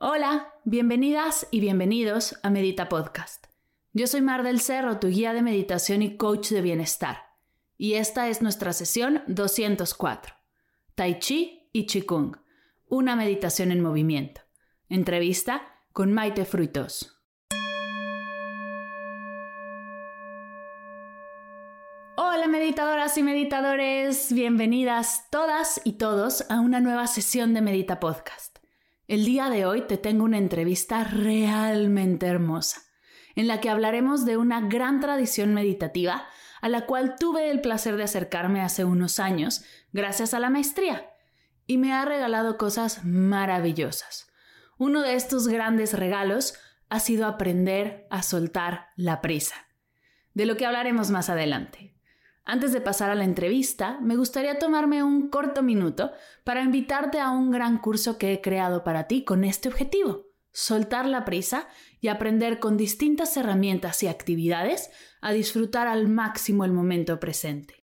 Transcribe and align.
Hola, 0.00 0.54
bienvenidas 0.62 1.48
y 1.50 1.58
bienvenidos 1.58 2.38
a 2.44 2.50
Medita 2.50 2.88
Podcast. 2.88 3.46
Yo 3.92 4.06
soy 4.06 4.22
Mar 4.22 4.44
del 4.44 4.60
Cerro, 4.60 5.00
tu 5.00 5.08
guía 5.08 5.32
de 5.32 5.42
meditación 5.42 6.02
y 6.02 6.16
coach 6.16 6.50
de 6.50 6.62
bienestar. 6.62 7.24
Y 7.76 7.94
esta 7.94 8.28
es 8.28 8.40
nuestra 8.40 8.72
sesión 8.72 9.24
204. 9.26 10.36
Tai 10.94 11.18
Chi 11.18 11.68
y 11.72 11.86
Qigong. 11.86 12.36
Una 12.86 13.16
meditación 13.16 13.72
en 13.72 13.82
movimiento. 13.82 14.42
Entrevista 14.88 15.62
con 15.92 16.12
Maite 16.12 16.44
Fruitos. 16.44 17.20
Hola 22.16 22.46
meditadoras 22.46 23.18
y 23.18 23.24
meditadores, 23.24 24.32
bienvenidas 24.32 25.26
todas 25.32 25.80
y 25.82 25.94
todos 25.94 26.48
a 26.48 26.60
una 26.60 26.78
nueva 26.78 27.08
sesión 27.08 27.52
de 27.52 27.62
Medita 27.62 27.98
Podcast. 27.98 28.57
El 29.08 29.24
día 29.24 29.48
de 29.48 29.64
hoy 29.64 29.86
te 29.86 29.96
tengo 29.96 30.24
una 30.24 30.36
entrevista 30.36 31.02
realmente 31.02 32.26
hermosa, 32.26 32.82
en 33.36 33.48
la 33.48 33.58
que 33.58 33.70
hablaremos 33.70 34.26
de 34.26 34.36
una 34.36 34.60
gran 34.60 35.00
tradición 35.00 35.54
meditativa 35.54 36.26
a 36.60 36.68
la 36.68 36.84
cual 36.84 37.16
tuve 37.18 37.50
el 37.50 37.62
placer 37.62 37.96
de 37.96 38.02
acercarme 38.02 38.60
hace 38.60 38.84
unos 38.84 39.18
años 39.18 39.64
gracias 39.92 40.34
a 40.34 40.40
la 40.40 40.50
maestría, 40.50 41.08
y 41.66 41.78
me 41.78 41.94
ha 41.94 42.04
regalado 42.04 42.58
cosas 42.58 43.02
maravillosas. 43.06 44.30
Uno 44.76 45.00
de 45.00 45.14
estos 45.14 45.48
grandes 45.48 45.94
regalos 45.94 46.58
ha 46.90 47.00
sido 47.00 47.26
aprender 47.26 48.06
a 48.10 48.22
soltar 48.22 48.88
la 48.94 49.22
prisa, 49.22 49.54
de 50.34 50.44
lo 50.44 50.58
que 50.58 50.66
hablaremos 50.66 51.08
más 51.08 51.30
adelante. 51.30 51.97
Antes 52.50 52.72
de 52.72 52.80
pasar 52.80 53.10
a 53.10 53.14
la 53.14 53.24
entrevista, 53.24 53.98
me 54.00 54.16
gustaría 54.16 54.58
tomarme 54.58 55.02
un 55.02 55.28
corto 55.28 55.62
minuto 55.62 56.12
para 56.44 56.62
invitarte 56.62 57.20
a 57.20 57.30
un 57.30 57.50
gran 57.50 57.76
curso 57.76 58.16
que 58.16 58.32
he 58.32 58.40
creado 58.40 58.84
para 58.84 59.06
ti 59.06 59.22
con 59.22 59.44
este 59.44 59.68
objetivo, 59.68 60.28
soltar 60.50 61.04
la 61.04 61.26
prisa 61.26 61.68
y 62.00 62.08
aprender 62.08 62.58
con 62.58 62.78
distintas 62.78 63.36
herramientas 63.36 64.02
y 64.02 64.06
actividades 64.06 64.88
a 65.20 65.32
disfrutar 65.32 65.88
al 65.88 66.08
máximo 66.08 66.64
el 66.64 66.72
momento 66.72 67.20
presente. 67.20 67.84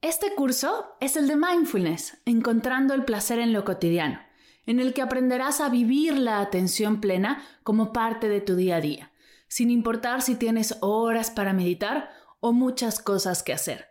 Este 0.00 0.34
curso 0.34 0.96
es 1.00 1.14
el 1.16 1.28
de 1.28 1.36
Mindfulness, 1.36 2.18
encontrando 2.24 2.94
el 2.94 3.04
placer 3.04 3.38
en 3.38 3.52
lo 3.52 3.64
cotidiano, 3.64 4.18
en 4.66 4.80
el 4.80 4.92
que 4.92 5.02
aprenderás 5.02 5.60
a 5.60 5.68
vivir 5.68 6.18
la 6.18 6.40
atención 6.40 7.00
plena 7.00 7.44
como 7.62 7.92
parte 7.92 8.28
de 8.28 8.40
tu 8.40 8.56
día 8.56 8.78
a 8.78 8.80
día, 8.80 9.12
sin 9.46 9.70
importar 9.70 10.20
si 10.20 10.34
tienes 10.34 10.78
horas 10.80 11.30
para 11.30 11.52
meditar 11.52 12.10
o 12.40 12.52
muchas 12.52 12.98
cosas 12.98 13.44
que 13.44 13.52
hacer. 13.52 13.89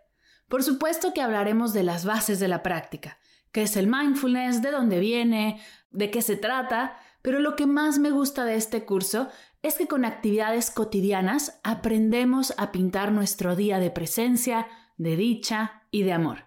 Por 0.50 0.64
supuesto 0.64 1.14
que 1.14 1.22
hablaremos 1.22 1.72
de 1.72 1.84
las 1.84 2.04
bases 2.04 2.40
de 2.40 2.48
la 2.48 2.64
práctica, 2.64 3.18
qué 3.52 3.62
es 3.62 3.76
el 3.76 3.86
mindfulness, 3.86 4.62
de 4.62 4.72
dónde 4.72 4.98
viene, 4.98 5.62
de 5.92 6.10
qué 6.10 6.22
se 6.22 6.34
trata, 6.34 6.96
pero 7.22 7.38
lo 7.38 7.54
que 7.54 7.66
más 7.66 8.00
me 8.00 8.10
gusta 8.10 8.44
de 8.44 8.56
este 8.56 8.84
curso 8.84 9.28
es 9.62 9.78
que 9.78 9.86
con 9.86 10.04
actividades 10.04 10.72
cotidianas 10.72 11.60
aprendemos 11.62 12.52
a 12.56 12.72
pintar 12.72 13.12
nuestro 13.12 13.54
día 13.54 13.78
de 13.78 13.92
presencia, 13.92 14.66
de 14.96 15.14
dicha 15.14 15.84
y 15.92 16.02
de 16.02 16.14
amor. 16.14 16.46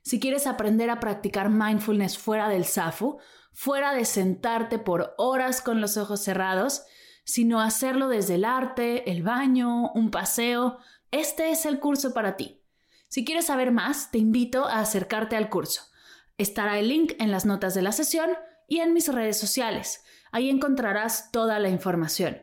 Si 0.00 0.18
quieres 0.18 0.46
aprender 0.46 0.88
a 0.88 0.98
practicar 0.98 1.50
mindfulness 1.50 2.16
fuera 2.16 2.48
del 2.48 2.64
SAFU, 2.64 3.18
fuera 3.52 3.92
de 3.92 4.06
sentarte 4.06 4.78
por 4.78 5.14
horas 5.18 5.60
con 5.60 5.82
los 5.82 5.98
ojos 5.98 6.22
cerrados, 6.22 6.84
sino 7.24 7.60
hacerlo 7.60 8.08
desde 8.08 8.36
el 8.36 8.46
arte, 8.46 9.10
el 9.10 9.22
baño, 9.22 9.92
un 9.92 10.10
paseo, 10.10 10.78
este 11.10 11.50
es 11.50 11.66
el 11.66 11.80
curso 11.80 12.14
para 12.14 12.38
ti. 12.38 12.61
Si 13.12 13.26
quieres 13.26 13.44
saber 13.44 13.72
más, 13.72 14.10
te 14.10 14.16
invito 14.16 14.64
a 14.64 14.78
acercarte 14.78 15.36
al 15.36 15.50
curso. 15.50 15.82
Estará 16.38 16.78
el 16.78 16.88
link 16.88 17.12
en 17.18 17.30
las 17.30 17.44
notas 17.44 17.74
de 17.74 17.82
la 17.82 17.92
sesión 17.92 18.30
y 18.66 18.78
en 18.78 18.94
mis 18.94 19.12
redes 19.12 19.38
sociales. 19.38 20.02
Ahí 20.30 20.48
encontrarás 20.48 21.30
toda 21.30 21.58
la 21.58 21.68
información. 21.68 22.38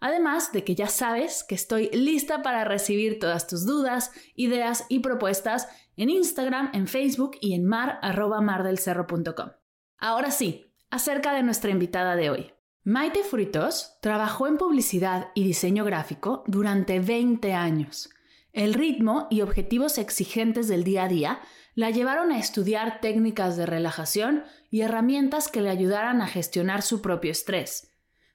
Además 0.00 0.50
de 0.50 0.64
que 0.64 0.74
ya 0.74 0.86
sabes 0.86 1.44
que 1.46 1.54
estoy 1.54 1.90
lista 1.92 2.40
para 2.40 2.64
recibir 2.64 3.18
todas 3.18 3.46
tus 3.46 3.66
dudas, 3.66 4.12
ideas 4.34 4.86
y 4.88 5.00
propuestas 5.00 5.68
en 5.94 6.08
Instagram, 6.08 6.70
en 6.72 6.88
Facebook 6.88 7.32
y 7.42 7.52
en 7.52 7.66
mar.mardelcerro.com. 7.66 9.50
Ahora 9.98 10.30
sí, 10.30 10.72
acerca 10.88 11.34
de 11.34 11.42
nuestra 11.42 11.70
invitada 11.70 12.16
de 12.16 12.30
hoy. 12.30 12.50
Maite 12.82 13.24
Fruitos 13.24 13.98
trabajó 14.00 14.46
en 14.46 14.56
publicidad 14.56 15.28
y 15.34 15.44
diseño 15.44 15.84
gráfico 15.84 16.44
durante 16.46 16.98
20 16.98 17.52
años. 17.52 18.08
El 18.54 18.72
ritmo 18.72 19.26
y 19.30 19.40
objetivos 19.40 19.98
exigentes 19.98 20.68
del 20.68 20.84
día 20.84 21.04
a 21.04 21.08
día 21.08 21.40
la 21.74 21.90
llevaron 21.90 22.30
a 22.30 22.38
estudiar 22.38 23.00
técnicas 23.00 23.56
de 23.56 23.66
relajación 23.66 24.44
y 24.70 24.82
herramientas 24.82 25.48
que 25.48 25.60
le 25.60 25.70
ayudaran 25.70 26.22
a 26.22 26.28
gestionar 26.28 26.82
su 26.82 27.02
propio 27.02 27.32
estrés. 27.32 27.90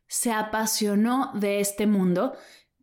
Se 0.07 0.33
apasionó 0.33 1.31
de 1.35 1.61
este 1.61 1.87
mundo 1.87 2.33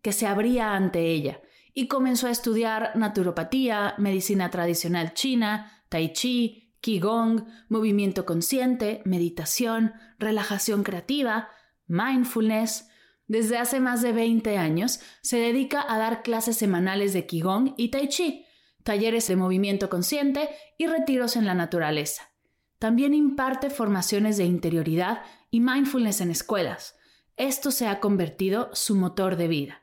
que 0.00 0.12
se 0.12 0.26
abría 0.26 0.72
ante 0.72 1.10
ella 1.10 1.42
y 1.75 1.88
comenzó 1.88 2.26
a 2.26 2.30
estudiar 2.30 2.96
naturopatía, 2.96 3.94
medicina 3.98 4.50
tradicional 4.50 5.12
china, 5.12 5.84
tai 5.91 6.14
chi, 6.14 6.75
qigong, 6.80 7.44
movimiento 7.69 8.25
consciente, 8.25 9.02
meditación, 9.04 9.92
relajación 10.19 10.84
creativa, 10.84 11.50
mindfulness, 11.86 12.88
desde 13.26 13.59
hace 13.59 13.81
más 13.81 14.03
de 14.03 14.12
20 14.12 14.56
años 14.56 15.00
se 15.20 15.38
dedica 15.38 15.84
a 15.88 15.98
dar 15.98 16.22
clases 16.22 16.56
semanales 16.56 17.12
de 17.12 17.26
Qigong 17.26 17.75
y 17.76 17.88
Tai 17.88 18.09
Chi, 18.09 18.47
talleres 18.84 19.26
de 19.26 19.37
movimiento 19.37 19.91
consciente 19.91 20.48
y 20.78 20.87
retiros 20.87 21.37
en 21.37 21.44
la 21.44 21.54
naturaleza. 21.54 22.31
También 22.78 23.14
imparte 23.14 23.70
formaciones 23.70 24.37
de 24.37 24.44
interioridad 24.44 25.22
y 25.50 25.60
mindfulness 25.60 26.20
en 26.20 26.31
escuelas. 26.31 26.94
Esto 27.37 27.70
se 27.70 27.88
ha 27.88 28.00
convertido 28.00 28.70
su 28.72 28.94
motor 28.94 29.37
de 29.37 29.48
vida. 29.48 29.82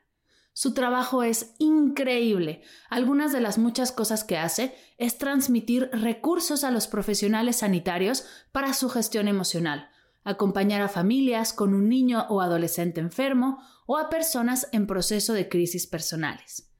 Su 0.56 0.72
trabajo 0.72 1.24
es 1.24 1.54
increíble. 1.58 2.62
Algunas 2.88 3.32
de 3.32 3.40
las 3.40 3.58
muchas 3.58 3.90
cosas 3.90 4.22
que 4.22 4.38
hace 4.38 4.74
es 4.98 5.18
transmitir 5.18 5.90
recursos 5.92 6.62
a 6.62 6.70
los 6.70 6.86
profesionales 6.86 7.56
sanitarios 7.56 8.24
para 8.52 8.72
su 8.72 8.88
gestión 8.88 9.26
emocional, 9.26 9.90
acompañar 10.24 10.80
a 10.80 10.88
familias 10.88 11.52
con 11.52 11.74
un 11.74 11.88
niño 11.88 12.26
o 12.28 12.40
adolescente 12.40 13.00
enfermo 13.00 13.58
o 13.86 13.98
a 13.98 14.08
personas 14.08 14.68
en 14.72 14.86
proceso 14.86 15.34
de 15.34 15.48
crisis 15.48 15.86
personales. 15.86 16.70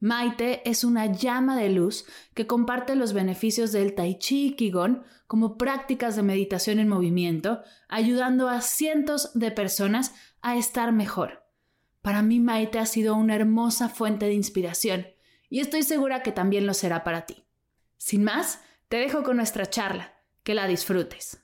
Maite 0.00 0.68
es 0.68 0.84
una 0.84 1.06
llama 1.06 1.56
de 1.56 1.70
luz 1.70 2.06
que 2.34 2.46
comparte 2.46 2.94
los 2.94 3.12
beneficios 3.12 3.72
del 3.72 3.94
Tai 3.94 4.18
Chi 4.18 4.48
y 4.48 4.52
Qigong 4.52 5.02
como 5.26 5.56
prácticas 5.56 6.14
de 6.16 6.22
meditación 6.22 6.78
en 6.78 6.88
movimiento, 6.88 7.62
ayudando 7.88 8.48
a 8.48 8.60
cientos 8.60 9.30
de 9.34 9.50
personas 9.50 10.14
a 10.42 10.56
estar 10.56 10.92
mejor. 10.92 11.44
Para 12.02 12.22
mí 12.22 12.38
Maite 12.38 12.78
ha 12.78 12.86
sido 12.86 13.14
una 13.14 13.34
hermosa 13.34 13.88
fuente 13.88 14.26
de 14.26 14.34
inspiración 14.34 15.06
y 15.48 15.60
estoy 15.60 15.82
segura 15.82 16.22
que 16.22 16.32
también 16.32 16.66
lo 16.66 16.74
será 16.74 17.02
para 17.02 17.24
ti. 17.26 17.44
Sin 17.96 18.24
más, 18.24 18.60
te 18.88 18.98
dejo 18.98 19.22
con 19.22 19.36
nuestra 19.36 19.66
charla. 19.66 20.12
Que 20.42 20.54
la 20.54 20.66
disfrutes. 20.66 21.43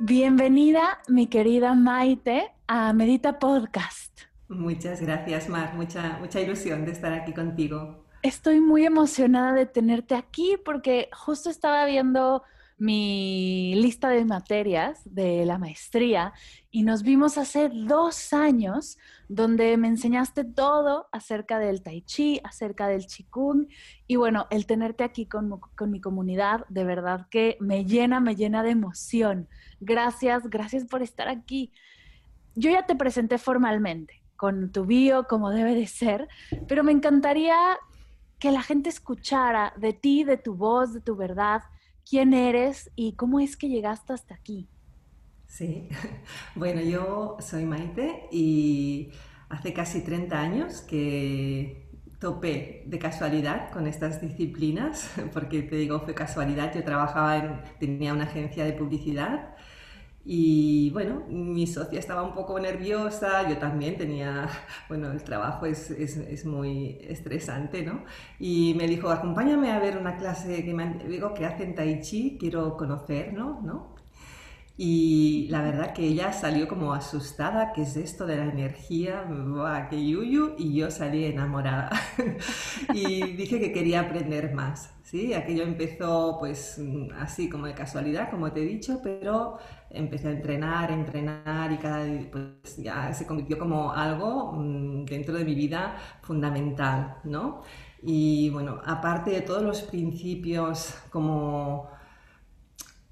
Bienvenida, 0.00 1.00
mi 1.08 1.26
querida 1.26 1.74
Maite, 1.74 2.52
a 2.68 2.92
Medita 2.92 3.40
Podcast. 3.40 4.20
Muchas 4.48 5.02
gracias, 5.02 5.48
Mar. 5.48 5.74
Mucha, 5.74 6.18
mucha 6.20 6.40
ilusión 6.40 6.84
de 6.84 6.92
estar 6.92 7.12
aquí 7.12 7.32
contigo. 7.32 8.04
Estoy 8.22 8.60
muy 8.60 8.86
emocionada 8.86 9.54
de 9.54 9.66
tenerte 9.66 10.14
aquí 10.14 10.56
porque 10.64 11.08
justo 11.12 11.50
estaba 11.50 11.84
viendo 11.84 12.44
mi 12.78 13.74
lista 13.74 14.08
de 14.10 14.24
materias 14.24 15.00
de 15.04 15.44
la 15.44 15.58
maestría 15.58 16.32
y 16.70 16.84
nos 16.84 17.02
vimos 17.02 17.36
hace 17.36 17.68
dos 17.68 18.32
años 18.32 18.98
donde 19.28 19.76
me 19.76 19.88
enseñaste 19.88 20.44
todo 20.44 21.08
acerca 21.10 21.58
del 21.58 21.82
tai 21.82 22.02
chi, 22.02 22.40
acerca 22.44 22.86
del 22.86 23.08
qigong 23.08 23.66
y 24.06 24.14
bueno, 24.14 24.46
el 24.50 24.64
tenerte 24.66 25.02
aquí 25.02 25.26
con, 25.26 25.58
con 25.58 25.90
mi 25.90 26.00
comunidad 26.00 26.66
de 26.68 26.84
verdad 26.84 27.26
que 27.30 27.56
me 27.58 27.84
llena, 27.84 28.20
me 28.20 28.36
llena 28.36 28.62
de 28.62 28.70
emoción. 28.70 29.48
Gracias, 29.80 30.48
gracias 30.48 30.84
por 30.84 31.02
estar 31.02 31.28
aquí. 31.28 31.72
Yo 32.54 32.70
ya 32.70 32.86
te 32.86 32.96
presenté 32.96 33.38
formalmente 33.38 34.22
con 34.36 34.70
tu 34.72 34.84
bio 34.84 35.26
como 35.28 35.50
debe 35.50 35.74
de 35.74 35.86
ser, 35.86 36.28
pero 36.66 36.84
me 36.84 36.92
encantaría 36.92 37.56
que 38.38 38.52
la 38.52 38.62
gente 38.62 38.88
escuchara 38.88 39.72
de 39.76 39.92
ti, 39.92 40.24
de 40.24 40.36
tu 40.36 40.54
voz, 40.54 40.94
de 40.94 41.00
tu 41.00 41.16
verdad, 41.16 41.62
quién 42.08 42.32
eres 42.32 42.90
y 42.94 43.14
cómo 43.14 43.40
es 43.40 43.56
que 43.56 43.68
llegaste 43.68 44.12
hasta 44.12 44.34
aquí. 44.34 44.68
Sí, 45.46 45.88
bueno, 46.54 46.80
yo 46.80 47.36
soy 47.40 47.64
Maite 47.64 48.28
y 48.30 49.10
hace 49.48 49.72
casi 49.72 50.02
30 50.02 50.40
años 50.40 50.80
que 50.82 51.87
topé 52.18 52.82
de 52.86 52.98
casualidad 52.98 53.70
con 53.70 53.86
estas 53.86 54.20
disciplinas, 54.20 55.10
porque 55.32 55.62
te 55.62 55.76
digo, 55.76 56.00
fue 56.00 56.14
casualidad, 56.14 56.74
yo 56.74 56.82
trabajaba 56.84 57.36
en, 57.38 57.60
tenía 57.78 58.12
una 58.12 58.24
agencia 58.24 58.64
de 58.64 58.72
publicidad 58.72 59.54
y 60.24 60.90
bueno, 60.90 61.22
mi 61.28 61.66
socia 61.66 61.98
estaba 61.98 62.22
un 62.22 62.34
poco 62.34 62.60
nerviosa, 62.60 63.48
yo 63.48 63.56
también 63.56 63.96
tenía, 63.96 64.48
bueno, 64.88 65.10
el 65.10 65.22
trabajo 65.22 65.64
es, 65.66 65.90
es, 65.90 66.16
es 66.18 66.44
muy 66.44 66.98
estresante, 67.02 67.82
¿no? 67.82 68.04
Y 68.38 68.74
me 68.76 68.86
dijo, 68.86 69.08
acompáñame 69.10 69.72
a 69.72 69.78
ver 69.78 69.96
una 69.96 70.16
clase 70.16 70.64
que 70.64 70.74
me 70.74 70.94
digo 71.08 71.32
que 71.32 71.46
hacen 71.46 71.74
tai 71.74 72.00
chi, 72.02 72.36
quiero 72.38 72.76
conocer, 72.76 73.32
¿no? 73.32 73.60
¿no? 73.62 73.97
Y 74.80 75.48
la 75.50 75.60
verdad 75.60 75.92
que 75.92 76.06
ella 76.06 76.32
salió 76.32 76.68
como 76.68 76.94
asustada, 76.94 77.72
¿qué 77.72 77.82
es 77.82 77.96
esto 77.96 78.26
de 78.26 78.36
la 78.36 78.44
energía? 78.44 79.24
¡Buah, 79.28 79.88
qué 79.88 80.06
yuyu! 80.06 80.54
Y 80.56 80.72
yo 80.72 80.88
salí 80.92 81.24
enamorada. 81.24 81.90
y 82.94 83.32
dije 83.32 83.58
que 83.58 83.72
quería 83.72 84.02
aprender 84.02 84.54
más, 84.54 84.94
¿sí? 85.02 85.34
Aquello 85.34 85.64
empezó 85.64 86.36
pues 86.38 86.80
así 87.18 87.48
como 87.48 87.66
de 87.66 87.74
casualidad, 87.74 88.30
como 88.30 88.52
te 88.52 88.62
he 88.62 88.66
dicho, 88.66 89.00
pero 89.02 89.58
empecé 89.90 90.28
a 90.28 90.30
entrenar, 90.30 90.92
entrenar 90.92 91.72
y 91.72 91.78
cada 91.78 92.06
pues 92.30 92.76
ya 92.76 93.12
se 93.12 93.26
convirtió 93.26 93.58
como 93.58 93.92
algo 93.92 94.52
mm, 94.52 95.06
dentro 95.06 95.34
de 95.34 95.44
mi 95.44 95.56
vida 95.56 95.96
fundamental, 96.22 97.16
¿no? 97.24 97.62
Y 98.00 98.50
bueno, 98.50 98.80
aparte 98.84 99.32
de 99.32 99.40
todos 99.40 99.62
los 99.62 99.82
principios 99.82 100.94
como 101.10 101.97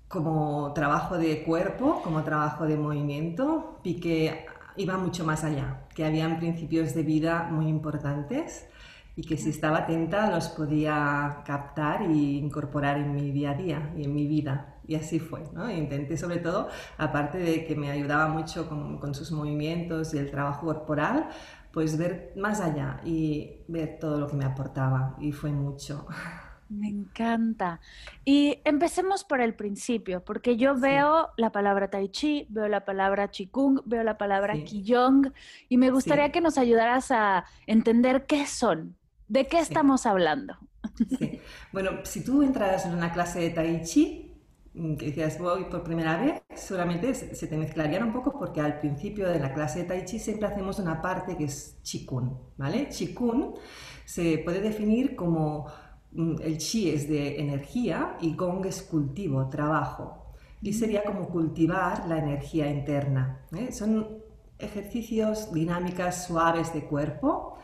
como 0.08 0.72
trabajo 0.72 1.18
de 1.18 1.42
cuerpo, 1.42 2.00
como 2.02 2.22
trabajo 2.22 2.66
de 2.66 2.76
movimiento, 2.76 3.80
vi 3.82 3.98
que 4.00 4.46
iba 4.76 4.96
mucho 4.96 5.24
más 5.24 5.44
allá, 5.44 5.86
que 5.94 6.04
habían 6.04 6.38
principios 6.38 6.94
de 6.94 7.02
vida 7.02 7.48
muy 7.50 7.68
importantes 7.68 8.68
y 9.16 9.22
que 9.22 9.36
si 9.38 9.48
estaba 9.50 9.78
atenta 9.78 10.30
los 10.30 10.48
podía 10.48 11.42
captar 11.44 12.02
e 12.02 12.12
incorporar 12.12 12.98
en 12.98 13.14
mi 13.14 13.30
día 13.30 13.52
a 13.52 13.54
día 13.54 13.92
y 13.96 14.04
en 14.04 14.14
mi 14.14 14.26
vida. 14.26 14.74
Y 14.86 14.94
así 14.94 15.18
fue, 15.18 15.42
¿no? 15.52 15.68
Intenté 15.70 16.16
sobre 16.16 16.36
todo, 16.36 16.68
aparte 16.98 17.38
de 17.38 17.64
que 17.64 17.74
me 17.74 17.90
ayudaba 17.90 18.28
mucho 18.28 18.68
con 18.68 19.14
sus 19.14 19.32
movimientos 19.32 20.14
y 20.14 20.18
el 20.18 20.30
trabajo 20.30 20.66
corporal, 20.66 21.30
pues 21.72 21.98
ver 21.98 22.32
más 22.36 22.60
allá 22.60 23.00
y 23.04 23.64
ver 23.68 23.98
todo 23.98 24.18
lo 24.18 24.28
que 24.28 24.36
me 24.36 24.44
aportaba 24.44 25.16
y 25.18 25.32
fue 25.32 25.50
mucho. 25.50 26.06
Me 26.68 26.88
encanta. 26.88 27.80
Y 28.24 28.60
empecemos 28.64 29.22
por 29.22 29.40
el 29.40 29.54
principio, 29.54 30.24
porque 30.24 30.56
yo 30.56 30.76
veo 30.76 31.30
la 31.36 31.52
palabra 31.52 31.88
tai 31.88 32.08
chi, 32.08 32.46
veo 32.48 32.66
la 32.66 32.84
palabra 32.84 33.28
qigong, 33.28 33.82
veo 33.84 34.02
la 34.02 34.18
palabra 34.18 34.54
qigong, 34.64 35.32
y 35.68 35.76
me 35.76 35.90
gustaría 35.90 36.32
que 36.32 36.40
nos 36.40 36.58
ayudaras 36.58 37.10
a 37.12 37.44
entender 37.66 38.26
qué 38.26 38.46
son, 38.46 38.96
de 39.28 39.46
qué 39.46 39.60
estamos 39.60 40.06
hablando. 40.06 40.56
Bueno, 41.72 41.90
si 42.04 42.24
tú 42.24 42.42
entras 42.42 42.86
en 42.86 42.94
una 42.94 43.12
clase 43.12 43.40
de 43.40 43.50
tai 43.50 43.82
chi, 43.82 44.32
mm, 44.74 44.96
que 44.96 45.06
decías 45.06 45.38
voy 45.38 45.64
por 45.64 45.82
primera 45.82 46.16
vez, 46.16 46.42
solamente 46.56 47.14
se 47.14 47.46
te 47.46 47.56
mezclarían 47.56 48.04
un 48.04 48.12
poco 48.12 48.38
porque 48.38 48.60
al 48.60 48.78
principio 48.78 49.28
de 49.28 49.38
la 49.38 49.52
clase 49.52 49.80
de 49.80 49.84
tai 49.84 50.04
chi 50.04 50.18
siempre 50.18 50.48
hacemos 50.48 50.78
una 50.78 51.02
parte 51.02 51.36
que 51.36 51.44
es 51.44 51.78
qigong, 51.82 52.56
¿vale? 52.56 52.88
Qigong 52.88 53.54
se 54.04 54.38
puede 54.38 54.60
definir 54.60 55.16
como 55.16 55.66
el 56.14 56.58
chi 56.58 56.90
es 56.90 57.08
de 57.08 57.40
energía 57.40 58.16
y 58.20 58.34
gong 58.34 58.66
es 58.66 58.82
cultivo, 58.82 59.48
trabajo. 59.48 60.34
Y 60.62 60.72
sería 60.72 61.04
como 61.04 61.28
cultivar 61.28 62.06
la 62.08 62.18
energía 62.18 62.70
interna. 62.70 63.40
¿eh? 63.56 63.72
Son 63.72 64.18
ejercicios, 64.58 65.52
dinámicas 65.52 66.26
suaves 66.26 66.72
de 66.72 66.84
cuerpo 66.84 67.58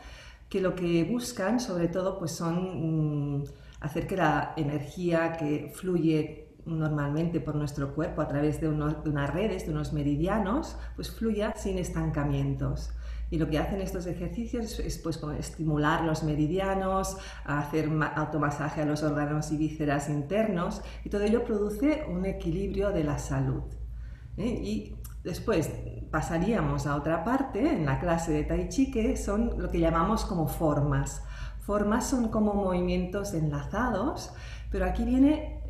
que 0.49 0.61
lo 0.61 0.75
que 0.75 1.03
buscan 1.03 1.59
sobre 1.59 1.87
todo 1.87 2.19
pues 2.19 2.31
son 2.31 3.39
mm, 3.39 3.43
hacer 3.79 4.05
que 4.05 4.15
la 4.15 4.53
energía 4.55 5.33
que 5.33 5.71
fluye 5.73 6.49
normalmente 6.65 7.39
por 7.39 7.55
nuestro 7.55 7.93
cuerpo 7.95 8.21
a 8.21 8.27
través 8.27 8.61
de, 8.61 8.67
de 8.69 9.09
unas 9.09 9.33
redes, 9.33 9.65
de 9.65 9.71
unos 9.71 9.93
meridianos, 9.93 10.77
pues 10.95 11.11
fluya 11.11 11.53
sin 11.55 11.77
estancamientos. 11.77 12.91
Y 13.29 13.37
lo 13.37 13.49
que 13.49 13.57
hacen 13.57 13.81
estos 13.81 14.05
ejercicios 14.05 14.79
es 14.79 14.97
pues, 14.99 15.19
estimular 15.39 16.03
los 16.03 16.23
meridianos, 16.23 17.17
hacer 17.45 17.89
automasaje 18.15 18.81
a 18.81 18.85
los 18.85 19.01
órganos 19.01 19.51
y 19.51 19.57
vísceras 19.57 20.09
internos 20.09 20.81
y 21.03 21.09
todo 21.09 21.23
ello 21.23 21.43
produce 21.43 22.05
un 22.07 22.25
equilibrio 22.25 22.91
de 22.91 23.03
la 23.03 23.17
salud. 23.17 23.63
¿eh? 24.37 24.47
Y 24.63 24.95
después 25.23 25.71
pasaríamos 26.11 26.85
a 26.85 26.95
otra 26.95 27.23
parte 27.23 27.73
en 27.73 27.85
la 27.85 27.99
clase 27.99 28.31
de 28.31 28.43
Tai 28.43 28.69
Chi 28.69 28.91
que 28.91 29.17
son 29.17 29.55
lo 29.57 29.69
que 29.69 29.79
llamamos 29.79 30.25
como 30.25 30.47
formas. 30.47 31.23
Formas 31.59 32.07
son 32.07 32.27
como 32.27 32.53
movimientos 32.53 33.33
enlazados, 33.33 34.33
pero 34.69 34.85
aquí 34.85 35.05
viene 35.05 35.61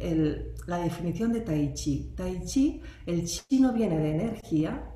la 0.65 0.77
definición 0.77 1.31
de 1.31 1.41
Tai 1.41 1.73
Chi. 1.73 2.13
Tai 2.15 2.43
Chi, 2.43 2.81
el 3.05 3.25
chi 3.25 3.59
no 3.59 3.73
viene 3.73 3.99
de 3.99 4.11
energía, 4.11 4.92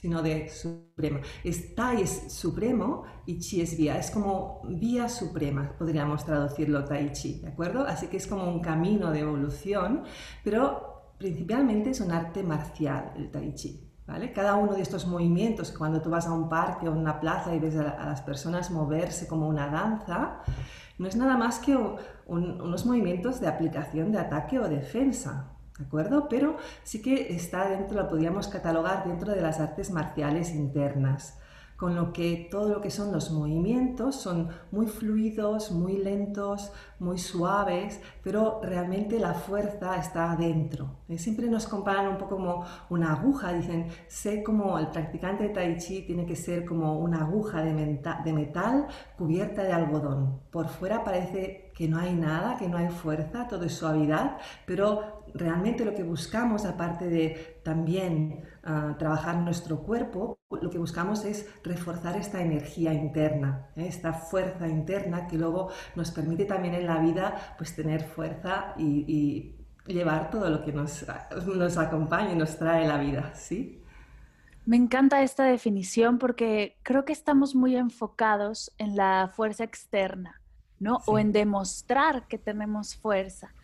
sino 0.00 0.22
de 0.22 0.48
supremo. 0.50 1.20
Es 1.42 1.74
Tai 1.74 2.02
es 2.02 2.32
supremo 2.32 3.04
y 3.24 3.38
Chi 3.38 3.62
es 3.62 3.76
vía. 3.76 3.98
Es 3.98 4.10
como 4.10 4.60
vía 4.68 5.08
suprema, 5.08 5.72
podríamos 5.78 6.24
traducirlo 6.24 6.84
Tai 6.84 7.12
Chi, 7.12 7.40
¿de 7.40 7.48
acuerdo? 7.48 7.86
Así 7.86 8.08
que 8.08 8.18
es 8.18 8.26
como 8.26 8.44
un 8.44 8.60
camino 8.60 9.10
de 9.10 9.20
evolución, 9.20 10.04
pero 10.44 11.14
principalmente 11.18 11.90
es 11.90 12.00
un 12.00 12.12
arte 12.12 12.42
marcial 12.42 13.14
el 13.16 13.30
Tai 13.30 13.54
Chi. 13.54 13.82
¿Vale? 14.06 14.32
Cada 14.32 14.54
uno 14.54 14.74
de 14.74 14.82
estos 14.82 15.04
movimientos, 15.08 15.72
cuando 15.72 16.00
tú 16.00 16.10
vas 16.10 16.28
a 16.28 16.32
un 16.32 16.48
parque 16.48 16.88
o 16.88 16.92
una 16.92 17.18
plaza 17.18 17.52
y 17.56 17.58
ves 17.58 17.76
a, 17.76 18.06
las 18.06 18.22
personas 18.22 18.70
moverse 18.70 19.26
como 19.26 19.48
una 19.48 19.66
danza, 19.66 20.42
no 20.96 21.08
es 21.08 21.16
nada 21.16 21.36
más 21.36 21.58
que 21.58 21.76
unos 22.26 22.86
movimientos 22.86 23.40
de 23.40 23.48
aplicación 23.48 24.12
de 24.12 24.18
ataque 24.18 24.60
o 24.60 24.68
defensa. 24.68 25.55
¿De 25.78 25.84
acuerdo? 25.84 26.28
Pero 26.28 26.56
sí 26.84 27.02
que 27.02 27.34
está 27.34 27.68
dentro, 27.68 28.00
lo 28.00 28.08
podríamos 28.08 28.48
catalogar 28.48 29.06
dentro 29.06 29.32
de 29.32 29.42
las 29.42 29.60
artes 29.60 29.90
marciales 29.90 30.50
internas 30.50 31.38
con 31.76 31.94
lo 31.94 32.12
que 32.12 32.48
todo 32.50 32.70
lo 32.70 32.80
que 32.80 32.90
son 32.90 33.12
los 33.12 33.30
movimientos 33.30 34.16
son 34.16 34.48
muy 34.70 34.86
fluidos, 34.86 35.70
muy 35.70 35.98
lentos, 35.98 36.72
muy 36.98 37.18
suaves, 37.18 38.00
pero 38.22 38.60
realmente 38.62 39.20
la 39.20 39.34
fuerza 39.34 39.96
está 39.96 40.32
adentro. 40.32 40.88
Eh, 41.08 41.18
siempre 41.18 41.48
nos 41.48 41.66
comparan 41.66 42.08
un 42.08 42.16
poco 42.16 42.36
como 42.36 42.64
una 42.88 43.12
aguja, 43.12 43.52
dicen, 43.52 43.88
sé 44.08 44.42
como 44.42 44.78
el 44.78 44.88
practicante 44.88 45.44
de 45.44 45.50
tai 45.50 45.76
chi 45.76 46.02
tiene 46.02 46.24
que 46.24 46.36
ser 46.36 46.64
como 46.64 46.98
una 46.98 47.20
aguja 47.20 47.62
de, 47.62 48.00
de 48.24 48.32
metal 48.32 48.86
cubierta 49.18 49.62
de 49.62 49.72
algodón. 49.72 50.40
Por 50.50 50.68
fuera 50.68 51.04
parece 51.04 51.70
que 51.74 51.88
no 51.88 51.98
hay 51.98 52.14
nada, 52.14 52.56
que 52.56 52.68
no 52.68 52.78
hay 52.78 52.88
fuerza, 52.88 53.46
todo 53.48 53.64
es 53.64 53.74
suavidad, 53.74 54.38
pero 54.64 55.24
realmente 55.36 55.84
lo 55.84 55.94
que 55.94 56.02
buscamos, 56.02 56.64
aparte 56.64 57.08
de 57.08 57.60
también 57.62 58.44
uh, 58.64 58.96
trabajar 58.96 59.36
nuestro 59.36 59.82
cuerpo, 59.82 60.38
lo 60.50 60.70
que 60.70 60.78
buscamos 60.78 61.24
es 61.24 61.48
reforzar 61.62 62.16
esta 62.16 62.40
energía 62.40 62.92
interna, 62.94 63.68
¿eh? 63.76 63.86
esta 63.86 64.12
fuerza 64.12 64.68
interna 64.68 65.26
que 65.26 65.36
luego 65.36 65.70
nos 65.94 66.10
permite 66.10 66.44
también 66.44 66.74
en 66.74 66.86
la 66.86 66.98
vida 66.98 67.54
pues 67.58 67.74
tener 67.74 68.02
fuerza 68.02 68.74
y, 68.76 69.04
y 69.86 69.92
llevar 69.92 70.30
todo 70.30 70.50
lo 70.50 70.64
que 70.64 70.72
nos, 70.72 71.06
nos 71.46 71.78
acompaña 71.78 72.32
y 72.32 72.36
nos 72.36 72.56
trae 72.58 72.86
la 72.86 72.98
vida, 72.98 73.34
¿sí? 73.34 73.82
Me 74.64 74.76
encanta 74.76 75.22
esta 75.22 75.44
definición 75.44 76.18
porque 76.18 76.76
creo 76.82 77.04
que 77.04 77.12
estamos 77.12 77.54
muy 77.54 77.76
enfocados 77.76 78.72
en 78.78 78.96
la 78.96 79.30
fuerza 79.32 79.62
externa, 79.62 80.40
¿no? 80.80 80.98
O 81.06 81.20
en 81.20 81.30
demostrar 81.30 82.26
que 82.26 82.36
tenemos 82.36 82.96
fuerza. 82.96 83.54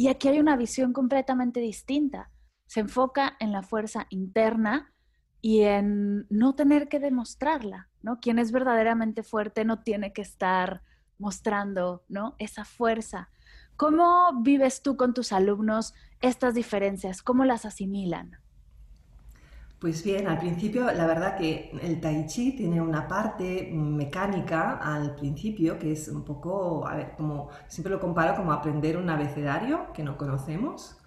Y 0.00 0.08
aquí 0.08 0.28
hay 0.28 0.40
una 0.40 0.56
visión 0.56 0.94
completamente 0.94 1.60
distinta. 1.60 2.30
Se 2.64 2.80
enfoca 2.80 3.36
en 3.38 3.52
la 3.52 3.62
fuerza 3.62 4.06
interna 4.08 4.94
y 5.42 5.64
en 5.64 6.26
no 6.30 6.54
tener 6.54 6.88
que 6.88 6.98
demostrarla, 6.98 7.90
¿no? 8.00 8.18
Quien 8.18 8.38
es 8.38 8.50
verdaderamente 8.50 9.22
fuerte 9.22 9.66
no 9.66 9.82
tiene 9.82 10.14
que 10.14 10.22
estar 10.22 10.82
mostrando, 11.18 12.02
¿no? 12.08 12.34
Esa 12.38 12.64
fuerza. 12.64 13.28
¿Cómo 13.76 14.40
vives 14.40 14.80
tú 14.80 14.96
con 14.96 15.12
tus 15.12 15.32
alumnos 15.32 15.92
estas 16.22 16.54
diferencias? 16.54 17.20
¿Cómo 17.20 17.44
las 17.44 17.66
asimilan? 17.66 18.39
Pues 19.80 20.04
bien, 20.04 20.28
al 20.28 20.38
principio 20.38 20.92
la 20.92 21.06
verdad 21.06 21.38
que 21.38 21.70
el 21.82 22.00
tai 22.02 22.26
chi 22.26 22.52
tiene 22.54 22.82
una 22.82 23.08
parte 23.08 23.70
mecánica 23.72 24.76
al 24.76 25.14
principio 25.16 25.78
que 25.78 25.92
es 25.92 26.08
un 26.08 26.22
poco, 26.22 26.86
a 26.86 26.96
ver, 26.96 27.12
como 27.16 27.48
siempre 27.66 27.90
lo 27.92 27.98
comparo 27.98 28.36
como 28.36 28.52
aprender 28.52 28.98
un 28.98 29.08
abecedario 29.08 29.90
que 29.94 30.02
no 30.02 30.18
conocemos 30.18 30.98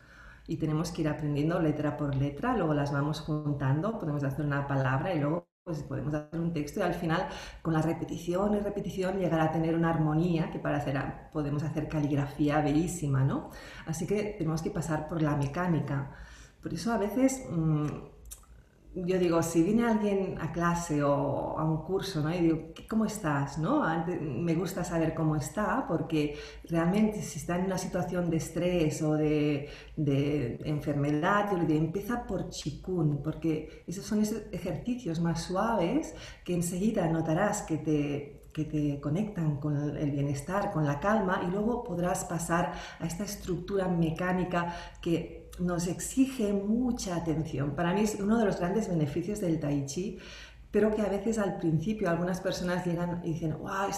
y 0.48 0.58
tenemos 0.58 0.92
que 0.92 1.04
ir 1.04 1.10
aprendiendo 1.10 1.60
letra 1.60 1.98
por 1.98 2.16
letra, 2.16 2.58
luego 2.58 2.74
las 2.74 2.92
vamos 2.92 3.22
juntando, 3.22 4.00
podemos 4.00 4.24
hacer 4.24 4.44
una 4.46 4.66
palabra 4.68 5.14
y 5.14 5.20
luego 5.20 5.48
pues 5.64 5.84
podemos 5.84 6.14
hacer 6.16 6.40
un 6.40 6.52
texto 6.52 6.80
y 6.80 6.84
al 6.84 6.96
final 6.96 7.28
con 7.62 7.74
la 7.74 7.82
repetición 7.82 8.56
y 8.56 8.60
repetición 8.60 9.20
llegar 9.20 9.40
a 9.40 9.52
tener 9.52 9.76
una 9.76 9.92
armonía 9.92 10.50
que 10.52 10.58
para 10.60 10.78
hacer, 10.78 11.00
podemos 11.32 11.64
hacer 11.64 11.88
caligrafía 11.88 12.60
bellísima, 12.62 13.24
¿no? 13.24 13.52
Así 13.86 14.08
que 14.08 14.36
tenemos 14.38 14.62
que 14.64 14.72
pasar 14.72 15.08
por 15.08 15.22
la 15.22 15.36
mecánica. 15.38 16.12
Por 16.62 16.74
eso 16.74 16.92
a 16.94 16.98
veces 16.98 17.46
mm, 17.50 17.88
yo 18.96 19.18
digo, 19.18 19.42
si 19.42 19.64
viene 19.64 19.86
alguien 19.86 20.38
a 20.40 20.52
clase 20.52 21.04
o 21.04 21.58
a 21.58 21.64
un 21.64 21.84
curso, 21.84 22.22
¿no? 22.22 22.34
Y 22.34 22.42
digo, 22.42 22.74
¿cómo 22.88 23.06
estás? 23.06 23.58
¿no? 23.58 23.84
me 24.22 24.54
gusta 24.54 24.84
saber 24.84 25.14
cómo 25.16 25.36
está, 25.36 25.86
porque 25.88 26.38
realmente 26.70 27.22
si 27.24 27.40
está 27.40 27.58
en 27.58 27.66
una 27.66 27.78
situación 27.78 28.30
de 28.30 28.38
estrés 28.38 29.02
o 29.02 29.14
de, 29.14 29.70
de 29.96 30.60
enfermedad, 30.66 31.52
yo 31.52 31.58
le 31.58 31.66
digo, 31.66 31.80
empieza 31.80 32.26
por 32.26 32.50
chikun, 32.50 33.22
porque 33.24 33.84
esos 33.88 34.06
son 34.06 34.22
esos 34.22 34.44
ejercicios 34.52 35.20
más 35.20 35.42
suaves 35.42 36.14
que 36.44 36.54
enseguida 36.54 37.08
notarás 37.08 37.64
que 37.64 37.78
te, 37.78 38.50
que 38.54 38.66
te 38.66 39.02
conectan 39.02 39.58
con 39.58 39.98
el 39.98 40.12
bienestar, 40.12 40.72
con 40.72 40.86
la 40.86 41.00
calma, 41.00 41.42
y 41.48 41.50
luego 41.50 41.84
podrás 41.84 42.26
pasar 42.26 42.74
a 43.00 43.08
esta 43.08 43.24
estructura 43.24 43.88
mecánica 43.88 44.76
que 45.02 45.43
nos 45.60 45.88
exige 45.88 46.54
mucha 46.54 47.16
atención. 47.16 47.76
Para 47.76 47.94
mí 47.94 48.02
es 48.02 48.16
uno 48.20 48.38
de 48.38 48.46
los 48.46 48.60
grandes 48.60 48.88
beneficios 48.88 49.40
del 49.40 49.60
tai 49.60 49.86
chi, 49.86 50.20
pero 50.74 50.90
que 50.96 51.04
a 51.04 51.08
veces 51.08 51.38
al 51.38 51.58
principio 51.58 52.10
algunas 52.10 52.42
personas 52.42 52.84
llegan 52.84 53.22
y 53.24 53.34
dicen, 53.34 53.56
wow, 53.60 53.92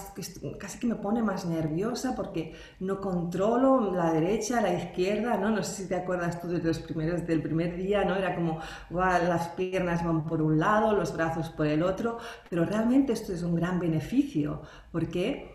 casi 0.59 0.77
que 0.77 0.88
me 0.88 0.95
pone 0.95 1.24
más 1.24 1.45
nerviosa 1.45 2.13
porque 2.13 2.53
no 2.81 3.00
controlo 3.00 3.93
la 3.93 4.12
derecha, 4.12 4.59
la 4.59 4.74
izquierda, 4.74 5.38
¿no? 5.38 5.51
No 5.51 5.63
sé 5.63 5.83
si 5.83 5.88
te 5.88 5.95
acuerdas 5.95 6.41
tú 6.41 6.50
de 6.50 6.62
los 6.62 6.79
primeros, 6.79 7.25
del 7.25 7.41
primer 7.41 7.77
día, 7.77 8.03
¿no? 8.03 8.17
Era 8.17 8.35
como, 8.35 8.59
wow, 8.89 9.24
las 9.25 9.47
piernas 9.50 10.03
van 10.03 10.25
por 10.25 10.41
un 10.41 10.59
lado, 10.59 10.91
los 10.91 11.15
brazos 11.15 11.47
por 11.47 11.65
el 11.65 11.81
otro, 11.81 12.17
pero 12.50 12.65
realmente 12.65 13.13
esto 13.13 13.31
es 13.31 13.41
un 13.41 13.55
gran 13.55 13.79
beneficio 13.79 14.62
porque 14.91 15.54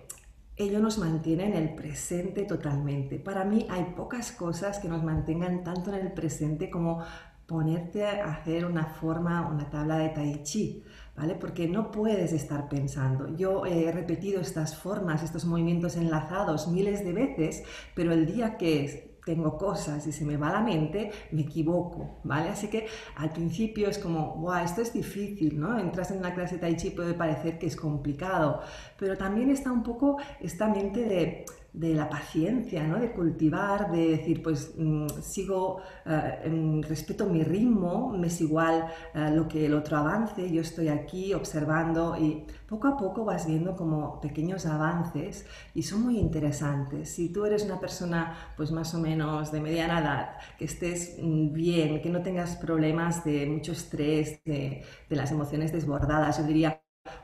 ello 0.61 0.79
nos 0.79 0.99
mantiene 0.99 1.47
en 1.47 1.55
el 1.55 1.75
presente 1.75 2.45
totalmente. 2.45 3.19
Para 3.19 3.45
mí 3.45 3.67
hay 3.71 3.95
pocas 3.97 4.33
cosas 4.33 4.79
que 4.79 4.89
nos 4.89 5.03
mantengan 5.03 5.65
tanto 5.65 5.93
en 5.95 6.07
el 6.07 6.13
presente 6.13 6.69
como 6.69 7.03
ponerte 7.47 8.07
a 8.07 8.33
hacer 8.33 8.65
una 8.65 8.85
forma, 8.85 9.49
una 9.49 9.69
tabla 9.71 9.99
de 9.99 10.11
tai 10.11 10.43
chi, 10.45 10.85
¿vale? 11.17 11.35
Porque 11.35 11.67
no 11.67 11.91
puedes 11.91 12.33
estar 12.33 12.69
pensando. 12.69 13.35
Yo 13.37 13.67
he 13.67 13.91
repetido 13.91 14.41
estas 14.41 14.77
formas, 14.77 15.23
estos 15.23 15.45
movimientos 15.45 15.97
enlazados 15.97 16.69
miles 16.69 17.05
de 17.05 17.13
veces, 17.13 17.65
pero 17.95 18.13
el 18.13 18.27
día 18.27 18.57
que 18.57 19.10
tengo 19.31 19.57
cosas 19.57 20.05
y 20.09 20.13
se 20.13 20.25
me 20.25 20.37
va 20.37 20.51
la 20.51 20.61
mente, 20.61 21.13
me 21.31 21.43
equivoco, 21.43 22.19
¿vale? 22.25 22.49
Así 22.49 22.67
que 22.67 22.87
al 23.15 23.31
principio 23.31 23.89
es 23.89 23.99
como, 23.99 24.35
wow, 24.39 24.65
esto 24.65 24.83
es 24.83 24.93
difícil, 24.93 25.61
¿no? 25.61 25.79
Entras 25.79 26.11
en 26.11 26.19
una 26.19 26.35
clase 26.35 26.57
de 26.57 26.63
Tai 26.63 26.77
Chi 26.77 26.91
puede 26.91 27.15
parecer 27.15 27.57
que 27.57 27.69
es 27.69 27.77
complicado, 27.77 28.61
pero 28.99 29.17
también 29.17 29.51
está 29.51 29.71
un 29.71 29.85
poco 29.85 30.17
esta 30.41 30.67
mente 30.67 31.05
de 31.05 31.45
de 31.73 31.95
la 31.95 32.09
paciencia, 32.09 32.83
¿no? 32.87 32.99
de 32.99 33.13
cultivar, 33.13 33.91
de 33.91 34.11
decir, 34.11 34.43
pues 34.43 34.75
mm, 34.77 35.07
sigo, 35.23 35.81
uh, 36.07 36.83
respeto 36.83 37.27
mi 37.27 37.43
ritmo, 37.45 38.11
me 38.17 38.27
es 38.29 38.41
igual 38.41 38.87
eh, 39.15 39.31
lo 39.33 39.49
que 39.49 39.67
el 39.67 39.75
otro 39.75 39.97
avance, 39.99 40.51
yo 40.51 40.61
estoy 40.63 40.89
aquí 40.89 41.33
observando 41.35 42.17
y 42.19 42.45
poco 42.69 42.89
a 42.89 42.97
poco 42.97 43.25
vas 43.25 43.47
viendo 43.47 43.77
como 43.77 44.21
pequeños 44.21 44.67
avances 44.67 45.47
y 45.75 45.83
son 45.83 46.03
muy 46.03 46.19
interesantes. 46.19 47.11
Si 47.15 47.33
tú 47.33 47.45
eres 47.47 47.65
una 47.65 47.79
persona 47.81 48.37
pues 48.57 48.71
más 48.73 48.95
o 48.95 48.99
menos 48.99 49.53
de 49.53 49.61
mediana 49.61 50.01
edad, 50.01 50.31
que 50.59 50.65
estés 50.65 51.17
mm, 51.23 51.53
bien, 51.53 52.03
que 52.03 52.11
no 52.11 52.23
tengas 52.23 52.57
problemas 52.57 53.25
de 53.25 53.47
mucho 53.47 53.73
estrés, 53.73 54.43
de, 54.45 54.83
de 55.09 55.17
las 55.17 55.31
emociones 55.33 55.73
desbordadas, 55.73 56.39
yo 56.39 56.45
diría, 56.45 56.81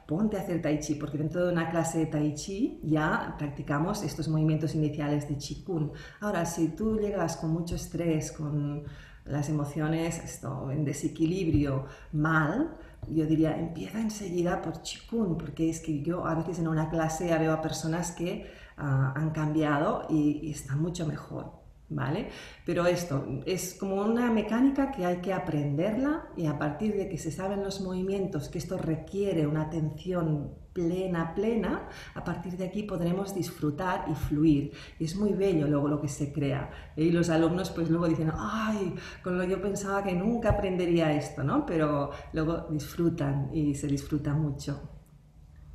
ponte 0.07 0.37
a 0.37 0.41
hacer 0.41 0.63
tai 0.63 0.79
chi, 0.81 0.95
porque 0.95 1.19
dentro 1.19 1.47
de 1.47 1.53
una 1.53 1.69
clase 1.71 1.99
de 1.99 2.07
tai 2.07 2.35
chi 2.35 2.81
ya 2.83 3.35
practicamos 3.39 4.03
estos 4.03 4.29
movimientos 4.29 4.75
iniciales 4.75 5.29
de 5.29 5.37
chi 5.37 5.63
kun. 5.63 5.93
Ahora, 6.21 6.45
si 6.45 6.69
tú 6.69 6.99
llegas 6.99 7.37
con 7.37 7.51
mucho 7.51 7.75
estrés, 7.77 8.33
con 8.33 8.85
las 9.25 9.49
emociones 9.49 10.19
esto, 10.23 10.71
en 10.71 10.85
desequilibrio 10.85 11.87
mal, 12.13 12.77
yo 13.09 13.27
diría, 13.27 13.57
empieza 13.59 14.01
enseguida 14.01 14.63
por 14.63 14.83
Qigong, 14.83 15.37
porque 15.37 15.71
es 15.71 15.81
que 15.81 16.03
yo 16.03 16.27
a 16.27 16.35
veces 16.35 16.59
en 16.59 16.69
una 16.69 16.89
clase 16.91 17.29
ya 17.29 17.39
veo 17.39 17.53
a 17.53 17.63
personas 17.63 18.13
que 18.13 18.51
uh, 18.79 18.83
han 18.83 19.31
cambiado 19.31 20.07
y 20.11 20.51
están 20.51 20.81
mucho 20.81 21.07
mejor. 21.07 21.66
¿Vale? 21.89 22.29
Pero 22.65 22.87
esto 22.87 23.43
es 23.47 23.75
como 23.75 23.97
una 23.97 24.31
mecánica 24.31 24.91
que 24.91 25.05
hay 25.05 25.19
que 25.19 25.33
aprenderla 25.33 26.29
y 26.37 26.47
a 26.47 26.59
partir 26.59 26.97
de 26.97 27.09
que 27.09 27.19
se 27.19 27.31
saben 27.31 27.63
los 27.63 27.81
movimientos, 27.81 28.49
que 28.49 28.59
esto 28.59 28.77
requiere 28.77 29.47
una 29.47 29.63
atención 29.63 30.55
plena, 30.73 31.35
plena, 31.35 31.89
a 32.15 32.23
partir 32.23 32.57
de 32.57 32.65
aquí 32.67 32.83
podremos 32.83 33.35
disfrutar 33.35 34.05
y 34.11 34.15
fluir. 34.15 34.73
Y 34.99 35.05
es 35.05 35.17
muy 35.17 35.33
bello 35.33 35.67
luego 35.67 35.89
lo 35.89 36.01
que 36.01 36.09
se 36.09 36.33
crea. 36.33 36.71
Y 36.97 37.11
los 37.13 37.31
alumnos 37.31 37.71
pues 37.71 37.89
luego 37.89 38.07
dicen, 38.07 38.31
ay, 38.37 38.95
con 39.23 39.39
lo 39.39 39.45
yo 39.45 39.61
pensaba 39.63 40.05
que 40.05 40.13
nunca 40.13 40.51
aprendería 40.51 41.13
esto, 41.13 41.43
¿no? 41.43 41.65
Pero 41.65 42.11
luego 42.35 42.67
disfrutan 42.71 43.51
y 43.55 43.75
se 43.75 43.87
disfruta 43.87 44.35
mucho. 44.35 44.96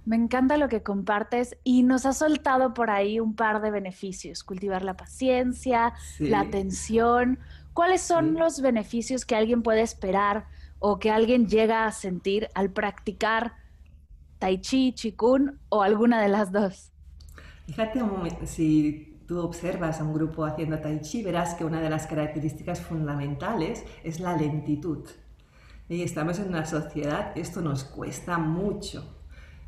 Me 0.04 0.16
encanta 0.16 0.58
lo 0.58 0.68
que 0.68 0.82
compartes 0.82 1.58
y 1.64 1.84
nos 1.84 2.08
has 2.08 2.18
soltado 2.18 2.74
por 2.74 2.90
ahí 2.90 3.20
un 3.20 3.36
par 3.36 3.62
de 3.62 3.70
beneficios, 3.70 4.44
cultivar 4.44 4.84
la 4.84 4.98
paciencia, 4.98 5.94
la 6.18 6.40
atención. 6.40 7.38
¿Cuáles 7.74 8.02
son 8.02 8.34
los 8.34 8.62
beneficios 8.62 9.26
que 9.26 9.36
alguien 9.36 9.62
puede 9.62 9.82
esperar 9.82 10.48
o 10.80 10.98
que 10.98 11.12
alguien 11.12 11.48
llega 11.48 11.86
a 11.86 11.92
sentir 11.92 12.50
al 12.56 12.72
practicar 12.72 13.54
tai 14.40 14.60
chi, 14.60 14.94
chikun 14.94 15.60
o 15.70 15.84
alguna 15.84 16.20
de 16.20 16.30
las 16.30 16.52
dos? 16.52 16.92
Fíjate 17.68 18.02
si 18.48 19.20
tú 19.28 19.40
observas 19.40 20.02
a 20.02 20.04
un 20.04 20.14
grupo 20.14 20.46
haciendo 20.46 20.80
tai 20.80 21.00
chi, 21.02 21.22
verás 21.22 21.54
que 21.54 21.64
una 21.64 21.80
de 21.80 21.92
las 21.92 22.08
características 22.08 22.82
fundamentales 22.82 23.86
es 24.04 24.20
la 24.20 24.36
lentitud. 24.36 25.08
Y 25.88 26.02
estamos 26.02 26.40
en 26.40 26.48
una 26.48 26.66
sociedad 26.66 27.34
que 27.34 27.42
esto 27.42 27.62
nos 27.62 27.84
cuesta 27.84 28.40
mucho 28.40 29.21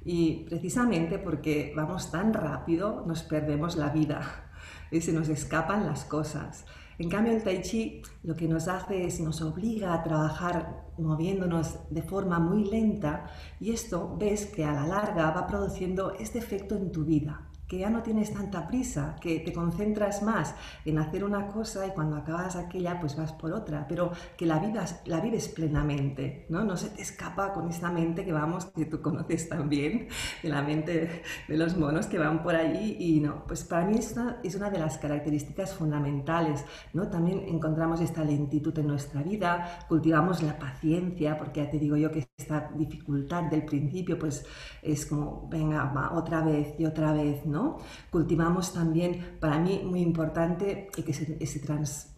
y 0.05 0.45
precisamente 0.45 1.19
porque 1.19 1.73
vamos 1.75 2.11
tan 2.11 2.33
rápido 2.33 3.03
nos 3.07 3.23
perdemos 3.23 3.75
la 3.75 3.89
vida 3.89 4.49
y 4.91 5.01
se 5.01 5.13
nos 5.13 5.29
escapan 5.29 5.85
las 5.85 6.05
cosas. 6.05 6.65
En 6.99 7.09
cambio, 7.09 7.33
el 7.33 7.43
tai 7.43 7.61
chi 7.61 8.01
lo 8.23 8.35
que 8.35 8.47
nos 8.47 8.67
hace 8.67 9.05
es 9.05 9.19
nos 9.19 9.41
obliga 9.41 9.93
a 9.93 10.03
trabajar 10.03 10.85
moviéndonos 10.97 11.79
de 11.89 12.03
forma 12.03 12.39
muy 12.39 12.65
lenta 12.65 13.25
y 13.59 13.71
esto 13.71 14.15
ves 14.19 14.45
que 14.45 14.63
a 14.63 14.73
la 14.73 14.87
larga 14.87 15.31
va 15.31 15.47
produciendo 15.47 16.13
este 16.19 16.37
efecto 16.37 16.75
en 16.75 16.91
tu 16.91 17.03
vida 17.03 17.49
que 17.73 17.79
ya 17.79 17.89
no 17.89 18.03
tienes 18.03 18.31
tanta 18.31 18.67
prisa, 18.67 19.15
que 19.19 19.39
te 19.39 19.51
concentras 19.51 20.21
más 20.21 20.53
en 20.85 20.99
hacer 20.99 21.23
una 21.23 21.47
cosa 21.47 21.87
y 21.87 21.89
cuando 21.89 22.17
acabas 22.17 22.55
aquella 22.55 22.99
pues 22.99 23.15
vas 23.15 23.33
por 23.33 23.51
otra, 23.51 23.87
pero 23.89 24.11
que 24.37 24.45
la, 24.45 24.59
vivas, 24.59 25.01
la 25.05 25.19
vives 25.19 25.47
plenamente, 25.47 26.45
¿no? 26.49 26.63
No 26.63 26.77
se 26.77 26.89
te 26.91 27.01
escapa 27.01 27.51
con 27.51 27.67
esta 27.67 27.89
mente 27.89 28.23
que 28.25 28.31
vamos, 28.31 28.65
que 28.65 28.85
tú 28.85 29.01
conoces 29.01 29.49
también, 29.49 30.07
de 30.43 30.49
la 30.49 30.61
mente 30.61 31.23
de 31.47 31.57
los 31.57 31.75
monos 31.75 32.05
que 32.05 32.19
van 32.19 32.43
por 32.43 32.55
allí 32.55 32.95
y 32.99 33.19
no, 33.21 33.43
pues 33.47 33.63
para 33.63 33.87
mí 33.87 33.97
es 33.97 34.13
es 34.43 34.53
una 34.53 34.69
de 34.69 34.77
las 34.77 34.99
características 34.99 35.73
fundamentales, 35.73 36.63
¿no? 36.93 37.07
También 37.07 37.43
encontramos 37.47 38.01
esta 38.01 38.23
lentitud 38.23 38.77
en 38.77 38.85
nuestra 38.85 39.23
vida, 39.23 39.79
cultivamos 39.87 40.43
la 40.43 40.59
paciencia, 40.59 41.39
porque 41.39 41.63
ya 41.63 41.71
te 41.71 41.79
digo 41.79 41.97
yo 41.97 42.11
que 42.11 42.27
esta 42.37 42.69
dificultad 42.75 43.45
del 43.45 43.65
principio 43.65 44.19
pues 44.19 44.45
es 44.83 45.07
como, 45.07 45.47
venga, 45.49 45.85
va, 45.85 46.13
otra 46.13 46.41
vez 46.43 46.75
y 46.77 46.85
otra 46.85 47.13
vez, 47.13 47.45
¿no? 47.47 47.62
Cultivamos 48.09 48.73
también, 48.73 49.37
para 49.39 49.59
mí 49.59 49.81
muy 49.83 50.01
importante, 50.01 50.89
que 50.93 51.13
se, 51.13 51.59
trans, 51.59 52.12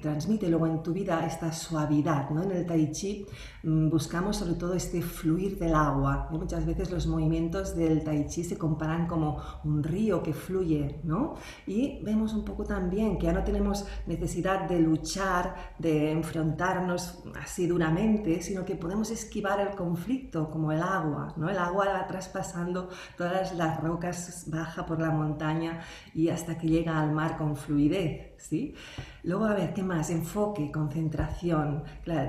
transmite 0.00 0.48
luego 0.48 0.66
en 0.66 0.82
tu 0.82 0.92
vida 0.92 1.26
esta 1.26 1.52
suavidad. 1.52 2.30
¿no? 2.30 2.42
En 2.42 2.52
el 2.52 2.66
tai 2.66 2.90
chi 2.92 3.26
mm, 3.62 3.88
buscamos 3.88 4.36
sobre 4.36 4.54
todo 4.54 4.74
este 4.74 5.02
fluir 5.02 5.58
del 5.58 5.74
agua. 5.74 6.28
Muchas 6.30 6.64
veces 6.64 6.90
los 6.90 7.06
movimientos 7.06 7.74
del 7.74 8.02
tai 8.04 8.26
chi 8.26 8.44
se 8.44 8.56
comparan 8.56 9.06
como 9.06 9.40
un 9.64 9.82
río 9.82 10.22
que 10.22 10.32
fluye. 10.32 11.00
¿no? 11.04 11.34
Y 11.66 12.02
vemos 12.02 12.34
un 12.34 12.44
poco 12.44 12.64
también 12.64 13.18
que 13.18 13.26
ya 13.26 13.32
no 13.32 13.44
tenemos 13.44 13.86
necesidad 14.06 14.68
de 14.68 14.80
luchar, 14.80 15.74
de 15.78 16.12
enfrentarnos 16.12 17.22
así 17.40 17.66
duramente, 17.66 18.42
sino 18.42 18.64
que 18.64 18.76
podemos 18.76 19.10
esquivar 19.10 19.60
el 19.60 19.74
conflicto 19.74 20.50
como 20.50 20.72
el 20.72 20.82
agua. 20.82 21.34
¿no? 21.36 21.48
El 21.48 21.58
agua 21.58 21.86
va 21.86 22.06
traspasando 22.06 22.88
todas 23.16 23.54
las 23.54 23.80
rocas, 23.80 24.44
baja 24.48 24.86
por 24.86 25.00
la 25.00 25.10
montaña 25.10 25.80
y 26.14 26.28
hasta 26.28 26.56
que 26.58 26.68
llega 26.68 27.00
al 27.00 27.12
mar 27.12 27.36
con 27.36 27.56
fluidez. 27.56 28.25
¿Sí? 28.38 28.74
Luego, 29.22 29.44
a 29.46 29.54
ver, 29.54 29.74
¿qué 29.74 29.82
más? 29.82 30.10
Enfoque, 30.10 30.70
concentración. 30.70 31.84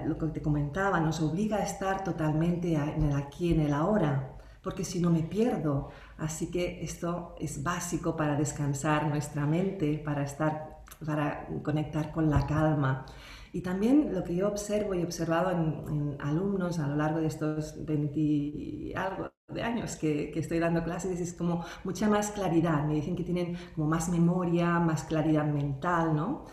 lo 0.06 0.18
que 0.18 0.28
te 0.28 0.42
comentaba, 0.42 1.00
nos 1.00 1.22
obliga 1.22 1.58
a 1.58 1.64
estar 1.64 2.04
totalmente 2.04 2.74
en 2.74 3.04
el 3.04 3.16
aquí, 3.16 3.54
en 3.54 3.62
el 3.62 3.74
ahora, 3.74 4.38
porque 4.62 4.84
si 4.84 5.00
no 5.00 5.10
me 5.10 5.24
pierdo. 5.24 5.90
Así 6.18 6.50
que 6.52 6.84
esto 6.84 7.36
es 7.40 7.64
básico 7.64 8.16
para 8.16 8.36
descansar 8.36 9.08
nuestra 9.08 9.46
mente, 9.46 10.00
para 10.04 10.24
estar, 10.24 10.84
para 11.06 11.48
conectar 11.64 12.12
con 12.12 12.30
la 12.30 12.46
calma. 12.48 13.06
Y 13.54 13.62
también 13.62 14.14
lo 14.14 14.24
que 14.24 14.36
yo 14.36 14.48
observo 14.48 14.94
y 14.94 15.02
he 15.02 15.06
observado 15.06 15.52
en, 15.52 16.18
alumnos 16.20 16.80
a 16.80 16.88
lo 16.88 16.96
largo 16.96 17.20
de 17.20 17.28
estos 17.28 17.86
20 17.86 18.94
algo 18.96 19.37
de 19.54 19.64
años 19.64 19.96
que, 19.96 20.30
que, 20.32 20.40
estoy 20.42 20.60
dando 20.60 20.84
clases 20.84 21.22
es 21.22 21.34
como 21.34 21.64
mucha 21.86 22.10
más 22.10 22.32
claridad. 22.32 22.86
Me 22.86 22.96
dicen 22.96 23.16
que 23.16 23.24
tienen 23.24 23.58
como 23.76 23.88
más 23.88 24.10
memoria, 24.10 24.80
más 24.80 25.04
claridad 25.04 25.46
mental, 25.46 26.16
¿no? 26.16 26.46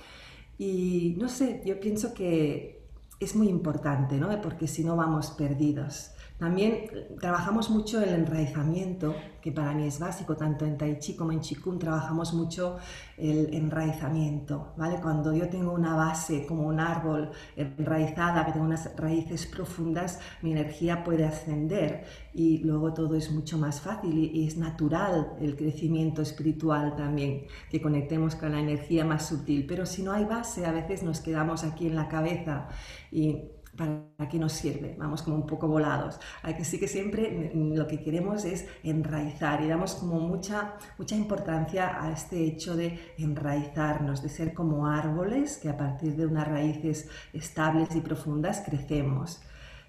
Y 0.58 1.16
no 1.18 1.28
sé, 1.28 1.62
yo 1.66 1.80
pienso 1.80 2.14
que 2.14 2.86
es 3.18 3.34
muy 3.34 3.48
importante, 3.48 4.16
¿no? 4.16 4.40
Porque 4.40 4.68
si 4.68 4.84
no 4.84 4.94
vamos 4.96 5.32
perdidos. 5.32 6.13
También 6.44 6.90
trabajamos 7.18 7.70
mucho 7.70 8.02
el 8.02 8.10
enraizamiento, 8.10 9.14
que 9.40 9.50
para 9.50 9.72
mí 9.72 9.86
es 9.86 9.98
básico, 9.98 10.36
tanto 10.36 10.66
en 10.66 10.76
Tai 10.76 10.98
Chi 10.98 11.16
como 11.16 11.32
en 11.32 11.40
Qigong 11.40 11.78
trabajamos 11.78 12.34
mucho 12.34 12.76
el 13.16 13.54
enraizamiento, 13.54 14.74
¿vale? 14.76 14.98
Cuando 15.00 15.32
yo 15.32 15.48
tengo 15.48 15.72
una 15.72 15.96
base 15.96 16.44
como 16.44 16.64
un 16.64 16.80
árbol 16.80 17.30
enraizada, 17.56 18.44
que 18.44 18.52
tengo 18.52 18.66
unas 18.66 18.94
raíces 18.94 19.46
profundas, 19.46 20.20
mi 20.42 20.52
energía 20.52 21.02
puede 21.02 21.24
ascender 21.24 22.04
y 22.34 22.58
luego 22.58 22.92
todo 22.92 23.14
es 23.14 23.32
mucho 23.32 23.56
más 23.56 23.80
fácil 23.80 24.12
y, 24.14 24.46
es 24.46 24.58
natural 24.58 25.32
el 25.40 25.56
crecimiento 25.56 26.20
espiritual 26.20 26.94
también, 26.94 27.46
que 27.70 27.80
conectemos 27.80 28.34
con 28.34 28.52
la 28.52 28.60
energía 28.60 29.06
más 29.06 29.28
sutil. 29.28 29.64
Pero 29.66 29.86
si 29.86 30.02
no 30.02 30.12
hay 30.12 30.26
base, 30.26 30.66
a 30.66 30.72
veces 30.72 31.02
nos 31.02 31.20
quedamos 31.20 31.64
aquí 31.64 31.86
en 31.86 31.94
la 31.94 32.08
cabeza 32.08 32.68
y 33.10 33.53
¿para 33.76 34.28
qué 34.30 34.38
nos 34.38 34.52
sirve? 34.52 34.96
Vamos 34.98 35.22
como 35.22 35.36
un 35.36 35.46
poco 35.46 35.68
volados. 35.68 36.18
que 36.56 36.64
sí 36.64 36.78
que 36.78 36.88
siempre 36.88 37.52
lo 37.54 37.86
que 37.86 38.02
queremos 38.02 38.44
es 38.44 38.66
enraizar 38.82 39.62
y 39.62 39.68
damos 39.68 39.94
como 39.94 40.20
mucha, 40.20 40.74
mucha 40.98 41.16
importancia 41.16 42.02
a 42.02 42.12
este 42.12 42.44
hecho 42.44 42.76
de 42.76 42.98
enraizarnos, 43.18 44.22
de 44.22 44.28
ser 44.28 44.54
como 44.54 44.86
árboles 44.86 45.58
que 45.58 45.68
a 45.68 45.76
partir 45.76 46.16
de 46.16 46.26
unas 46.26 46.48
raíces 46.48 47.08
estables 47.32 47.94
y 47.94 48.00
profundas 48.00 48.62
crecemos. 48.64 49.40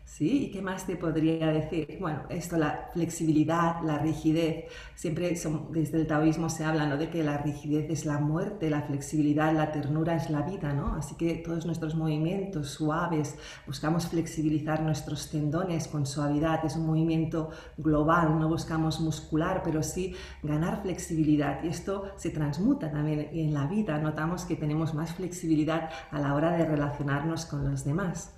¿Sí? 0.06 0.46
¿Y 0.46 0.52
qué 0.52 0.62
más 0.62 0.86
te 0.86 0.96
podría 0.96 1.48
decir? 1.48 1.98
Bueno, 2.00 2.24
esto, 2.30 2.58
la 2.58 2.90
flexibilidad, 2.94 3.82
la 3.84 3.98
rigidez. 3.98 4.66
Siempre 4.94 5.30
desde 5.72 5.98
el 5.98 6.08
taoísmo 6.08 6.48
se 6.48 6.64
habla 6.64 6.86
¿no? 6.86 6.96
de 6.96 7.10
que 7.10 7.24
la 7.24 7.40
rigidez 7.40 7.90
es 7.90 8.06
la 8.06 8.20
muerte, 8.20 8.70
la 8.70 8.84
flexibilidad, 8.84 9.52
la 9.52 9.72
ternura 9.72 10.16
es 10.16 10.30
la 10.30 10.44
vida, 10.44 10.74
¿no? 10.74 10.96
Así 10.96 11.16
que 11.16 11.36
todos 11.36 11.66
nuestros 11.66 11.96
movimientos 11.96 12.70
suaves, 12.70 13.36
buscamos 13.66 14.08
flexibilizar 14.08 14.82
nuestros 14.84 15.30
tendones 15.32 15.88
con 15.88 16.06
suavidad. 16.06 16.64
Es 16.64 16.76
un 16.78 16.86
movimiento 16.86 17.50
global, 17.78 18.40
no 18.40 18.48
buscamos 18.48 19.02
muscular, 19.02 19.64
pero 19.66 19.84
sí 19.84 20.16
ganar 20.44 20.82
flexibilidad. 20.84 21.64
Y 21.64 21.70
esto 21.70 22.12
se 22.16 22.30
transmuta 22.30 22.92
también 22.92 23.28
en 23.34 23.54
la 23.54 23.66
vida. 23.66 23.98
Notamos 23.98 24.46
que 24.46 24.56
tenemos 24.56 24.94
más 24.94 25.14
flexibilidad 25.16 25.90
a 26.12 26.20
la 26.20 26.36
hora 26.36 26.52
de 26.52 26.64
relacionarnos 26.64 27.46
con 27.48 27.70
los 27.70 27.84
demás. 27.84 28.32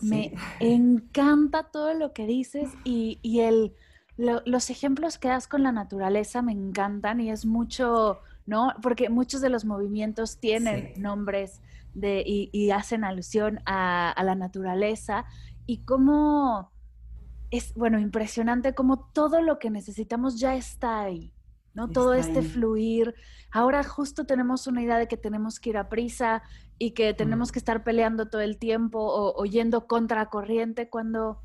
Me 0.00 0.34
encanta 0.60 1.64
todo 1.64 1.94
lo 1.94 2.12
que 2.12 2.26
dices 2.26 2.70
y, 2.84 3.18
el, 3.40 3.74
los 4.16 4.70
ejemplos 4.70 5.18
que 5.18 5.28
das 5.28 5.48
con 5.48 5.62
la 5.62 5.72
naturaleza 5.72 6.42
me 6.42 6.52
encantan 6.52 7.20
y 7.20 7.30
es 7.30 7.46
mucho, 7.46 8.20
¿no? 8.46 8.74
Porque 8.82 9.08
muchos 9.08 9.40
de 9.40 9.50
los 9.50 9.64
movimientos 9.64 10.38
tienen 10.38 10.92
nombres 10.98 11.60
de, 11.94 12.22
y, 12.26 12.70
hacen 12.70 13.04
alusión 13.04 13.60
a, 13.66 14.14
la 14.22 14.34
naturaleza 14.34 15.24
y 15.66 15.78
cómo 15.84 16.72
es, 17.50 17.72
bueno, 17.74 17.98
impresionante 17.98 18.74
cómo 18.74 18.98
todo 19.12 19.40
lo 19.40 19.58
que 19.58 19.70
necesitamos 19.70 20.38
ya 20.38 20.54
está 20.54 21.00
ahí. 21.00 21.32
¿no? 21.72 21.88
Todo 21.88 22.14
este 22.14 22.42
fluir. 22.42 23.16
Ahora 23.50 23.82
justo 23.82 24.26
tenemos 24.26 24.68
una 24.68 24.80
idea 24.80 24.96
de 24.96 25.08
que 25.08 25.16
tenemos 25.16 25.58
que 25.58 25.70
ir 25.70 25.76
a 25.76 25.88
prisa 25.88 26.44
y 26.78 26.92
que 26.92 27.14
tenemos 27.14 27.52
que 27.52 27.58
estar 27.58 27.84
peleando 27.84 28.28
todo 28.28 28.40
el 28.40 28.58
tiempo 28.58 28.98
o, 29.00 29.44
yendo 29.44 29.86
contra 29.86 30.26
corriente 30.26 30.88
cuando 30.88 31.40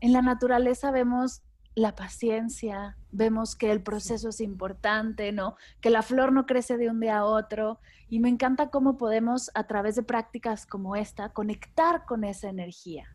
en 0.00 0.12
la 0.12 0.22
naturaleza 0.22 0.90
vemos 0.90 1.42
la 1.74 1.94
paciencia, 1.96 2.96
vemos 3.10 3.56
que 3.56 3.72
el 3.72 3.82
proceso 3.82 4.28
es 4.28 4.40
importante, 4.40 5.32
¿no? 5.32 5.56
Que 5.80 5.90
la 5.90 6.02
flor 6.02 6.32
no 6.32 6.46
crece 6.46 6.76
de 6.76 6.88
un 6.88 7.00
día 7.00 7.18
a 7.18 7.24
otro 7.24 7.80
y 8.08 8.20
me 8.20 8.28
encanta 8.28 8.70
cómo 8.70 8.96
podemos 8.96 9.50
a 9.54 9.66
través 9.66 9.96
de 9.96 10.04
prácticas 10.04 10.66
como 10.66 10.94
esta 10.94 11.30
conectar 11.30 12.04
con 12.04 12.22
esa 12.22 12.48
energía. 12.48 13.13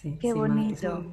Sí, 0.00 0.18
Qué 0.20 0.32
bonito. 0.32 1.04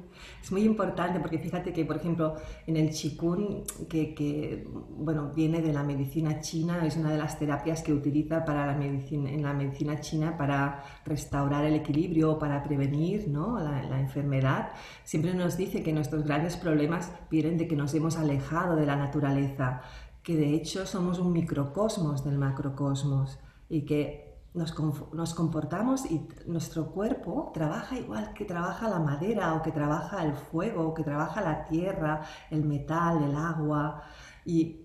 Es 0.42 0.50
muy, 0.50 0.62
importante 0.64 1.20
porque 1.20 1.38
fíjate 1.38 1.72
que, 1.72 1.84
por 1.84 1.96
ejemplo, 1.96 2.34
en 2.66 2.76
el 2.76 2.90
Qigong, 2.90 3.64
que, 3.88 4.66
bueno, 4.96 5.32
viene 5.34 5.62
de 5.62 5.72
la 5.72 5.84
medicina 5.84 6.40
china, 6.40 6.84
es 6.84 6.96
una 6.96 7.12
de 7.12 7.18
las 7.18 7.38
terapias 7.38 7.82
que 7.82 7.92
utiliza 7.92 8.44
para 8.44 8.66
la 8.66 8.74
medicina, 8.74 9.30
en 9.30 9.42
la 9.42 9.52
medicina 9.52 10.00
china 10.00 10.36
para 10.36 10.82
restaurar 11.04 11.64
el 11.64 11.74
equilibrio, 11.74 12.38
para 12.38 12.62
prevenir 12.62 13.28
¿no? 13.28 13.60
la, 13.60 13.82
la 13.84 14.00
enfermedad. 14.00 14.72
Siempre 15.04 15.34
nos 15.34 15.56
dice 15.56 15.82
que 15.82 15.92
nuestros 15.92 16.24
grandes 16.24 16.56
problemas 16.56 17.12
vienen 17.30 17.58
de 17.58 17.68
que 17.68 17.76
nos 17.76 17.94
hemos 17.94 18.16
alejado 18.16 18.74
de 18.74 18.86
la 18.86 18.96
naturaleza, 18.96 19.82
que 20.22 20.34
de 20.34 20.54
hecho 20.54 20.84
somos 20.86 21.18
un 21.18 21.32
microcosmos 21.32 22.24
del 22.24 22.38
macrocosmos 22.38 23.38
y 23.68 23.82
que 23.82 24.29
nos, 24.54 25.34
comportamos 25.34 26.10
y 26.10 26.26
nuestro 26.46 26.90
cuerpo 26.90 27.50
trabaja 27.54 27.98
igual 27.98 28.32
que 28.34 28.44
trabaja 28.44 28.88
la 28.88 28.98
madera 28.98 29.54
o 29.54 29.62
que 29.62 29.70
trabaja 29.70 30.24
el 30.24 30.34
fuego 30.34 30.88
o 30.88 30.94
que 30.94 31.04
trabaja 31.04 31.40
la 31.40 31.66
tierra, 31.66 32.22
el 32.50 32.64
metal, 32.64 33.22
el 33.22 33.36
agua. 33.36 34.02
Y 34.44 34.82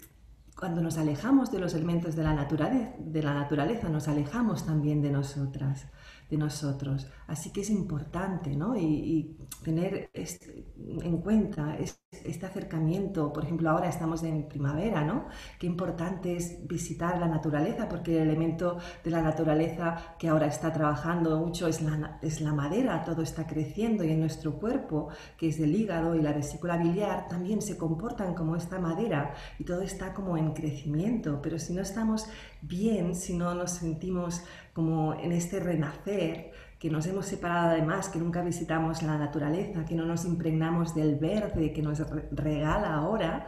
cuando 0.58 0.82
nos 0.82 0.98
alejamos 0.98 1.52
de 1.52 1.60
los 1.60 1.74
elementos 1.74 2.16
de 2.16 2.24
la 2.24 2.34
naturaleza, 2.34 2.94
de 3.00 3.24
la 3.24 3.34
naturaleza 3.34 3.90
nos 3.90 4.08
alejamos 4.08 4.66
también 4.66 5.02
de 5.02 5.12
nosotras 5.12 5.88
de 6.30 6.38
nosotros. 6.38 7.08
Así 7.28 7.52
que 7.52 7.62
es 7.62 7.70
importante 7.70 8.56
¿no? 8.56 8.78
y, 8.78 9.38
tener 9.64 10.12
en 10.14 11.18
cuenta 11.22 11.76
este, 11.78 12.46
acercamiento. 12.46 13.34
Por 13.34 13.46
ejemplo, 13.46 13.72
ahora 13.72 13.90
estamos 13.90 14.22
en 14.22 14.48
primavera, 14.48 15.04
¿no? 15.04 15.26
Qué 15.58 15.66
importante 15.66 16.36
es 16.36 16.68
visitar 16.68 17.18
la 17.18 17.28
naturaleza, 17.28 17.90
porque 17.90 18.22
el 18.22 18.30
elemento 18.30 18.78
de 19.04 19.10
la 19.10 19.24
naturaleza 19.24 20.16
que 20.20 20.28
ahora 20.28 20.46
está 20.46 20.72
trabajando 20.72 21.40
mucho 21.40 21.68
es 21.68 21.82
la 21.82 22.54
madera, 22.54 23.04
todo 23.04 23.24
está 23.24 23.48
creciendo 23.48 24.04
y 24.04 24.12
en 24.12 24.20
nuestro 24.20 24.54
cuerpo, 24.54 25.10
que 25.36 25.48
es 25.48 25.60
el 25.60 25.76
hígado 25.76 26.16
y 26.16 26.22
la 26.22 26.34
vesícula 26.34 26.78
biliar, 26.78 27.28
también 27.28 27.62
se 27.62 27.76
comportan 27.76 28.36
como 28.36 28.56
esta 28.56 28.80
madera 28.80 29.34
y 29.58 29.64
todo 29.64 29.82
está 29.82 30.14
como 30.14 30.38
en 30.38 30.54
crecimiento. 30.54 31.40
Pero 31.42 31.58
si 31.58 31.74
no 31.74 31.82
estamos 31.82 32.28
bien, 32.62 33.16
si 33.16 33.36
no 33.36 33.56
nos 33.56 33.72
sentimos 33.72 34.44
como 34.76 35.14
en 35.14 35.32
este 35.32 35.62
renacer, 35.62 36.52
que 36.78 36.90
nos 36.90 37.08
hemos 37.08 37.28
separado 37.28 37.70
además, 37.70 38.10
que 38.10 38.20
nunca 38.20 38.42
visitamos 38.42 39.02
la 39.04 39.18
naturaleza, 39.18 39.86
que 39.86 39.96
no 39.96 40.06
nos 40.06 40.26
impregnamos 40.26 40.94
del 40.94 41.16
verde 41.16 41.72
que 41.72 41.82
nos 41.82 42.04
regala 42.32 42.94
ahora, 42.94 43.48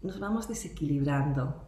nos 0.00 0.20
vamos 0.20 0.46
desequilibrando. 0.46 1.66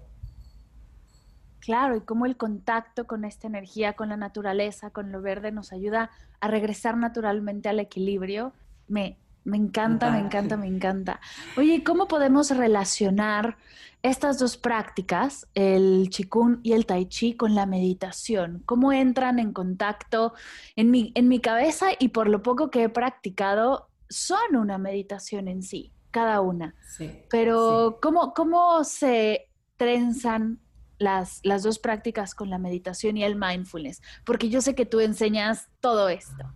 Claro, 1.59 1.97
y 1.97 2.01
cómo 2.03 2.27
el 2.27 2.37
contacto 2.37 3.09
con 3.09 3.25
esta 3.25 3.49
energía, 3.49 3.95
con 3.95 4.09
la 4.09 4.17
naturaleza, 4.17 4.91
con 4.91 5.11
lo 5.11 5.21
verde, 5.21 5.51
nos 5.51 5.73
ayuda 5.73 6.11
a 6.41 6.47
regresar 6.47 6.97
naturalmente 6.97 7.69
al 7.69 7.81
equilibrio. 7.81 8.53
Me 8.87 9.19
me 9.45 9.57
encanta, 9.57 10.11
me 10.11 10.19
encanta, 10.19 10.57
me 10.57 10.67
encanta. 10.75 11.21
Oye, 11.57 11.83
¿cómo 11.85 12.09
podemos 12.09 12.51
relacionar 12.51 13.57
estas 14.03 14.39
dos 14.39 14.57
prácticas, 14.57 15.47
el 15.55 16.09
Qigong 16.11 16.61
y 16.63 16.73
el 16.73 16.87
Tai 16.87 17.07
Chi, 17.07 17.35
con 17.35 17.55
la 17.55 17.67
meditación? 17.67 18.63
¿Cómo 18.67 18.93
entran 18.93 19.39
en 19.39 19.53
contacto? 19.53 20.35
En 20.77 20.91
mi, 20.91 21.13
en 21.15 21.29
mi 21.29 21.41
cabeza 21.41 21.89
y 21.99 22.09
por 22.09 22.29
lo 22.29 22.43
poco 22.43 22.71
que 22.71 22.85
he 22.85 22.89
practicado, 22.89 23.89
son 24.09 24.57
una 24.57 24.79
meditación 24.79 25.49
en 25.49 25.63
sí, 25.63 25.93
cada 26.11 26.41
una. 26.41 26.75
Sí, 26.87 27.11
Pero, 27.31 27.99
¿cómo, 28.03 28.35
¿cómo 28.35 28.85
se 28.85 29.49
trenzan 29.77 30.61
las, 30.99 31.41
las 31.43 31.63
dos 31.63 31.79
prácticas 31.79 32.35
con 32.35 32.51
la 32.51 32.59
meditación 32.59 33.17
y 33.17 33.25
el 33.25 33.37
mindfulness? 33.37 34.03
Porque 34.25 34.49
yo 34.49 34.61
sé 34.61 34.75
que 34.75 34.87
tú 34.87 35.01
enseñas 35.01 35.69
todo 35.81 36.09
esto. 36.09 36.53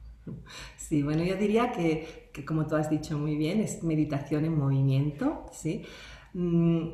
Sí, 0.77 1.03
bueno, 1.03 1.23
yo 1.25 1.37
diría 1.37 1.73
que, 1.73 2.26
como 2.45 2.67
tú 2.67 2.77
has 2.77 2.91
dicho 2.91 3.19
muy 3.19 3.37
bien, 3.37 3.61
es 3.61 3.83
meditación 3.83 4.45
en 4.45 4.59
movimiento, 4.59 5.47
¿sí? 5.53 5.85
Mm, 6.35 6.89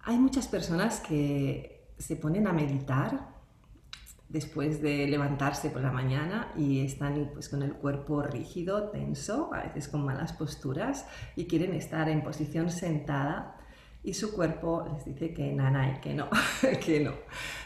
hay 0.00 0.18
muchas 0.18 0.48
personas 0.48 1.00
que 1.00 1.88
se 1.98 2.16
ponen 2.16 2.46
a 2.46 2.52
meditar 2.52 3.34
después 4.28 4.82
de 4.82 5.06
levantarse 5.06 5.70
por 5.70 5.82
la 5.82 5.92
mañana 5.92 6.52
y 6.56 6.80
están 6.80 7.30
pues, 7.32 7.48
con 7.48 7.62
el 7.62 7.74
cuerpo 7.74 8.22
rígido, 8.22 8.90
tenso, 8.90 9.50
a 9.54 9.62
veces 9.62 9.88
con 9.88 10.04
malas 10.04 10.32
posturas 10.32 11.06
y 11.36 11.46
quieren 11.46 11.72
estar 11.74 12.08
en 12.08 12.22
posición 12.22 12.68
sentada 12.68 13.56
y 14.02 14.12
su 14.12 14.34
cuerpo 14.34 14.86
les 14.92 15.04
dice 15.04 15.32
que 15.32 15.52
nana 15.52 15.96
y 15.96 16.00
que 16.00 16.14
no, 16.14 16.28
que 16.84 17.00
no. 17.00 17.12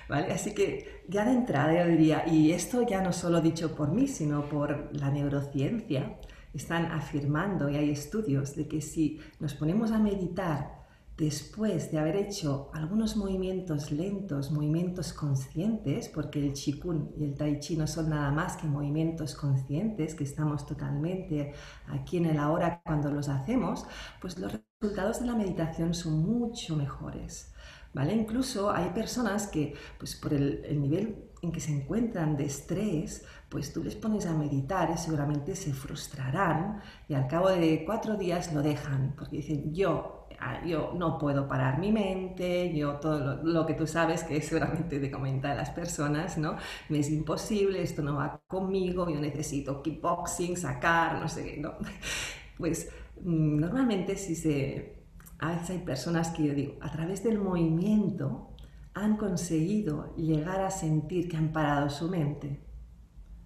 ¿Vale? 0.08 0.32
Así 0.32 0.54
que 0.54 1.02
ya 1.08 1.24
de 1.24 1.32
entrada 1.32 1.72
yo 1.72 1.90
diría, 1.90 2.24
y 2.28 2.52
esto 2.52 2.82
ya 2.86 3.02
no 3.02 3.12
solo 3.12 3.40
dicho 3.40 3.74
por 3.74 3.90
mí, 3.90 4.06
sino 4.06 4.48
por 4.48 4.94
la 4.94 5.10
neurociencia, 5.10 6.16
están 6.54 6.86
afirmando, 6.86 7.68
y 7.68 7.76
hay 7.76 7.90
estudios, 7.90 8.56
de 8.56 8.68
que 8.68 8.80
si 8.80 9.20
nos 9.40 9.54
ponemos 9.54 9.92
a 9.92 9.98
meditar 9.98 10.78
después 11.18 11.90
de 11.90 11.98
haber 11.98 12.14
hecho 12.14 12.70
algunos 12.72 13.16
movimientos 13.16 13.90
lentos, 13.90 14.52
movimientos 14.52 15.12
conscientes, 15.12 16.08
porque 16.08 16.38
el 16.38 16.52
Qigong 16.52 17.10
y 17.18 17.24
el 17.24 17.34
Tai 17.34 17.58
Chi 17.58 17.76
no 17.76 17.88
son 17.88 18.10
nada 18.10 18.30
más 18.30 18.56
que 18.56 18.68
movimientos 18.68 19.34
conscientes, 19.34 20.14
que 20.14 20.22
estamos 20.22 20.64
totalmente 20.64 21.54
aquí 21.88 22.18
en 22.18 22.26
el 22.26 22.38
ahora 22.38 22.80
cuando 22.84 23.10
los 23.10 23.28
hacemos, 23.28 23.84
pues 24.20 24.38
los 24.38 24.60
resultados 24.80 25.18
de 25.18 25.26
la 25.26 25.34
meditación 25.34 25.92
son 25.92 26.22
mucho 26.22 26.76
mejores. 26.76 27.52
¿Vale? 27.94 28.14
Incluso 28.14 28.70
hay 28.70 28.90
personas 28.90 29.48
que, 29.48 29.74
pues 29.98 30.14
por 30.14 30.34
el, 30.34 30.62
el 30.66 30.80
nivel 30.80 31.27
en 31.42 31.52
que 31.52 31.60
se 31.60 31.72
encuentran 31.72 32.36
de 32.36 32.44
estrés, 32.44 33.24
pues 33.48 33.72
tú 33.72 33.82
les 33.82 33.94
pones 33.94 34.26
a 34.26 34.34
meditar 34.34 34.90
y 34.94 34.98
seguramente 34.98 35.54
se 35.54 35.72
frustrarán 35.72 36.80
y 37.08 37.14
al 37.14 37.26
cabo 37.28 37.48
de 37.48 37.84
cuatro 37.86 38.16
días 38.16 38.52
lo 38.52 38.62
dejan, 38.62 39.14
porque 39.16 39.36
dicen, 39.36 39.72
yo, 39.72 40.26
ah, 40.40 40.64
yo 40.66 40.92
no 40.96 41.18
puedo 41.18 41.48
parar 41.48 41.78
mi 41.78 41.92
mente, 41.92 42.74
yo 42.74 42.94
todo 42.94 43.36
lo, 43.42 43.66
que 43.66 43.74
tú 43.74 43.86
sabes 43.86 44.24
que 44.24 44.40
seguramente 44.42 45.00
te 45.00 45.10
comentan 45.10 45.56
las 45.56 45.70
personas, 45.70 46.36
¿no? 46.38 46.56
Me 46.88 46.98
es 46.98 47.10
imposible, 47.10 47.82
esto 47.82 48.02
no 48.02 48.16
va 48.16 48.40
conmigo, 48.46 49.08
yo 49.08 49.20
necesito 49.20 49.82
kickboxing, 49.82 50.56
sacar, 50.56 51.20
no 51.20 51.28
sé 51.28 51.44
qué, 51.44 51.56
¿no? 51.58 51.74
Pues 52.58 52.90
mm, 53.22 53.60
normalmente 53.60 54.16
si 54.16 54.34
se... 54.34 54.98
A 55.38 55.52
veces 55.52 55.70
hay 55.70 55.78
personas 55.78 56.30
que 56.30 56.42
yo 56.42 56.52
digo, 56.52 56.74
a 56.80 56.90
través 56.90 57.22
del 57.22 57.38
movimiento, 57.38 58.47
han 58.98 59.16
conseguido 59.16 60.14
llegar 60.16 60.60
a 60.60 60.70
sentir 60.70 61.28
que 61.28 61.36
han 61.36 61.52
parado 61.52 61.88
su 61.88 62.08
mente, 62.08 62.60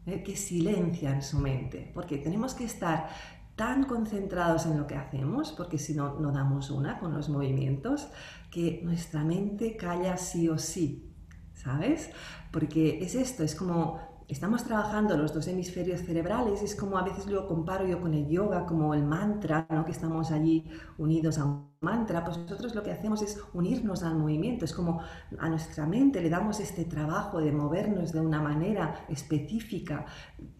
¿eh? 0.07 0.23
que 0.23 0.37
silencian 0.37 1.23
su 1.23 1.39
mente, 1.39 1.91
porque 1.95 2.19
tenemos 2.19 2.55
que 2.55 2.65
estar 2.65 3.09
tan 3.55 3.85
concentrados 3.85 4.67
en 4.67 4.79
lo 4.79 4.87
que 4.87 4.97
hacemos, 4.97 5.53
porque 5.53 5.79
si 5.79 5.95
no, 5.95 6.19
no 6.19 6.33
damos 6.33 6.71
una 6.71 6.99
con 6.99 7.13
los 7.13 7.29
movimientos, 7.29 8.09
que 8.51 8.81
nuestra 8.83 9.25
mente 9.25 9.77
calla 9.77 10.17
sí 10.17 10.49
o 10.49 10.59
sí, 10.59 11.13
¿sabes? 11.55 12.11
Porque 12.51 12.99
es 13.03 13.15
esto, 13.15 13.43
es 13.43 13.55
como 13.55 14.01
estamos 14.29 14.65
trabajando 14.65 15.17
los 15.19 15.35
dos 15.35 15.47
hemisferios 15.49 16.01
cerebrales, 16.01 16.63
es 16.63 16.75
como 16.75 16.97
a 16.97 17.03
veces 17.03 17.27
lo 17.27 17.47
comparo 17.47 17.87
yo 17.87 18.01
con 18.01 18.15
el 18.15 18.27
yoga, 18.29 18.65
como 18.65 18.95
el 18.95 19.05
mantra, 19.05 19.67
¿no? 19.69 19.85
que 19.85 19.93
estamos 19.93 20.31
allí 20.31 20.65
unidos 20.97 21.39
a 21.39 21.45
un 21.45 21.72
mantra, 21.83 22.25
pues 22.25 22.39
nosotros 22.39 22.75
lo 22.75 22.83
que 22.83 22.93
hacemos 22.93 23.23
es 23.23 23.43
unirnos 23.53 24.03
al 24.03 24.17
movimiento, 24.17 24.65
es 24.65 24.73
como 24.73 25.03
a 25.39 25.49
nuestra 25.49 25.85
mente 25.87 26.23
le 26.23 26.31
damos 26.31 26.61
este 26.61 26.85
trabajo 26.85 27.41
de 27.41 27.53
movernos 27.53 28.13
de 28.13 28.21
una 28.21 28.41
manera 28.41 29.05
específica, 29.09 30.07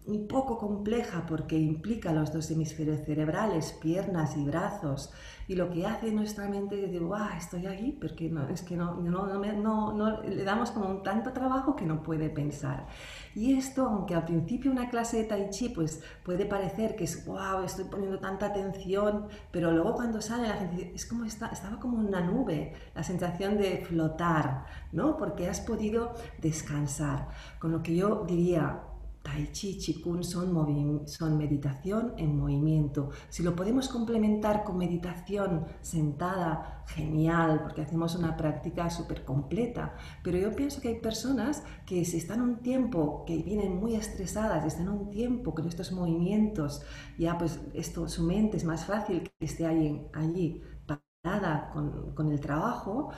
un 0.05 0.27
poco 0.27 0.57
compleja 0.57 1.25
porque 1.25 1.57
implica 1.57 2.11
los 2.11 2.33
dos 2.33 2.51
hemisferios 2.51 3.05
cerebrales, 3.05 3.73
piernas 3.81 4.35
y 4.37 4.43
brazos, 4.43 5.11
y 5.47 5.55
lo 5.55 5.69
que 5.69 5.85
hace 5.85 6.11
nuestra 6.11 6.47
mente 6.47 6.75
es 6.75 6.81
decir, 6.83 7.03
¡guau! 7.03 7.29
Estoy 7.37 7.67
aquí, 7.67 7.97
porque 7.99 8.29
no, 8.29 8.47
es 8.47 8.61
que 8.61 8.77
no, 8.77 8.95
no, 8.95 9.27
no, 9.27 9.93
no, 9.93 10.21
le 10.21 10.43
damos 10.43 10.71
como 10.71 10.89
un 10.89 11.03
tanto 11.03 11.33
trabajo 11.33 11.75
que 11.75 11.85
no 11.85 12.01
puede 12.01 12.29
pensar. 12.29 12.87
Y 13.35 13.53
esto, 13.53 13.87
aunque 13.87 14.15
al 14.15 14.25
principio 14.25 14.71
una 14.71 14.89
clase 14.89 15.17
de 15.17 15.23
tai 15.25 15.49
chi 15.49 15.69
pues 15.69 16.01
puede 16.23 16.45
parecer 16.45 16.95
que 16.95 17.03
es, 17.05 17.25
wow, 17.25 17.63
estoy 17.65 17.85
poniendo 17.85 18.19
tanta 18.19 18.47
atención, 18.47 19.27
pero 19.51 19.71
luego 19.71 19.95
cuando 19.95 20.21
sale 20.21 20.47
la 20.47 20.55
gente 20.55 20.91
es 20.93 21.05
estaba 21.25 21.79
como 21.79 21.97
una 21.97 22.21
nube, 22.21 22.73
la 22.95 23.03
sensación 23.03 23.57
de 23.57 23.85
flotar, 23.85 24.65
¿no? 24.91 25.17
Porque 25.17 25.49
has 25.49 25.61
podido 25.61 26.13
descansar. 26.41 27.29
Con 27.59 27.71
lo 27.71 27.81
que 27.83 27.95
yo 27.95 28.25
diría, 28.25 28.81
Tai 29.23 29.51
Chi, 29.53 29.77
Qigong 29.77 30.21
son, 30.21 31.07
son 31.07 31.37
meditación 31.37 32.13
en 32.17 32.37
movimiento. 32.37 33.09
Si 33.29 33.41
lo 33.41 33.55
podemos 33.55 33.87
complementar 33.87 34.65
con 34.65 34.77
meditación 34.77 35.65
sentada, 35.81 36.83
genial, 36.87 37.61
porque 37.63 37.81
hacemos 37.81 38.15
una 38.15 38.35
práctica 38.35 38.89
súper 38.89 39.23
completa. 39.23 39.95
Pero 40.23 40.37
yo 40.37 40.51
pienso 40.53 40.81
que 40.81 40.89
hay 40.89 40.99
personas 40.99 41.63
que 41.85 42.03
si 42.03 42.17
están 42.17 42.41
un 42.41 42.57
tiempo, 42.57 43.23
que 43.25 43.37
vienen 43.37 43.77
muy 43.77 43.95
estresadas, 43.95 44.65
están 44.65 44.89
un 44.89 45.09
tiempo 45.09 45.55
con 45.55 45.69
estos 45.69 45.93
movimientos, 45.93 46.81
ya 47.17 47.37
pues 47.37 47.61
esto, 47.73 48.09
su 48.09 48.23
mente 48.23 48.57
es 48.57 48.65
más 48.65 48.85
fácil 48.85 49.23
que 49.23 49.45
esté 49.45 49.65
allí, 49.65 50.01
allí 50.13 50.61
con, 51.71 52.13
con 52.13 52.29
el 52.33 52.39
trabajo, 52.41 53.13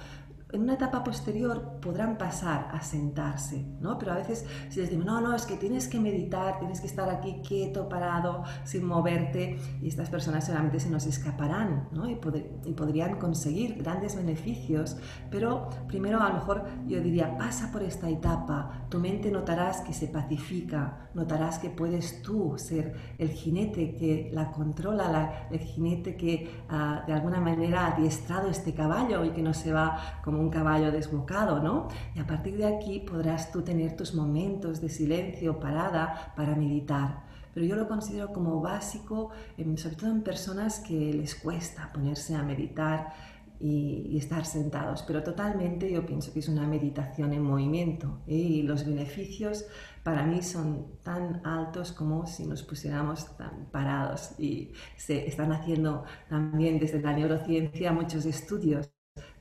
en 0.55 0.63
una 0.63 0.73
etapa 0.73 1.03
posterior 1.03 1.79
podrán 1.81 2.17
pasar 2.17 2.69
a 2.71 2.81
sentarse, 2.81 3.65
¿no? 3.79 3.97
Pero 3.97 4.13
a 4.13 4.15
veces 4.15 4.45
si 4.69 4.79
les 4.79 4.89
digo, 4.89 5.03
no, 5.03 5.21
no, 5.21 5.35
es 5.35 5.45
que 5.45 5.57
tienes 5.57 5.87
que 5.87 5.99
meditar, 5.99 6.59
tienes 6.59 6.81
que 6.81 6.87
estar 6.87 7.09
aquí 7.09 7.41
quieto, 7.45 7.89
parado, 7.89 8.43
sin 8.63 8.85
moverte, 8.85 9.59
y 9.81 9.87
estas 9.87 10.09
personas 10.09 10.45
solamente 10.45 10.79
se 10.79 10.89
nos 10.89 11.05
escaparán, 11.05 11.89
¿no? 11.91 12.09
Y, 12.09 12.19
y 12.65 12.73
podrían 12.73 13.17
conseguir 13.19 13.81
grandes 13.81 14.15
beneficios, 14.15 14.97
pero 15.29 15.69
primero 15.87 16.21
a 16.21 16.29
lo 16.29 16.35
mejor 16.35 16.65
yo 16.87 17.01
diría, 17.01 17.37
pasa 17.37 17.71
por 17.71 17.83
esta 17.83 18.09
etapa, 18.09 18.85
tu 18.89 18.99
mente 18.99 19.31
notarás 19.31 19.81
que 19.81 19.93
se 19.93 20.07
pacifica, 20.07 21.09
notarás 21.13 21.59
que 21.59 21.69
puedes 21.69 22.21
tú 22.21 22.55
ser 22.57 22.93
el 23.17 23.29
jinete 23.29 23.95
que 23.95 24.29
la 24.33 24.51
controla, 24.51 25.09
la, 25.11 25.47
el 25.51 25.59
jinete 25.59 26.15
que 26.15 26.63
ah, 26.69 27.03
de 27.07 27.13
alguna 27.13 27.39
manera 27.39 27.85
ha 27.85 27.95
adiestrado 27.95 28.49
este 28.49 28.73
caballo 28.73 29.23
y 29.25 29.31
que 29.31 29.41
no 29.41 29.53
se 29.53 29.71
va 29.71 30.19
como 30.23 30.39
un 30.39 30.44
caballo 30.49 30.91
desbocado, 30.91 31.61
¿no? 31.61 31.87
Y 32.15 32.19
a 32.19 32.27
partir 32.27 32.57
de 32.57 32.65
aquí 32.65 32.99
podrás 32.99 33.51
tú 33.51 33.61
tener 33.61 33.95
tus 33.95 34.13
momentos 34.13 34.81
de 34.81 34.89
silencio, 34.89 35.59
parada, 35.59 36.33
para 36.35 36.55
meditar. 36.55 37.25
Pero 37.53 37.65
yo 37.65 37.75
lo 37.77 37.87
considero 37.87 38.33
como 38.33 38.61
básico, 38.61 39.31
sobre 39.77 39.95
todo 39.95 40.11
en 40.11 40.23
personas 40.23 40.81
que 40.81 41.13
les 41.13 41.35
cuesta 41.35 41.89
ponerse 41.93 42.35
a 42.35 42.43
meditar 42.43 43.13
y, 43.59 44.17
estar 44.17 44.45
sentados. 44.45 45.03
Pero 45.03 45.23
totalmente 45.23 45.91
yo 45.91 46.05
pienso 46.05 46.33
que 46.33 46.39
es 46.39 46.49
una 46.49 46.67
meditación 46.67 47.33
en 47.33 47.43
movimiento 47.43 48.21
¿eh? 48.27 48.35
y 48.35 48.63
los 48.63 48.85
beneficios 48.85 49.65
para 50.03 50.25
mí 50.25 50.41
son 50.41 50.99
tan 51.03 51.45
altos 51.45 51.91
como 51.91 52.27
si 52.27 52.45
nos 52.45 52.63
pusiéramos 52.63 53.37
tan 53.37 53.67
parados. 53.71 54.35
Y 54.39 54.71
se 54.97 55.27
están 55.27 55.51
haciendo 55.51 56.03
también 56.29 56.79
desde 56.79 57.01
la 57.01 57.13
neurociencia 57.13 57.91
muchos 57.91 58.25
estudios 58.25 58.94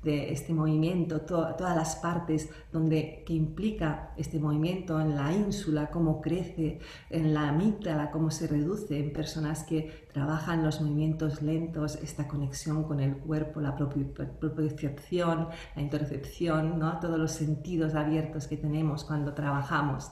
de 0.05 0.33
este 0.33 0.53
movimiento, 0.53 1.23
todas 1.23 1.75
las 1.75 1.97
partes 1.97 2.51
donde, 2.71 3.25
que 3.27 3.33
implica 3.33 4.13
este 4.17 4.39
movimiento 4.39 5.01
en 5.01 5.17
la 5.17 5.33
ínsula, 5.33 5.91
cómo 5.91 6.21
crece, 6.21 6.79
en 7.11 7.33
la 7.33 7.49
amígdala, 7.49 8.11
cómo 8.11 8.31
se 8.31 8.47
reduce 8.47 8.99
en 8.99 9.13
personas 9.13 9.65
que 9.65 10.07
trabajan 10.13 10.63
los 10.63 10.81
movimientos 10.81 11.43
lentos, 11.43 11.97
esta 11.97 12.29
conexión 12.29 12.85
con 12.85 13.01
el 13.01 13.17
cuerpo, 13.17 13.61
la 13.61 13.77
propiocepción, 13.77 15.49
la 15.75 15.83
intercepción, 15.83 16.79
¿no? 16.79 17.01
todos 17.01 17.19
los 17.19 17.33
sentidos 17.33 17.95
abiertos 17.95 18.47
que 18.47 18.59
tenemos 18.59 19.05
cuando 19.05 19.33
trabajamos. 19.33 20.11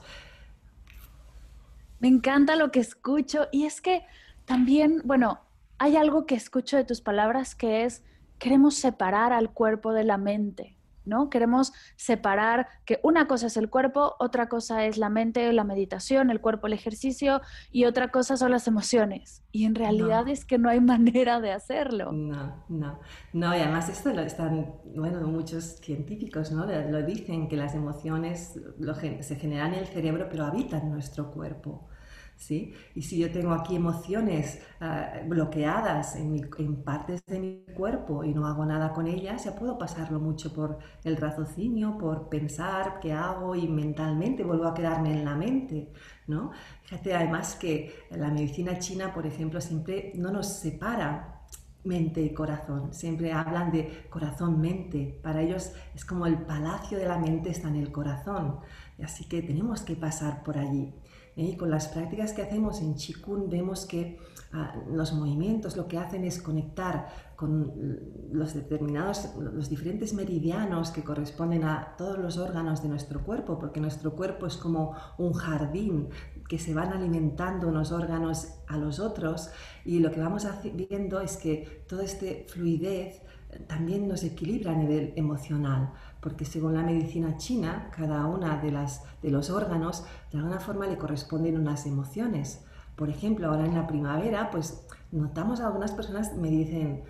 Me 2.00 2.08
encanta 2.08 2.56
lo 2.56 2.72
que 2.72 2.80
escucho 2.80 3.46
y 3.52 3.64
es 3.64 3.80
que 3.80 4.02
también, 4.44 5.02
bueno, 5.04 5.40
hay 5.78 5.96
algo 5.96 6.26
que 6.26 6.34
escucho 6.34 6.76
de 6.76 6.84
tus 6.84 7.00
palabras 7.00 7.54
que 7.54 7.84
es 7.84 8.02
queremos 8.38 8.74
separar 8.74 9.32
al 9.32 9.50
cuerpo 9.50 9.92
de 9.92 10.04
la 10.04 10.18
mente, 10.18 10.76
¿no? 11.04 11.30
Queremos 11.30 11.72
separar 11.96 12.68
que 12.84 13.00
una 13.02 13.26
cosa 13.26 13.46
es 13.46 13.56
el 13.56 13.68
cuerpo, 13.68 14.14
otra 14.18 14.48
cosa 14.48 14.84
es 14.86 14.98
la 14.98 15.08
mente, 15.08 15.52
la 15.52 15.64
meditación, 15.64 16.30
el 16.30 16.40
cuerpo, 16.40 16.66
el 16.66 16.72
ejercicio 16.72 17.40
y 17.70 17.84
otra 17.84 18.08
cosa 18.08 18.36
son 18.36 18.52
las 18.52 18.68
emociones. 18.68 19.42
Y 19.50 19.64
en 19.64 19.74
realidad 19.74 20.28
es 20.28 20.44
que 20.44 20.58
no 20.58 20.68
hay 20.68 20.80
manera 20.92 21.40
de 21.40 21.52
hacerlo. 21.52 22.12
No, 22.12 22.64
no, 22.68 23.00
no, 23.32 23.56
y 23.56 23.60
además 23.60 23.88
esto 23.88 24.12
lo 24.12 24.22
están, 24.22 24.74
bueno, 24.94 25.26
muchos 25.26 25.76
científicos, 25.80 26.52
¿no? 26.52 26.66
Lo 26.66 27.02
dicen 27.02 27.48
que 27.48 27.56
las 27.56 27.74
emociones 27.74 28.58
se 29.20 29.36
generan 29.36 29.74
en 29.74 29.80
el 29.80 29.86
cerebro, 29.86 30.28
pero 30.30 30.46
habitan 30.46 30.90
nuestro 30.90 31.30
cuerpo. 31.32 31.88
Y 32.50 33.02
si 33.02 33.18
yo 33.18 33.30
tengo 33.30 33.52
aquí 33.52 33.76
emociones 33.76 34.60
ah, 34.80 35.20
bloqueadas 35.26 36.16
en, 36.16 36.82
partes 36.84 37.24
de 37.26 37.38
mi 37.38 37.64
cuerpo 37.74 38.24
y 38.24 38.34
no 38.34 38.46
hago 38.46 38.64
nada 38.66 38.92
con 38.92 39.06
ellas, 39.06 39.44
ya 39.44 39.54
puedo 39.54 39.78
pasarlo 39.78 40.18
mucho 40.18 40.52
por 40.52 40.78
el 41.04 41.16
raciocinio, 41.16 41.96
por 41.98 42.28
pensar 42.28 42.98
qué 43.00 43.12
hago 43.12 43.54
y 43.54 43.68
mentalmente 43.68 44.42
vuelvo 44.42 44.66
a 44.66 44.74
quedarme 44.74 45.12
en 45.12 45.24
la 45.24 45.36
mente, 45.36 45.92
¿no? 46.26 46.50
Fíjate 46.82 47.14
además 47.14 47.54
que 47.54 47.94
la 48.10 48.30
medicina 48.30 48.78
china, 48.78 49.14
por 49.14 49.26
ejemplo, 49.26 49.60
siempre 49.60 50.12
no 50.16 50.32
nos 50.32 50.48
separa 50.48 51.42
mente 51.84 52.22
y 52.22 52.32
corazón. 52.34 52.92
Siempre 52.92 53.32
hablan 53.32 53.70
de 53.70 54.06
corazón-mente. 54.10 55.18
Para 55.22 55.42
ellos 55.42 55.72
es 55.94 56.04
como 56.04 56.26
el 56.26 56.38
palacio 56.38 56.98
de 56.98 57.06
la 57.06 57.18
mente 57.18 57.50
está 57.50 57.68
en 57.68 57.76
el 57.76 57.92
corazón. 57.92 58.60
Así 59.02 59.24
que 59.24 59.42
tenemos 59.42 59.82
que 59.82 59.96
pasar 59.96 60.42
por 60.42 60.58
allí. 60.58 60.92
¿Eh? 61.36 61.44
Y 61.44 61.56
con 61.56 61.70
las 61.70 61.88
prácticas 61.88 62.32
que 62.32 62.42
hacemos 62.42 62.80
en 62.80 62.94
Qigong 62.94 63.48
vemos 63.48 63.86
que 63.86 64.18
ah, 64.52 64.74
los 64.90 65.12
movimientos 65.12 65.76
lo 65.76 65.88
que 65.88 65.98
hacen 65.98 66.24
es 66.24 66.40
conectar 66.40 67.08
con 67.36 67.72
los 68.32 68.54
determinados, 68.54 69.34
los 69.36 69.68
diferentes 69.68 70.14
meridianos 70.14 70.90
que 70.90 71.02
corresponden 71.02 71.64
a 71.64 71.96
todos 71.96 72.18
los 72.18 72.38
órganos 72.38 72.82
de 72.82 72.88
nuestro 72.88 73.24
cuerpo, 73.24 73.58
porque 73.58 73.80
nuestro 73.80 74.14
cuerpo 74.14 74.46
es 74.46 74.56
como 74.56 74.94
un 75.18 75.32
jardín 75.32 76.08
que 76.48 76.58
se 76.58 76.74
van 76.74 76.92
alimentando 76.92 77.68
unos 77.68 77.92
órganos 77.92 78.48
a 78.68 78.76
los 78.76 79.00
otros 79.00 79.50
y 79.84 79.98
lo 79.98 80.12
que 80.12 80.20
vamos 80.20 80.46
viendo 80.74 81.20
es 81.20 81.36
que 81.36 81.84
toda 81.88 82.04
esta 82.04 82.26
fluidez 82.46 83.22
también 83.66 84.08
nos 84.08 84.22
equilibra 84.24 84.72
a 84.72 84.74
nivel 84.74 85.12
emocional, 85.16 85.92
porque 86.22 86.44
según 86.44 86.74
la 86.74 86.82
medicina 86.82 87.36
china, 87.36 87.90
cada 87.94 88.26
una 88.26 88.56
de, 88.62 88.70
las, 88.70 89.02
de 89.20 89.30
los 89.30 89.50
órganos 89.50 90.04
de 90.30 90.38
alguna 90.38 90.60
forma 90.60 90.86
le 90.86 90.96
corresponden 90.96 91.58
unas 91.58 91.84
emociones. 91.84 92.64
Por 92.94 93.10
ejemplo, 93.10 93.48
ahora 93.48 93.66
en 93.66 93.74
la 93.74 93.88
primavera, 93.88 94.48
pues 94.50 94.86
notamos 95.10 95.60
a 95.60 95.66
algunas 95.66 95.90
personas 95.90 96.36
me 96.36 96.48
dicen, 96.48 97.02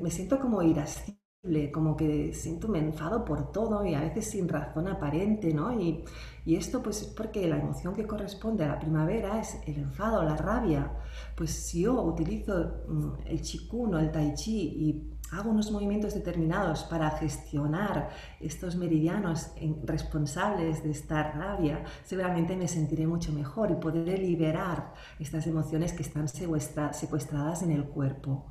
me, 0.00 0.10
siento 0.10 0.40
como 0.40 0.62
irascible, 0.62 1.70
como 1.72 1.96
que 1.96 2.34
siento 2.34 2.66
me 2.66 2.80
enfado 2.80 3.24
por 3.24 3.52
todo 3.52 3.84
y 3.86 3.94
a 3.94 4.00
veces 4.00 4.30
sin 4.30 4.48
razón 4.48 4.88
aparente, 4.88 5.54
¿no? 5.54 5.80
Y, 5.80 6.04
y 6.44 6.56
esto 6.56 6.82
pues 6.82 7.02
es 7.02 7.08
porque 7.08 7.46
la 7.46 7.58
emoción 7.58 7.94
que 7.94 8.04
corresponde 8.04 8.64
a 8.64 8.68
la 8.68 8.80
primavera 8.80 9.38
es 9.38 9.60
el 9.64 9.78
enfado, 9.78 10.24
la 10.24 10.36
rabia. 10.36 10.90
Pues 11.36 11.50
si 11.52 11.82
yo 11.82 12.02
utilizo 12.02 12.82
mm, 12.88 13.10
el 13.26 13.42
chikun 13.42 13.94
o 13.94 13.98
el 14.00 14.10
tai 14.10 14.34
chi 14.34 14.58
y 14.58 15.17
hago 15.32 15.50
unos 15.50 15.70
movimientos 15.70 16.14
determinados 16.14 16.84
para 16.84 17.10
gestionar 17.10 18.10
estos 18.40 18.76
meridianos 18.76 19.52
responsables 19.84 20.82
de 20.82 20.90
esta 20.90 21.32
rabia, 21.32 21.84
seguramente 22.04 22.56
me 22.56 22.68
sentiré 22.68 23.06
mucho 23.06 23.32
mejor 23.32 23.70
y 23.70 23.74
podré 23.74 24.18
liberar 24.18 24.94
estas 25.18 25.46
emociones 25.46 25.92
que 25.92 26.02
están 26.02 26.28
secuestradas 26.28 27.62
en 27.62 27.72
el 27.72 27.84
cuerpo. 27.84 28.46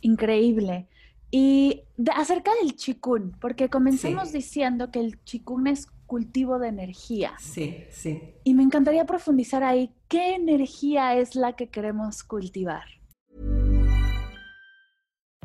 Increíble. 0.00 0.88
Y 1.30 1.82
acerca 2.14 2.52
del 2.62 2.76
chikun, 2.76 3.34
porque 3.40 3.68
comenzamos 3.68 4.32
diciendo 4.32 4.90
que 4.90 5.00
el 5.00 5.22
chikun 5.24 5.66
es 5.66 5.86
cultivo 6.06 6.58
de 6.58 6.68
energía. 6.68 7.32
Sí, 7.40 7.84
sí. 7.90 8.34
Y 8.44 8.54
me 8.54 8.62
encantaría 8.62 9.06
profundizar 9.06 9.64
ahí, 9.64 9.90
¿qué 10.06 10.34
energía 10.34 11.16
es 11.16 11.34
la 11.34 11.54
que 11.54 11.68
queremos 11.68 12.22
cultivar? 12.22 12.84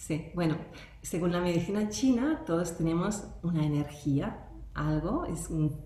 Sí, 0.00 0.32
bueno, 0.34 0.56
según 1.02 1.30
la 1.30 1.42
medicina 1.42 1.90
china, 1.90 2.42
todos 2.46 2.74
tenemos 2.78 3.22
una 3.42 3.66
energía, 3.66 4.48
algo, 4.72 5.26
es 5.26 5.50
un 5.50 5.76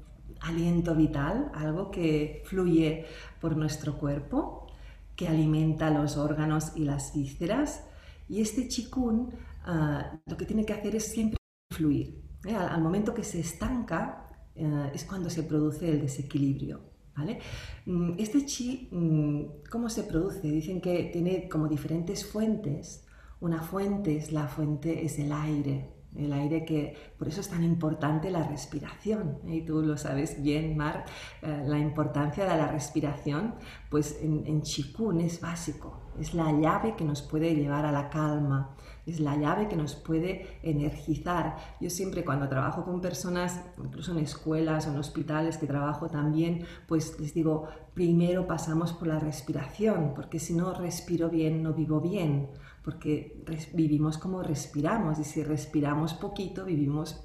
aliento 0.41 0.95
vital, 0.95 1.51
algo 1.53 1.91
que 1.91 2.45
fluye 2.47 3.07
por 3.41 3.57
nuestro 3.57 3.99
cuerpo, 3.99 4.69
que 5.17 5.27
alimenta 5.27 5.91
los 5.91 6.17
órganos 6.17 6.77
y 6.77 6.85
las 6.85 7.13
vísceras. 7.13 7.89
Y 8.29 8.41
este 8.41 8.69
chikun 8.69 9.35
ah, 9.65 10.17
lo 10.27 10.37
que 10.37 10.47
tiene 10.47 10.65
que 10.65 10.75
hacer 10.75 10.95
es 10.95 11.11
siempre 11.11 11.37
fluir. 11.73 12.23
¿eh? 12.47 12.55
Al, 12.55 12.81
momento 12.83 13.13
que 13.15 13.25
se 13.25 13.41
estanca 13.41 14.29
eh, 14.55 14.93
es 14.95 15.05
cuando 15.05 15.29
se 15.29 15.43
produce 15.43 15.91
el 15.91 16.01
desequilibrio. 16.01 16.83
¿Vale? 17.17 17.41
Mm, 17.87 18.13
este 18.19 18.47
chi, 18.47 18.89
mm, 18.93 19.69
¿cómo 19.69 19.89
se 19.89 20.05
produce? 20.05 20.49
Dicen 20.49 20.81
que 20.81 21.11
tiene 21.13 21.49
como 21.49 21.67
diferentes 21.67 22.25
fuentes 22.25 23.04
una 23.45 23.61
fuente 23.61 24.17
es 24.17 24.33
la 24.33 24.49
fuente, 24.49 25.05
es 25.05 25.19
el 25.19 25.31
aire, 25.31 25.91
el 26.17 26.33
aire 26.33 26.65
que, 26.65 26.97
por 27.19 27.29
eso 27.29 27.43
es 27.43 27.51
tan 27.51 27.63
importante 27.63 28.31
la 28.31 28.43
respiración, 28.43 29.39
¿eh? 29.47 29.57
y 29.57 29.67
tú 29.67 29.83
lo 29.83 29.99
sabes 29.99 30.43
bien, 30.43 30.79
Mar, 30.79 31.05
eh, 31.43 31.63
la 31.67 31.79
importancia 31.79 32.45
de 32.45 32.57
la 32.57 32.69
respiración, 32.69 33.55
pues 33.91 34.19
en, 34.23 34.47
en 34.47 34.63
Chikun 34.63 35.21
es 35.21 35.43
básico, 35.43 36.01
es 36.19 36.33
la 36.33 36.53
llave 36.53 36.97
que 36.97 37.05
nos 37.05 37.21
puede 37.21 37.55
llevar 37.55 37.85
a 37.85 37.93
la 37.93 38.09
calma, 38.09 38.77
es 39.05 39.21
la 39.21 39.37
llave 39.37 39.69
que 39.69 39.77
nos 39.77 39.95
puede 39.95 40.59
energizar. 40.63 41.57
Yo 41.83 41.91
siempre 41.91 42.25
cuando 42.25 42.49
trabajo 42.49 42.83
con 42.87 43.03
personas, 43.03 43.61
incluso 43.77 44.13
en 44.13 44.21
escuelas 44.21 44.87
o 44.87 44.91
en 44.91 44.97
hospitales 44.97 45.59
que 45.59 45.67
trabajo 45.67 46.09
también, 46.09 46.65
pues 46.89 47.21
les 47.21 47.35
digo, 47.35 47.69
primero 47.93 48.47
pasamos 48.47 48.95
por 48.95 49.09
la 49.09 49.19
respiración, 49.19 50.13
porque 50.15 50.39
si 50.39 50.55
no 50.55 50.73
respiro 50.73 51.29
bien, 51.29 51.63
no 51.63 51.75
vivo 51.75 52.01
bien 52.01 52.49
porque 52.85 53.43
vivimos 53.73 54.19
como 54.19 54.43
respiramos 54.43 55.19
y 55.19 55.25
si 55.25 55.43
respiramos 55.43 56.15
poquito 56.15 56.65
vivimos 56.65 57.25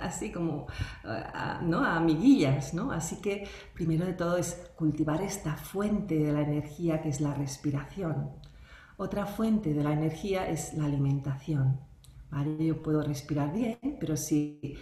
así 0.00 0.30
como 0.30 0.66
¿no? 1.62 1.84
a 1.84 1.96
amiguillas, 1.96 2.74
¿no? 2.74 2.92
Así 2.92 3.20
que 3.20 3.48
primero 3.74 4.04
de 4.04 4.14
todo 4.14 4.36
es 4.36 4.70
cultivar 4.76 5.22
esta 5.22 5.56
fuente 5.56 6.18
de 6.18 6.32
la 6.32 6.42
energía 6.42 7.00
que 7.02 7.08
es 7.08 7.20
la 7.20 7.34
respiración. 7.34 8.30
Otra 8.96 9.26
fuente 9.26 9.72
de 9.72 9.82
la 9.82 9.92
energía 9.92 10.48
es 10.48 10.74
la 10.74 10.84
alimentación. 10.84 11.80
Yo 12.60 12.80
puedo 12.82 13.02
respirar 13.02 13.52
bien, 13.52 13.78
pero 13.98 14.16
si 14.16 14.76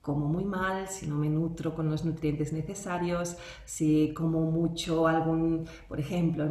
como 0.00 0.26
muy 0.26 0.44
mal, 0.44 0.88
si 0.88 1.06
no 1.06 1.16
me 1.16 1.28
nutro 1.28 1.74
con 1.74 1.90
los 1.90 2.04
nutrientes 2.04 2.52
necesarios, 2.52 3.36
si 3.64 4.14
como 4.14 4.50
mucho 4.50 5.06
algún, 5.06 5.66
por 5.88 6.00
ejemplo, 6.00 6.48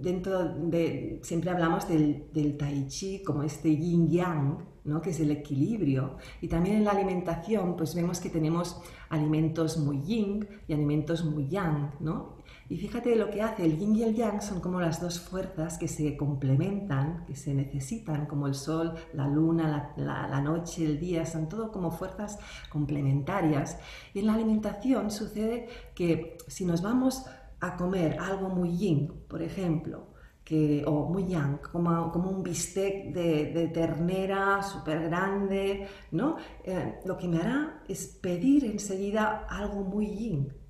dentro 0.00 0.44
de, 0.44 1.20
siempre 1.22 1.50
hablamos 1.50 1.88
del, 1.88 2.30
del 2.32 2.56
tai 2.56 2.86
chi 2.86 3.22
como 3.22 3.42
este 3.42 3.76
yin 3.76 4.08
yang, 4.08 4.58
¿no? 4.84 5.00
que 5.00 5.10
es 5.10 5.20
el 5.20 5.30
equilibrio. 5.30 6.16
Y 6.40 6.48
también 6.48 6.76
en 6.76 6.84
la 6.84 6.92
alimentación, 6.92 7.76
pues 7.76 7.94
vemos 7.94 8.20
que 8.20 8.28
tenemos 8.28 8.80
alimentos 9.08 9.78
muy 9.78 10.00
yin 10.02 10.46
y 10.68 10.72
alimentos 10.72 11.24
muy 11.24 11.48
yang, 11.48 11.94
¿no? 12.00 12.41
Y 12.72 12.78
fíjate 12.78 13.16
lo 13.16 13.28
que 13.28 13.42
hace 13.42 13.66
el 13.66 13.76
yin 13.76 13.94
y 13.96 14.02
el 14.02 14.14
yang 14.14 14.40
son 14.40 14.62
como 14.62 14.80
las 14.80 14.98
dos 14.98 15.20
fuerzas 15.20 15.76
que 15.76 15.88
se 15.88 16.16
complementan, 16.16 17.26
que 17.26 17.36
se 17.36 17.52
necesitan, 17.52 18.24
como 18.24 18.46
el 18.46 18.54
sol, 18.54 18.94
la 19.12 19.28
luna, 19.28 19.92
la, 19.94 20.40
noche, 20.40 20.86
el 20.86 20.98
día, 20.98 21.26
son 21.26 21.50
todo 21.50 21.70
como 21.70 21.90
fuerzas 21.90 22.38
complementarias. 22.70 23.76
Y 24.14 24.20
en 24.20 24.26
la 24.26 24.32
alimentación 24.32 25.10
sucede 25.10 25.68
que 25.94 26.38
si 26.46 26.64
nos 26.64 26.80
vamos 26.80 27.26
a 27.60 27.76
comer 27.76 28.16
algo 28.18 28.48
muy 28.48 28.74
yin, 28.74 29.26
por 29.28 29.42
ejemplo, 29.42 30.06
que, 30.42 30.82
o 30.86 31.10
muy 31.10 31.26
yang, 31.26 31.58
como, 31.58 32.10
como 32.10 32.30
un 32.30 32.42
bistec 32.42 33.12
de, 33.12 33.68
ternera 33.68 34.62
súper 34.62 35.10
grande, 35.10 35.86
¿no? 36.12 36.36
Eh, 36.64 37.00
lo 37.04 37.18
que 37.18 37.28
me 37.28 37.36
hará 37.36 37.82
es 37.86 38.06
pedir 38.06 38.64
enseguida 38.64 39.46
algo 39.50 39.84
muy 39.84 40.06
yin, 40.06 40.61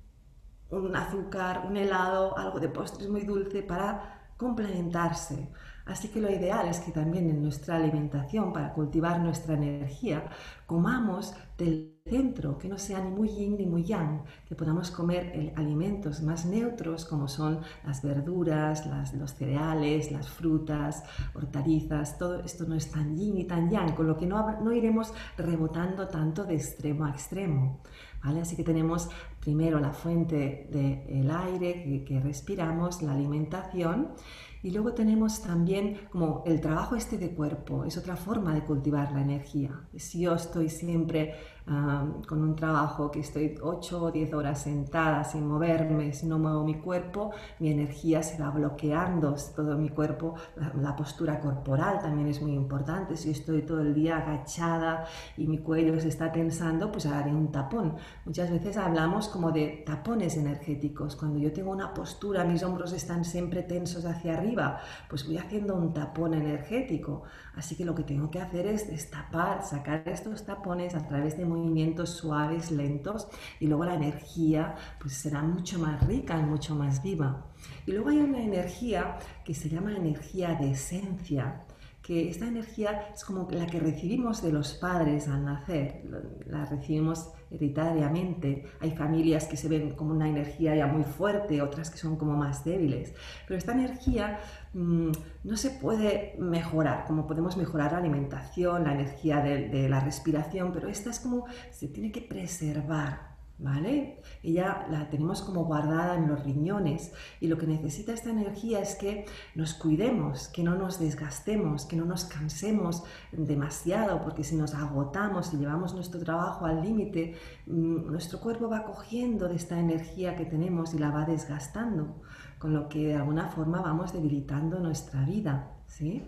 un 0.81 0.95
azúcar, 0.95 1.65
un 1.67 1.77
helado, 1.77 2.37
algo 2.37 2.59
de 2.59 2.69
postres 2.69 3.09
muy 3.09 3.21
dulce 3.21 3.61
para 3.63 4.31
complementarse. 4.37 5.49
Así 5.85 6.07
que 6.07 6.21
lo 6.21 6.31
ideal 6.31 6.67
es 6.67 6.79
que 6.79 6.91
también 6.91 7.29
en 7.29 7.41
nuestra 7.41 7.75
alimentación, 7.75 8.53
para 8.53 8.73
cultivar 8.73 9.19
nuestra 9.19 9.55
energía, 9.55 10.29
comamos 10.65 11.33
del 11.57 11.99
centro, 12.05 12.57
que 12.57 12.69
no 12.69 12.77
sea 12.77 13.01
ni 13.01 13.11
muy 13.11 13.29
yin 13.29 13.57
ni 13.57 13.65
muy 13.65 13.83
yang, 13.83 14.23
que 14.47 14.55
podamos 14.55 14.91
comer 14.91 15.53
alimentos 15.57 16.21
más 16.21 16.45
neutros 16.45 17.05
como 17.05 17.27
son 17.27 17.59
las 17.85 18.01
verduras, 18.01 18.85
los 19.13 19.33
cereales, 19.33 20.11
las 20.11 20.29
frutas, 20.29 21.03
hortalizas, 21.33 22.17
todo 22.17 22.39
esto 22.39 22.65
no 22.65 22.75
es 22.75 22.89
tan 22.89 23.17
yin 23.17 23.35
ni 23.35 23.43
tan 23.45 23.69
yang, 23.69 23.93
con 23.93 24.07
lo 24.07 24.17
que 24.17 24.25
no, 24.25 24.61
no 24.61 24.71
iremos 24.71 25.13
rebotando 25.37 26.07
tanto 26.07 26.45
de 26.45 26.55
extremo 26.55 27.05
a 27.05 27.09
extremo. 27.11 27.81
Así 28.21 28.55
que 28.55 28.63
tenemos 28.63 29.09
primero 29.43 29.79
la 29.79 29.91
fuente 29.91 30.67
del 30.71 31.29
aire 31.29 32.03
que, 32.07 32.19
respiramos, 32.21 33.01
la 33.01 33.13
alimentación, 33.13 34.13
y 34.61 34.71
luego 34.71 34.93
tenemos 34.93 35.41
también 35.41 36.07
como 36.09 36.43
el 36.45 36.61
trabajo 36.61 36.95
este 36.95 37.17
de 37.17 37.31
cuerpo, 37.31 37.83
es 37.83 37.97
otra 37.97 38.15
forma 38.15 38.53
de 38.53 38.63
cultivar 38.63 39.11
la 39.11 39.21
energía. 39.21 39.81
Si 39.97 40.21
yo 40.21 40.35
estoy 40.35 40.69
siempre 40.69 41.33
con 41.65 42.43
un 42.43 42.55
trabajo 42.55 43.09
que 43.09 43.21
estoy 43.21 43.55
8 43.61 44.03
o 44.03 44.11
10 44.11 44.33
horas 44.33 44.61
sentada 44.63 45.23
sin 45.23 45.47
moverme, 45.47 46.11
si 46.11 46.25
no 46.25 46.37
muevo 46.37 46.63
mi 46.63 46.75
cuerpo, 46.75 47.31
mi 47.59 47.71
energía 47.71 48.21
se 48.21 48.41
va 48.41 48.49
bloqueando, 48.49 49.35
todo 49.55 49.77
mi 49.77 49.89
cuerpo, 49.89 50.35
la, 50.75 50.93
postura 50.95 51.39
corporal 51.39 51.99
también 51.99 52.27
es 52.27 52.41
muy 52.41 52.53
importante. 52.53 53.15
Si 53.17 53.31
estoy 53.31 53.63
todo 53.63 53.81
el 53.81 53.93
día 53.93 54.17
agachada 54.17 55.05
y 55.37 55.47
mi 55.47 55.57
cuello 55.57 55.99
se 55.99 56.09
está 56.09 56.31
tensando, 56.31 56.91
pues 56.91 57.05
haré 57.05 57.31
un 57.31 57.51
tapón. 57.51 57.95
Muchas 58.25 58.51
veces 58.51 58.77
hablamos 58.77 59.27
como 59.27 59.51
de 59.51 59.83
tapones 59.85 60.37
energéticos. 60.37 61.15
Cuando 61.15 61.39
yo 61.39 61.51
tengo 61.51 61.71
una 61.71 61.93
postura, 61.93 62.43
mis 62.43 62.61
hombros 62.63 62.93
están 62.93 63.25
siempre 63.25 63.63
tensos 63.63 64.05
hacia 64.05 64.37
arriba, 64.37 64.79
pues 65.09 65.25
voy 65.25 65.37
haciendo 65.37 65.75
un 65.75 65.93
tapón 65.93 66.33
energético. 66.33 67.23
Así 67.55 67.75
que 67.75 67.85
lo 67.85 67.95
que 67.95 68.03
tengo 68.03 68.29
que 68.29 68.39
hacer 68.39 68.67
es 68.67 68.87
destapar, 68.87 69.63
sacar 69.63 70.03
estos 70.05 70.45
tapones 70.45 70.95
a 70.95 71.07
través 71.07 71.37
de 71.37 71.45
movimientos 71.53 72.09
suaves, 72.11 72.71
lentos, 72.71 73.27
y 73.59 73.67
luego 73.67 73.85
la 73.85 73.95
energía 73.95 74.75
pues 74.99 75.13
será 75.13 75.41
mucho 75.41 75.79
más 75.79 76.05
rica 76.07 76.37
y 76.39 76.43
mucho 76.43 76.75
más 76.75 77.01
viva. 77.01 77.45
Y 77.85 77.91
luego 77.91 78.09
hay 78.09 78.17
una 78.17 78.41
energía 78.41 79.17
que 79.45 79.53
se 79.53 79.69
llama 79.69 79.95
energía 79.95 80.55
de 80.55 80.71
esencia, 80.71 81.65
que 82.03 82.29
esta 82.29 82.45
energía 82.45 83.07
es 83.13 83.23
como 83.23 83.47
la 83.49 83.65
que 83.65 83.79
recibimos 83.79 84.43
de 84.43 84.51
los 84.51 84.73
padres 84.73 85.29
al 85.29 85.45
nacer, 85.45 86.03
la 86.45 86.65
recibimos 86.65 87.31
hereditariamente. 87.49 88.65
Hay 88.81 88.91
familias 88.91 89.45
que 89.45 89.55
se 89.55 89.69
ven 89.69 89.95
como 89.95 90.11
una 90.11 90.27
energía 90.27 90.75
ya 90.75 90.85
muy 90.85 91.05
fuerte, 91.05 91.61
otras 91.61 91.89
que 91.89 91.97
son 91.97 92.17
como 92.17 92.33
más 92.35 92.65
débiles. 92.65 93.13
Pero 93.47 93.57
esta 93.57 93.71
energía 93.71 94.37
mm, 94.73 95.11
no 95.45 95.55
se 95.55 95.69
puede 95.69 96.35
mejorar, 96.39 97.05
como 97.05 97.25
podemos 97.25 97.55
mejorar 97.55 97.93
la 97.93 97.99
alimentación, 97.99 98.83
la 98.83 98.93
energía 98.93 99.39
de 99.39 99.87
la 99.87 100.01
respiración, 100.01 100.73
pero 100.73 100.89
esta 100.89 101.09
es 101.09 101.21
como 101.21 101.45
se 101.71 101.87
tiene 101.87 102.11
que 102.11 102.21
preservar 102.21 103.32
¿vale? 103.59 104.21
Ella 104.41 104.87
la 104.89 105.09
tenemos 105.09 105.41
como 105.41 105.65
guardada 105.65 106.15
en 106.15 106.27
los 106.27 106.43
riñones 106.43 107.13
y 107.39 107.47
lo 107.47 107.57
que 107.57 107.67
necesita 107.67 108.13
esta 108.13 108.29
energía 108.29 108.79
es 108.79 108.95
que 108.95 109.25
nos 109.55 109.73
cuidemos, 109.73 110.47
que 110.47 110.63
no 110.63 110.75
nos 110.75 110.99
desgastemos, 110.99 111.85
que 111.85 111.95
no 111.95 112.05
nos 112.05 112.25
cansemos 112.25 113.03
demasiado, 113.31 114.21
porque 114.23 114.43
si 114.43 114.55
nos 114.55 114.73
agotamos 114.73 115.53
y 115.53 115.57
llevamos 115.57 115.93
nuestro 115.93 116.19
trabajo 116.19 116.65
al 116.65 116.81
límite, 116.81 117.35
mm, 117.67 118.11
nuestro 118.11 118.39
cuerpo 118.39 118.69
va 118.69 118.83
cogiendo 118.83 119.47
de 119.47 119.55
esta 119.55 119.79
energía 119.79 120.35
que 120.35 120.45
tenemos 120.45 120.93
y 120.93 120.99
la 120.99 121.11
va 121.11 121.25
desgastando, 121.25 122.21
con 122.59 122.73
lo 122.73 122.89
que 122.89 123.07
de 123.07 123.15
alguna 123.15 123.47
forma 123.49 123.81
vamos 123.81 124.13
debilitando 124.13 124.79
nuestra 124.79 125.23
vida, 125.25 125.71
¿sí? 125.87 126.23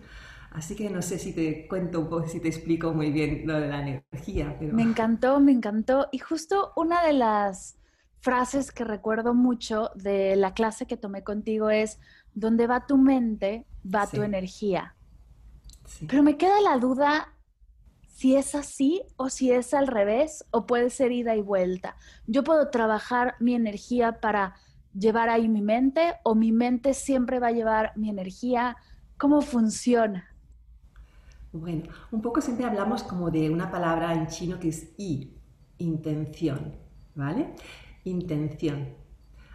Así 0.56 0.74
que 0.74 0.90
no 0.90 1.02
sé 1.02 1.20
si 1.20 1.34
te 1.34 1.68
cuento 1.68 2.00
un 2.00 2.10
poco, 2.10 2.28
si 2.30 2.40
te 2.40 2.48
explico 2.48 2.94
muy 2.94 3.12
bien 3.12 3.46
lo 3.46 3.60
de 3.60 3.68
la 3.68 3.82
energía. 3.82 4.58
Me 4.62 4.84
encantó, 4.84 5.42
me 5.42 5.52
encantó. 5.52 6.08
Y 6.14 6.20
justo 6.20 6.72
una 6.78 7.04
de 7.06 7.12
las 7.12 7.78
frases 8.22 8.72
que 8.72 8.86
recuerdo 8.86 9.34
mucho 9.34 9.90
de 9.96 10.38
la 10.38 10.54
clase 10.54 10.88
que 10.88 10.96
tomé 10.96 11.26
contigo 11.26 11.70
es, 11.70 12.00
donde 12.34 12.68
va 12.68 12.88
tu 12.88 12.98
mente, 12.98 13.68
va 13.84 14.08
tu 14.08 14.22
energía. 14.22 14.96
Pero 16.08 16.24
me 16.24 16.38
queda 16.38 16.62
la 16.62 16.78
duda 16.78 17.34
si 18.08 18.38
es 18.38 18.56
así 18.56 19.04
o 19.18 19.30
si 19.30 19.52
es 19.52 19.74
al 19.74 19.88
revés 19.88 20.46
o 20.52 20.66
puede 20.66 20.90
ser 20.90 21.12
ida 21.12 21.36
y 21.36 21.42
vuelta. 21.42 21.98
Yo 22.28 22.46
puedo 22.46 22.70
trabajar 22.70 23.36
mi 23.42 23.56
energía 23.56 24.22
para 24.22 24.56
llevar 24.98 25.28
ahí 25.28 25.50
mi 25.50 25.62
mente 25.62 26.14
o 26.24 26.34
mi 26.34 26.54
mente 26.54 26.94
siempre 26.94 27.40
va 27.40 27.48
a 27.48 27.52
llevar 27.52 27.92
mi 27.98 28.10
energía. 28.10 28.78
¿Cómo 29.18 29.42
funciona? 29.42 30.35
Bueno, 31.56 31.84
un 32.12 32.22
poco 32.22 32.42
siempre 32.42 32.66
hablamos 32.66 33.04
como 33.04 33.32
de 33.32 33.50
una 33.50 33.72
palabra 33.72 34.14
en 34.14 34.28
chino 34.28 34.60
que 34.60 34.70
es 34.70 34.94
i, 34.98 35.38
intención, 35.78 36.76
¿vale? 37.16 37.54
Intención. 38.04 38.90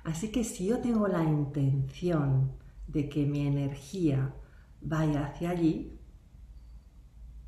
Así 0.04 0.32
que 0.32 0.42
si 0.42 0.66
yo 0.66 0.80
tengo 0.80 1.08
la 1.08 1.22
intención 1.22 2.52
de 2.86 3.10
que 3.10 3.26
mi 3.26 3.46
energía 3.46 4.34
vaya 4.80 5.26
hacia 5.26 5.50
allí, 5.50 6.00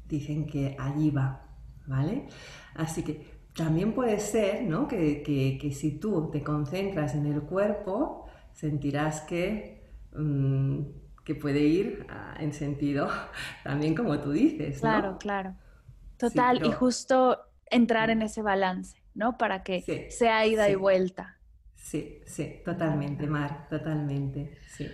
dicen 0.06 0.46
que 0.46 0.76
allí 0.78 1.10
va, 1.10 1.48
¿vale? 1.86 2.28
Así 2.74 3.02
que 3.02 3.46
también 3.56 3.94
puede 3.94 4.20
ser, 4.20 4.64
¿no? 4.64 4.86
Que, 4.86 5.72
si 5.74 5.98
tú 5.98 6.28
te 6.30 6.42
concentras 6.42 7.14
en 7.14 7.24
el 7.24 7.40
cuerpo, 7.40 8.26
sentirás 8.52 9.22
que... 9.22 9.80
Mm, 10.14 11.01
que 11.24 11.34
puede 11.34 11.60
ir 11.60 12.06
ah, 12.08 12.36
en 12.38 12.52
sentido 12.52 13.08
también 13.64 13.94
como 13.94 14.18
tú 14.20 14.32
dices. 14.32 14.80
Claro, 14.80 15.18
claro. 15.18 15.54
Total, 16.16 16.60
y 16.64 16.70
justo 16.70 17.40
entrar 17.66 18.10
en 18.10 18.22
ese 18.22 18.42
balance, 18.42 19.02
¿no? 19.14 19.38
Para 19.38 19.62
que 19.62 20.08
sea 20.10 20.46
ida 20.46 20.68
y 20.70 20.76
vuelta. 20.76 21.38
Sí, 21.74 22.20
sí, 22.26 22.60
totalmente, 22.64 23.26
Mar, 23.26 23.66
totalmente, 23.68 24.56
sí 24.68 24.88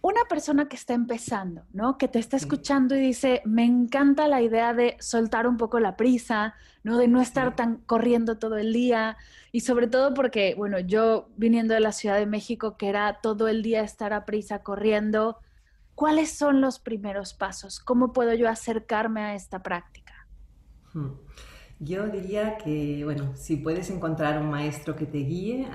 una 0.00 0.24
persona 0.28 0.68
que 0.68 0.76
está 0.76 0.94
empezando, 0.94 1.64
¿no? 1.72 1.98
Que 1.98 2.06
te 2.06 2.18
está 2.18 2.36
escuchando 2.36 2.94
y 2.94 3.00
dice, 3.00 3.42
me 3.44 3.64
encanta 3.64 4.28
la 4.28 4.40
idea 4.40 4.72
de 4.72 4.96
soltar 5.00 5.46
un 5.46 5.56
poco 5.56 5.80
la 5.80 5.96
prisa, 5.96 6.54
¿no? 6.84 6.98
De 6.98 7.08
no 7.08 7.20
estar 7.20 7.56
tan 7.56 7.78
corriendo 7.78 8.38
todo 8.38 8.56
el 8.58 8.72
día. 8.72 9.16
Y 9.50 9.60
sobre 9.60 9.88
todo 9.88 10.14
porque, 10.14 10.54
bueno, 10.56 10.78
yo 10.78 11.28
viniendo 11.36 11.74
de 11.74 11.80
la 11.80 11.92
Ciudad 11.92 12.16
de 12.16 12.26
México, 12.26 12.76
que 12.76 12.88
era 12.88 13.20
todo 13.20 13.48
el 13.48 13.62
día 13.62 13.82
estar 13.82 14.12
a 14.12 14.24
prisa 14.24 14.62
corriendo, 14.62 15.38
¿cuáles 15.96 16.30
son 16.30 16.60
los 16.60 16.78
primeros 16.78 17.34
pasos? 17.34 17.80
¿Cómo 17.80 18.12
puedo 18.12 18.34
yo 18.34 18.48
acercarme 18.48 19.22
a 19.22 19.34
esta 19.34 19.64
práctica? 19.64 20.28
Hmm. 20.94 21.27
Yo 21.80 22.08
diría 22.08 22.58
que, 22.58 23.02
bueno, 23.04 23.36
si 23.36 23.56
puedes 23.56 23.88
encontrar 23.90 24.40
un 24.42 24.50
maestro 24.50 24.96
que 24.96 25.06
te 25.06 25.18
guíe, 25.18 25.68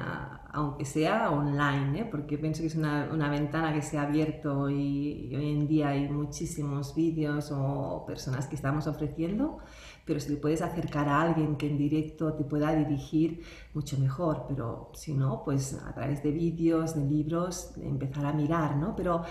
aunque 0.51 0.83
sea 0.83 1.31
online, 1.31 2.01
¿eh? 2.01 2.07
porque 2.11 2.37
pienso 2.37 2.61
que 2.61 2.67
es 2.67 2.75
una, 2.75 3.09
una, 3.11 3.29
ventana 3.29 3.73
que 3.73 3.81
se 3.81 3.97
ha 3.97 4.03
abierto 4.03 4.69
y, 4.69 5.33
hoy 5.33 5.51
en 5.51 5.65
día 5.65 5.89
hay 5.89 6.09
muchísimos 6.09 6.93
vídeos 6.93 7.51
o 7.53 8.03
personas 8.05 8.47
que 8.47 8.55
estamos 8.55 8.85
ofreciendo, 8.85 9.59
pero 10.03 10.19
si 10.19 10.35
te 10.35 10.41
puedes 10.41 10.61
acercar 10.61 11.07
a 11.07 11.21
alguien 11.21 11.55
que 11.55 11.67
en 11.67 11.77
directo 11.77 12.33
te 12.33 12.43
pueda 12.43 12.75
dirigir, 12.75 13.41
mucho 13.73 13.97
mejor, 13.97 14.43
pero 14.49 14.91
si 14.93 15.13
no, 15.13 15.41
pues 15.45 15.73
a 15.73 15.93
través 15.93 16.21
de 16.21 16.31
vídeos, 16.31 16.95
de 16.95 17.05
libros, 17.05 17.73
empezar 17.81 18.25
a 18.25 18.33
mirar, 18.33 18.75
¿no? 18.75 18.93
Pero 18.95 19.23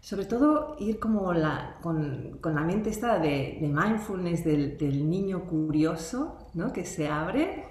sobre 0.00 0.24
todo 0.24 0.76
ir 0.78 0.98
como 0.98 1.32
la, 1.32 1.76
con, 1.82 2.38
con, 2.40 2.54
la 2.54 2.62
mente 2.62 2.90
esta 2.90 3.18
de, 3.18 3.58
de 3.60 3.68
mindfulness 3.68 4.44
del, 4.44 4.78
del, 4.78 5.08
niño 5.08 5.44
curioso, 5.44 6.38
¿no? 6.54 6.72
que 6.72 6.84
se 6.84 7.08
abre 7.08 7.64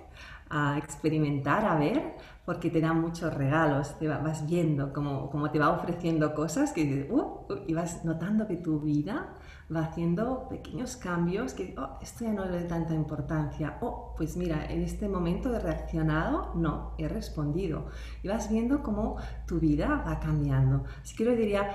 a 0.50 0.78
experimentar, 0.78 1.65
a 1.65 1.78
ver, 1.78 2.15
porque 2.46 2.70
te 2.70 2.82
da 2.82 2.94
muchos 2.94 3.34
regalos, 3.34 3.98
te 4.00 4.08
vas 4.08 4.48
viendo 4.48 4.94
como, 4.94 5.30
como 5.30 5.52
te 5.52 5.60
va 5.60 5.70
ofreciendo 5.70 6.34
cosas 6.34 6.72
que 6.72 7.08
uh, 7.10 7.46
y 7.68 7.74
vas 7.74 8.04
notando 8.06 8.48
que 8.48 8.58
tu 8.58 8.80
vida 8.80 9.36
va 9.73 9.82
haciendo 9.82 10.47
pequeños 10.49 10.97
cambios 10.97 11.53
que, 11.53 11.75
oh, 11.77 11.99
esto 12.01 12.25
ya 12.25 12.34
no 12.34 12.45
le 12.45 12.63
da 12.63 12.67
tanta 12.67 12.93
importancia. 12.93 13.77
Oh, 13.82 14.13
pues 14.17 14.36
mira, 14.36 14.65
en 14.65 14.82
este 14.82 15.08
momento 15.08 15.55
he 15.55 15.60
reaccionado, 15.60 16.53
no, 16.55 16.93
he 16.97 17.08
respondido. 17.08 17.86
Y 18.23 18.27
vas 18.27 18.49
viendo 18.49 18.82
cómo 18.82 19.17
tu 19.45 19.60
vida 19.60 20.03
va 20.08 20.19
cambiando. 20.19 20.84
Así 21.01 21.15
que 21.15 21.25
yo 21.25 21.36
diría, 21.36 21.69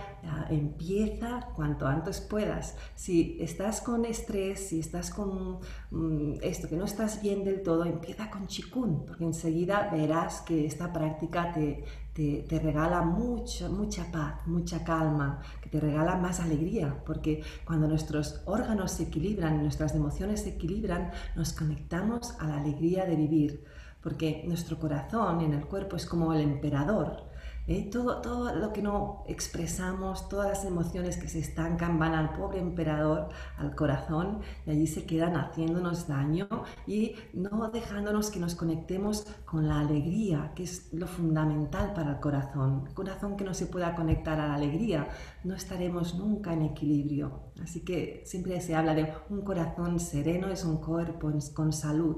empieza 0.51 1.49
cuanto 1.55 1.87
antes 1.87 2.21
puedas. 2.21 2.77
Si 2.95 3.39
estás 3.41 3.81
con 3.81 4.05
estrés, 4.05 4.69
si 4.69 4.81
estás 4.81 5.11
con 5.11 5.61
mm, 5.91 6.39
esto, 6.43 6.69
que 6.69 6.77
no 6.77 6.85
estás 6.85 7.23
bien 7.23 7.45
del 7.45 7.63
todo, 7.63 7.85
empieza 7.85 8.31
con 8.31 8.47
chikun, 8.47 9.07
porque 9.07 9.25
enseguida 9.25 9.89
verás 9.93 10.41
que 10.41 10.67
esta 10.67 10.93
práctica 10.93 11.53
te, 11.53 11.85
te, 12.15 12.61
regala 12.63 13.03
mucha, 13.03 13.69
mucha 13.69 14.11
paz, 14.13 14.47
mucha 14.47 14.85
calma, 14.85 15.41
que 15.61 15.69
te 15.69 15.81
regala 15.81 16.17
más 16.17 16.39
alegría, 16.39 17.03
porque 17.05 17.43
cuando 17.65 17.89
nuestros 17.89 18.43
órganos 18.47 18.93
se 18.93 19.05
equilibran, 19.05 19.61
nuestras 19.61 19.95
emociones 19.95 20.43
se 20.43 20.51
equilibran, 20.51 21.11
nos 21.35 21.53
conectamos 21.53 22.37
a 22.39 22.47
la 22.47 22.61
alegría 22.61 23.05
de 23.05 23.17
vivir, 23.17 23.65
porque 24.01 24.45
nuestro 24.47 24.79
corazón 24.79 25.41
en 25.41 25.55
el 25.55 25.67
cuerpo 25.67 25.97
es 25.97 26.07
como 26.07 26.33
el 26.33 26.43
emperador, 26.43 27.25
¿eh? 27.67 27.89
Todo, 27.91 28.21
todo 28.21 28.55
lo 28.55 28.73
que 28.73 28.83
no 28.83 29.25
expresamos, 29.27 30.29
todas 30.29 30.49
las 30.49 30.65
emociones 30.65 31.17
que 31.17 31.29
se 31.29 31.39
estancan 31.39 31.99
van 31.99 32.15
al 32.15 32.33
pobre 32.35 32.59
emperador, 32.59 33.29
al 33.57 33.75
corazón, 33.75 34.41
y 34.67 34.71
allí 34.71 34.87
se 34.87 35.05
quedan 35.07 35.37
haciéndonos 35.37 36.09
daño 36.09 36.49
y 36.87 37.17
no 37.33 37.71
dejándonos 37.71 38.31
que 38.31 38.41
nos 38.41 38.55
conectemos 38.55 39.27
con 39.45 39.69
la 39.69 39.81
alegría, 39.81 40.53
que 40.55 40.65
es 40.65 40.93
lo 40.93 41.07
fundamental 41.07 41.93
para 41.95 42.13
el 42.13 42.21
corazón. 42.21 42.89
corazón 42.95 43.37
que 43.37 43.45
no 43.45 43.55
se 43.55 43.67
pueda 43.67 43.95
conectar 43.95 44.41
a 44.41 44.49
la 44.49 44.55
alegría, 44.55 45.09
no 45.45 45.55
estaremos 45.55 46.15
nunca 46.17 46.53
en 46.53 46.63
equilibrio. 46.63 47.53
Así 47.63 47.81
que 47.81 48.23
siempre 48.27 48.61
se 48.61 48.75
habla 48.75 48.95
de 48.95 49.13
un 49.31 49.43
corazón 49.43 50.01
sereno, 50.01 50.49
es 50.49 50.65
un 50.65 50.79
cuerpo 50.79 51.33
con 51.55 51.73
salud. 51.73 52.17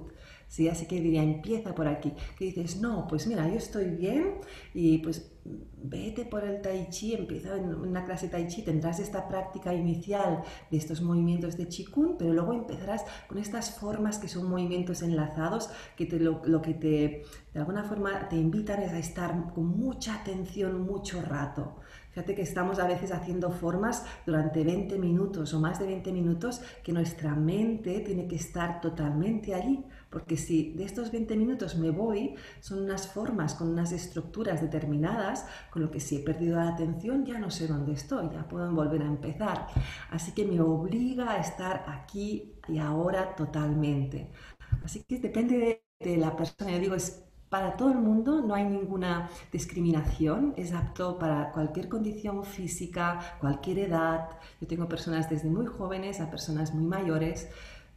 ¿Sí? 0.48 0.68
Así 0.68 0.86
que 0.86 1.00
diría, 1.00 1.22
empieza 1.22 1.74
por 1.74 1.88
aquí. 1.88 2.12
Que 2.38 2.46
dices, 2.46 2.80
no, 2.80 3.06
pues 3.08 3.26
mira, 3.26 3.48
yo 3.48 3.56
estoy 3.56 3.90
bien 3.90 4.40
y 4.74 4.98
pues 4.98 5.32
vete 5.76 6.24
por 6.24 6.44
el 6.44 6.60
tai 6.60 6.88
chi, 6.90 7.14
empieza 7.14 7.56
en 7.56 7.74
una 7.74 8.04
clase 8.04 8.28
tai 8.28 8.46
chi, 8.48 8.62
tendrás 8.62 8.98
esta 8.98 9.28
práctica 9.28 9.72
inicial 9.72 10.42
de 10.70 10.76
estos 10.76 11.00
movimientos 11.02 11.56
de 11.56 11.68
qigong, 11.68 12.16
pero 12.18 12.32
luego 12.32 12.52
empezarás 12.52 13.04
con 13.28 13.38
estas 13.38 13.70
formas 13.70 14.18
que 14.18 14.28
son 14.28 14.48
movimientos 14.48 15.02
enlazados, 15.02 15.70
que 15.96 16.06
te, 16.06 16.18
lo, 16.18 16.42
lo, 16.44 16.60
que 16.62 16.74
te, 16.74 17.22
de 17.52 17.60
alguna 17.60 17.84
forma 17.84 18.28
te 18.28 18.36
invitan 18.36 18.82
es 18.82 18.92
a 18.92 18.98
estar 18.98 19.52
con 19.54 19.66
mucha 19.66 20.16
atención 20.16 20.80
mucho 20.80 21.22
rato. 21.22 21.76
Fíjate 22.10 22.34
que 22.34 22.40
estamos 22.40 22.78
a 22.78 22.86
veces 22.86 23.12
haciendo 23.12 23.50
formas 23.50 24.02
durante 24.24 24.64
20 24.64 24.98
minutos 24.98 25.52
o 25.52 25.60
más 25.60 25.78
de 25.78 25.84
20 25.84 26.12
minutos 26.12 26.62
que 26.82 26.90
nuestra 26.90 27.34
mente 27.34 28.00
tiene 28.00 28.26
que 28.26 28.36
estar 28.36 28.80
totalmente 28.80 29.54
allí, 29.54 29.84
porque 30.16 30.38
si 30.38 30.72
de 30.72 30.84
estos 30.84 31.12
20 31.12 31.36
minutos 31.36 31.76
me 31.76 31.90
voy, 31.90 32.36
son 32.60 32.78
unas 32.84 33.06
formas 33.06 33.54
con 33.54 33.68
unas 33.68 33.92
estructuras 33.92 34.62
determinadas, 34.62 35.44
con 35.70 35.82
lo 35.82 35.90
que 35.90 36.00
si 36.00 36.16
he 36.16 36.20
perdido 36.20 36.56
la 36.56 36.68
atención 36.68 37.26
ya 37.26 37.38
no 37.38 37.50
sé 37.50 37.66
dónde 37.66 37.92
estoy, 37.92 38.30
ya 38.32 38.48
puedo 38.48 38.72
volver 38.72 39.02
a 39.02 39.08
empezar. 39.08 39.66
Así 40.10 40.32
que 40.32 40.46
me 40.46 40.58
obliga 40.58 41.32
a 41.32 41.36
estar 41.36 41.84
aquí 41.86 42.54
y 42.66 42.78
ahora 42.78 43.36
totalmente. 43.36 44.30
Así 44.82 45.04
que 45.04 45.18
depende 45.18 45.58
de, 45.58 45.84
de 46.00 46.16
la 46.16 46.34
persona, 46.34 46.70
yo 46.72 46.78
digo, 46.78 46.94
es 46.94 47.22
para 47.50 47.76
todo 47.76 47.90
el 47.90 47.98
mundo, 47.98 48.40
no 48.40 48.54
hay 48.54 48.64
ninguna 48.64 49.28
discriminación, 49.52 50.54
es 50.56 50.72
apto 50.72 51.18
para 51.18 51.52
cualquier 51.52 51.90
condición 51.90 52.42
física, 52.44 53.36
cualquier 53.38 53.80
edad. 53.80 54.30
Yo 54.62 54.66
tengo 54.66 54.88
personas 54.88 55.28
desde 55.28 55.50
muy 55.50 55.66
jóvenes 55.66 56.20
a 56.20 56.30
personas 56.30 56.74
muy 56.74 56.86
mayores, 56.86 57.48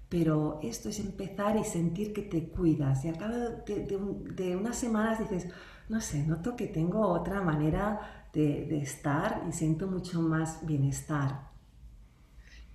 pero 0.10 0.60
esto 0.64 0.90
es 0.90 1.00
empezar 1.00 1.56
y 1.56 1.64
sentir 1.64 2.12
que 2.14 2.24
te 2.24 2.50
cuidas. 2.50 3.06
Y 3.06 3.10
al 3.10 3.18
cabo 3.18 3.36
de, 3.66 4.56
unas 4.56 4.76
semanas 4.76 5.20
dices, 5.20 5.48
no 5.88 6.02
sé, 6.02 6.26
noto 6.26 6.56
que 6.56 6.68
tengo 6.68 7.08
otra 7.08 7.42
manera 7.42 8.28
de 8.34 8.78
estar 8.78 9.44
y 9.48 9.52
siento 9.54 9.88
mucho 9.88 10.22
más 10.22 10.66
bienestar. 10.66 11.50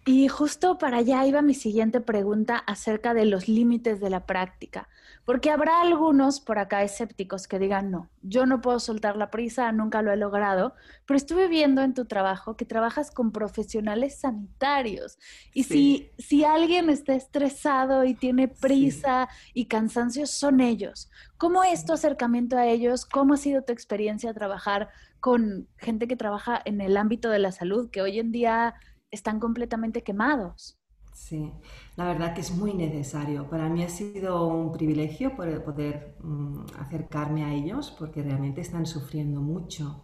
Y 0.06 0.28
justo 0.28 0.76
para 0.76 0.98
allá 0.98 1.26
iba 1.26 1.40
mi 1.40 1.54
siguiente 1.54 2.00
pregunta 2.00 2.58
acerca 2.58 3.14
de 3.14 3.24
los 3.24 3.48
límites 3.48 4.00
de 4.00 4.10
la 4.10 4.26
práctica, 4.26 4.88
porque 5.24 5.50
habrá 5.50 5.80
algunos 5.80 6.40
por 6.40 6.58
acá 6.58 6.82
escépticos 6.82 7.48
que 7.48 7.58
digan, 7.58 7.90
no, 7.90 8.10
yo 8.22 8.46
no 8.46 8.60
puedo 8.60 8.80
soltar 8.80 9.16
la 9.16 9.30
prisa, 9.30 9.70
nunca 9.72 10.02
lo 10.02 10.12
he 10.12 10.16
logrado, 10.16 10.74
pero 11.06 11.16
estuve 11.16 11.48
viendo 11.48 11.82
en 11.82 11.94
tu 11.94 12.04
trabajo 12.04 12.56
que 12.56 12.64
trabajas 12.64 13.10
con 13.10 13.32
profesionales 13.32 14.18
sanitarios. 14.20 15.18
Y 15.52 15.64
si, 15.64 16.10
si 16.18 16.44
alguien 16.44 16.90
está 16.90 17.14
estresado 17.14 18.04
y 18.04 18.14
tiene 18.14 18.48
prisa 18.48 19.28
y 19.52 19.66
cansancio, 19.66 20.26
son 20.26 20.60
ellos. 20.60 21.10
¿Cómo 21.38 21.64
es 21.64 21.84
tu 21.84 21.92
acercamiento 21.92 22.56
a 22.56 22.66
ellos? 22.66 23.06
¿Cómo 23.06 23.34
ha 23.34 23.38
sido 23.38 23.62
tu 23.62 23.72
experiencia 23.72 24.34
trabajar 24.34 24.88
con 25.24 25.68
gente 25.78 26.06
que 26.06 26.16
trabaja 26.16 26.60
en 26.66 26.82
el 26.82 26.98
ámbito 26.98 27.30
de 27.30 27.38
la 27.38 27.50
salud, 27.50 27.88
que 27.90 28.02
hoy 28.02 28.18
en 28.18 28.30
día 28.30 28.74
están 29.10 29.40
completamente 29.40 30.02
quemados. 30.02 30.78
Sí, 31.14 31.52
la 31.96 32.06
verdad 32.06 32.34
que 32.34 32.40
es 32.40 32.50
muy 32.50 32.74
necesario. 32.74 33.48
Para 33.48 33.68
mí 33.68 33.84
ha 33.84 33.88
sido 33.88 34.48
un 34.48 34.72
privilegio 34.72 35.36
poder, 35.36 36.16
mm, 36.20 36.64
acercarme 36.80 37.44
a 37.44 37.54
ellos 37.54 37.94
porque 37.96 38.20
realmente 38.22 38.60
están 38.60 38.84
sufriendo 38.84 39.40
mucho. 39.40 40.02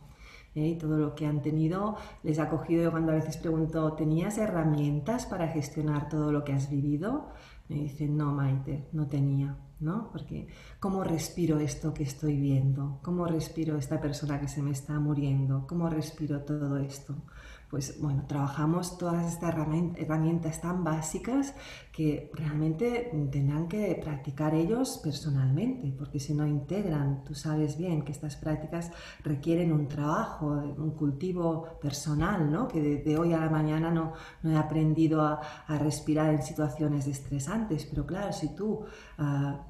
¿eh? 0.54 0.68
Y 0.68 0.78
todo 0.78 0.96
lo 0.98 1.14
que 1.16 1.26
han 1.26 1.42
tenido 1.42 1.96
les 2.22 2.38
ha 2.38 2.48
cogido. 2.48 2.84
Yo 2.84 2.90
cuando 2.92 3.12
a 3.12 3.16
veces 3.16 3.36
pregunto, 3.38 3.92
¿tenías 3.94 4.38
herramientas 4.38 5.26
para 5.26 5.48
gestionar 5.48 6.08
todo 6.08 6.30
lo 6.32 6.44
que 6.44 6.52
has 6.52 6.70
vivido? 6.70 7.30
Me 7.68 7.76
dicen, 7.76 8.16
no, 8.16 8.32
Maite, 8.32 8.88
no 8.92 9.08
tenía. 9.08 9.56
¿no? 9.80 10.10
Porque 10.12 10.46
¿cómo 10.78 11.02
respiro 11.02 11.58
esto 11.58 11.92
que 11.94 12.04
estoy 12.04 12.36
viendo? 12.36 13.00
¿Cómo 13.02 13.26
respiro 13.26 13.76
esta 13.78 14.00
persona 14.00 14.38
que 14.40 14.48
se 14.48 14.62
me 14.62 14.70
está 14.72 14.98
muriendo? 15.00 15.66
¿Cómo 15.66 15.88
respiro 15.88 16.42
todo 16.42 16.76
esto? 16.76 17.14
Pues 17.70 18.00
bueno, 18.00 18.24
trabajamos 18.26 18.98
todas 18.98 19.32
estas 19.32 19.54
herramientas 19.54 20.60
tan 20.60 20.82
básicas 20.82 21.54
que 21.92 22.28
realmente 22.34 23.12
tendrán 23.30 23.68
que 23.68 23.96
practicar 24.02 24.54
ellos 24.54 24.98
personalmente, 25.00 25.94
porque 25.96 26.18
si 26.18 26.34
no 26.34 26.48
integran, 26.48 27.22
tú 27.24 27.34
sabes 27.36 27.78
bien 27.78 28.02
que 28.02 28.10
estas 28.10 28.34
prácticas 28.34 28.90
requieren 29.22 29.72
un 29.72 29.86
trabajo, 29.86 30.48
un 30.48 30.90
cultivo 30.96 31.78
personal, 31.80 32.50
¿no? 32.50 32.66
que 32.66 32.80
de, 32.80 33.18
hoy 33.18 33.34
a 33.34 33.38
la 33.38 33.50
mañana 33.50 33.92
no, 33.92 34.14
no 34.42 34.50
he 34.50 34.56
aprendido 34.56 35.22
a, 35.22 35.40
respirar 35.78 36.34
en 36.34 36.42
situaciones 36.42 37.06
estresantes, 37.06 37.86
pero 37.86 38.04
claro, 38.04 38.32
si 38.32 38.54
tú 38.56 38.84
ah, 39.18 39.64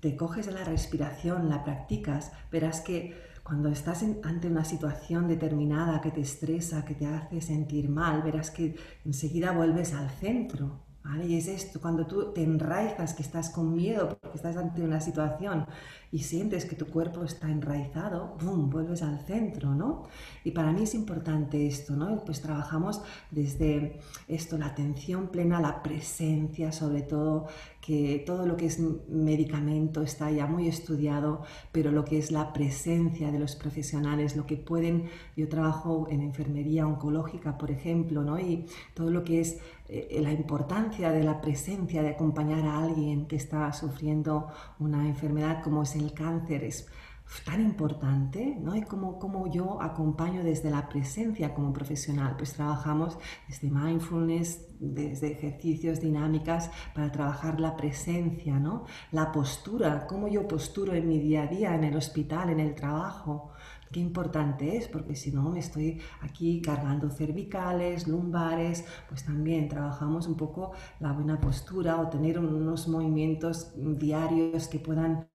te 0.00 0.14
coges 0.14 0.46
la 0.52 0.62
respiración, 0.64 1.48
la 1.48 1.64
practicas, 1.64 2.32
verás 2.52 2.82
que 2.82 3.14
cuando 3.46 3.68
estás 3.68 4.02
ante 4.02 4.48
una 4.48 4.64
situación 4.64 5.28
determinada 5.28 6.00
que 6.00 6.10
te 6.10 6.20
estresa, 6.20 6.84
que 6.84 6.96
te 6.96 7.06
hace 7.06 7.40
sentir 7.40 7.88
mal, 7.88 8.22
verás 8.22 8.50
que 8.50 8.74
enseguida 9.04 9.52
vuelves 9.52 9.94
al 9.94 10.10
centro. 10.10 10.80
Y 11.24 11.36
es 11.36 11.46
esto, 11.46 11.80
cuando 11.80 12.04
tú 12.06 12.32
te 12.32 12.42
enraizas, 12.42 13.14
que 13.14 13.22
estás 13.22 13.50
con 13.50 13.74
miedo 13.74 14.18
porque 14.20 14.36
estás 14.36 14.56
ante 14.56 14.82
una 14.82 15.00
situación 15.00 15.64
y 16.10 16.18
sientes 16.18 16.64
que 16.64 16.74
tu 16.74 16.86
cuerpo 16.86 17.22
está 17.22 17.48
enraizado, 17.48 18.36
¡bum!, 18.42 18.68
vuelves 18.68 19.02
al 19.02 19.20
centro, 19.20 19.74
¿no? 19.74 20.08
Y 20.42 20.50
para 20.50 20.72
mí 20.72 20.82
es 20.82 20.94
importante 20.94 21.66
esto, 21.66 21.94
¿no? 21.94 22.24
Pues 22.24 22.42
trabajamos 22.42 23.02
desde 23.30 24.00
esto, 24.26 24.58
la 24.58 24.66
atención 24.66 25.28
plena, 25.28 25.60
la 25.60 25.82
presencia, 25.82 26.72
sobre 26.72 27.02
todo, 27.02 27.46
que 27.86 28.20
todo 28.26 28.46
lo 28.46 28.56
que 28.56 28.66
es 28.66 28.80
medicamento 28.80 30.02
está 30.02 30.28
ya 30.32 30.48
muy 30.48 30.66
estudiado, 30.66 31.42
pero 31.70 31.92
lo 31.92 32.04
que 32.04 32.18
es 32.18 32.32
la 32.32 32.52
presencia 32.52 33.30
de 33.30 33.38
los 33.38 33.54
profesionales, 33.54 34.34
lo 34.34 34.44
que 34.44 34.56
pueden, 34.56 35.04
yo 35.36 35.48
trabajo 35.48 36.08
en 36.10 36.20
enfermería 36.20 36.84
oncológica, 36.84 37.56
por 37.56 37.70
ejemplo, 37.70 38.24
¿no? 38.24 38.40
y 38.40 38.66
todo 38.92 39.12
lo 39.12 39.22
que 39.22 39.40
es 39.40 39.58
eh, 39.88 40.18
la 40.20 40.32
importancia 40.32 41.12
de 41.12 41.22
la 41.22 41.40
presencia, 41.40 42.02
de 42.02 42.08
acompañar 42.08 42.66
a 42.66 42.82
alguien 42.82 43.26
que 43.26 43.36
está 43.36 43.72
sufriendo 43.72 44.48
una 44.80 45.06
enfermedad 45.06 45.62
como 45.62 45.84
es 45.84 45.94
el 45.94 46.12
cáncer, 46.12 46.64
es 46.64 46.88
tan 47.44 47.60
importante, 47.60 48.56
¿no? 48.60 48.76
Y 48.76 48.82
como, 48.82 49.18
como 49.18 49.50
yo 49.50 49.82
acompaño 49.82 50.44
desde 50.44 50.70
la 50.70 50.88
presencia 50.88 51.54
como 51.54 51.72
profesional, 51.72 52.36
pues 52.36 52.54
trabajamos 52.54 53.18
desde 53.48 53.70
mindfulness, 53.70 54.66
desde 54.78 55.32
ejercicios, 55.32 56.00
dinámicas 56.00 56.70
para 56.94 57.10
trabajar 57.10 57.60
la 57.60 57.76
presencia, 57.76 58.58
¿no? 58.58 58.84
La 59.10 59.32
postura, 59.32 60.06
cómo 60.06 60.28
yo 60.28 60.46
posturo 60.46 60.94
en 60.94 61.08
mi 61.08 61.18
día 61.18 61.44
a 61.44 61.46
día, 61.46 61.74
en 61.74 61.84
el 61.84 61.96
hospital, 61.96 62.50
en 62.50 62.60
el 62.60 62.74
trabajo. 62.74 63.50
Qué 63.92 64.00
importante 64.00 64.76
es, 64.76 64.88
porque 64.88 65.14
si 65.14 65.30
no 65.30 65.48
me 65.50 65.60
estoy 65.60 66.00
aquí 66.20 66.60
cargando 66.60 67.08
cervicales, 67.10 68.06
lumbares, 68.08 68.84
pues 69.08 69.24
también 69.24 69.68
trabajamos 69.68 70.26
un 70.26 70.36
poco 70.36 70.72
la 71.00 71.12
buena 71.12 71.40
postura 71.40 72.00
o 72.00 72.08
tener 72.08 72.38
unos 72.38 72.88
movimientos 72.88 73.72
diarios 73.76 74.68
que 74.68 74.80
puedan 74.80 75.28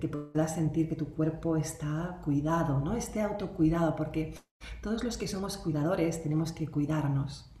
que 0.00 0.08
puedas 0.08 0.54
sentir 0.54 0.88
que 0.88 0.96
tu 0.96 1.14
cuerpo 1.14 1.56
está 1.56 2.20
cuidado, 2.24 2.80
¿no? 2.80 2.94
Este 2.94 3.20
autocuidado, 3.20 3.96
porque 3.96 4.34
todos 4.80 5.04
los 5.04 5.16
que 5.16 5.28
somos 5.28 5.56
cuidadores 5.56 6.22
tenemos 6.22 6.52
que 6.52 6.68
cuidarnos. 6.68 7.52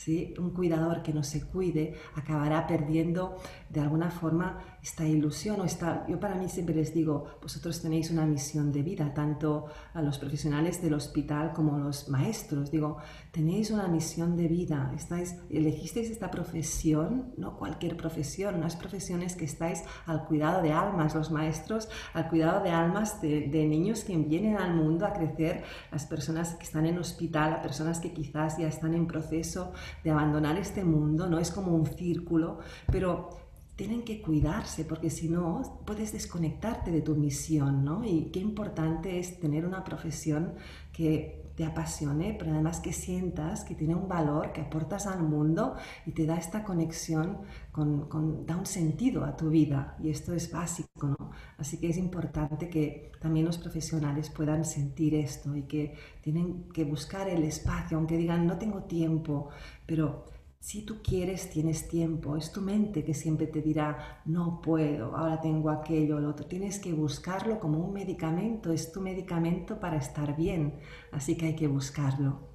¿sí? 0.00 0.34
Un 0.38 0.50
cuidador 0.54 1.02
que 1.02 1.12
no 1.12 1.22
se 1.22 1.46
cuide 1.46 1.94
acabará 2.14 2.66
perdiendo 2.66 3.36
de 3.68 3.80
alguna 3.80 4.10
forma 4.10 4.78
esta 4.82 5.06
ilusión 5.06 5.60
o 5.60 5.64
esta... 5.64 6.06
Yo 6.08 6.18
para 6.18 6.34
mí 6.34 6.48
siempre 6.48 6.74
les 6.74 6.94
digo, 6.94 7.24
vosotros 7.42 7.80
tenéis 7.80 8.10
una 8.10 8.26
misión 8.26 8.72
de 8.72 8.82
vida, 8.82 9.12
tanto 9.14 9.66
a 9.94 10.02
los 10.02 10.18
profesionales 10.18 10.80
del 10.82 10.94
hospital 10.94 11.52
como 11.52 11.76
a 11.76 11.78
los 11.78 12.08
maestros. 12.08 12.70
Digo, 12.70 12.98
tenéis 13.30 13.70
una 13.70 13.88
misión 13.88 14.36
de 14.36 14.48
vida, 14.48 14.92
estáis, 14.96 15.36
elegisteis 15.50 16.10
esta 16.10 16.30
profesión, 16.30 17.32
no 17.36 17.56
cualquier 17.56 17.96
profesión, 17.96 18.56
unas 18.56 18.76
profesiones 18.76 19.36
que 19.36 19.44
estáis 19.44 19.82
al 20.06 20.24
cuidado 20.24 20.62
de 20.62 20.72
almas, 20.72 21.14
los 21.14 21.30
maestros 21.30 21.88
al 22.14 22.28
cuidado 22.28 22.62
de 22.62 22.70
almas 22.70 23.20
de, 23.20 23.48
de 23.48 23.66
niños 23.66 24.04
que 24.04 24.16
vienen 24.16 24.56
al 24.56 24.74
mundo 24.74 25.06
a 25.06 25.12
crecer, 25.12 25.62
las 25.92 26.06
personas 26.06 26.54
que 26.54 26.64
están 26.64 26.86
en 26.86 26.98
hospital, 26.98 27.52
las 27.52 27.62
personas 27.62 28.00
que 28.00 28.12
quizás 28.12 28.58
ya 28.58 28.68
están 28.68 28.94
en 28.94 29.06
proceso 29.06 29.72
de 30.04 30.10
abandonar 30.10 30.56
este 30.56 30.84
mundo, 30.84 31.26
no 31.26 31.38
es 31.38 31.50
como 31.50 31.74
un 31.74 31.86
círculo, 31.86 32.58
pero 32.90 33.39
tienen 33.80 34.02
que 34.02 34.20
cuidarse 34.20 34.84
porque 34.84 35.08
si 35.08 35.30
no 35.30 35.80
puedes 35.86 36.12
desconectarte 36.12 36.90
de 36.90 37.00
tu 37.00 37.16
misión, 37.16 37.82
¿no? 37.82 38.04
Y 38.04 38.30
qué 38.30 38.38
importante 38.38 39.18
es 39.18 39.40
tener 39.40 39.64
una 39.64 39.84
profesión 39.84 40.52
que 40.92 41.50
te 41.56 41.64
apasione, 41.64 42.36
pero 42.38 42.50
además 42.50 42.80
que 42.80 42.92
sientas 42.92 43.64
que 43.64 43.74
tiene 43.74 43.94
un 43.94 44.06
valor, 44.06 44.52
que 44.52 44.60
aportas 44.60 45.06
al 45.06 45.22
mundo 45.22 45.76
y 46.04 46.12
te 46.12 46.26
da 46.26 46.36
esta 46.36 46.62
conexión, 46.62 47.38
con, 47.72 48.44
da 48.44 48.58
un 48.58 48.66
sentido 48.66 49.24
a 49.24 49.34
tu 49.34 49.48
vida 49.48 49.96
y 49.98 50.10
esto 50.10 50.34
es 50.34 50.52
básico, 50.52 51.16
¿no? 51.18 51.30
Así 51.56 51.78
que 51.78 51.88
es 51.88 51.96
importante 51.96 52.68
que 52.68 53.12
también 53.18 53.46
los 53.46 53.56
profesionales 53.56 54.28
puedan 54.28 54.66
sentir 54.66 55.14
esto 55.14 55.56
y 55.56 55.62
que 55.62 55.94
tienen 56.20 56.68
que 56.74 56.84
buscar 56.84 57.30
el 57.30 57.44
espacio, 57.44 57.96
aunque 57.96 58.18
digan 58.18 58.46
no 58.46 58.58
tengo 58.58 58.82
tiempo, 58.82 59.48
pero 59.86 60.26
si 60.60 60.82
tú 60.86 61.02
quieres, 61.02 61.50
tienes 61.50 61.88
tiempo. 61.88 62.36
Es 62.36 62.52
tu 62.52 62.60
mente 62.62 63.04
que 63.04 63.14
siempre 63.14 63.46
te 63.48 63.62
dirá, 63.62 64.22
no 64.26 64.60
puedo, 64.62 65.16
ahora 65.16 65.40
tengo 65.40 65.70
aquello 65.70 66.16
o 66.16 66.20
lo 66.20 66.30
otro. 66.30 66.46
Tienes 66.46 66.78
que 66.78 66.92
buscarlo 66.92 67.58
como 67.60 67.78
un 67.80 67.92
medicamento. 67.92 68.72
Es 68.72 68.92
tu 68.92 69.00
medicamento 69.00 69.80
para 69.80 69.96
estar 69.98 70.36
bien. 70.36 70.78
Así 71.12 71.36
que 71.36 71.46
hay 71.46 71.56
que 71.56 71.66
buscarlo. 71.68 72.48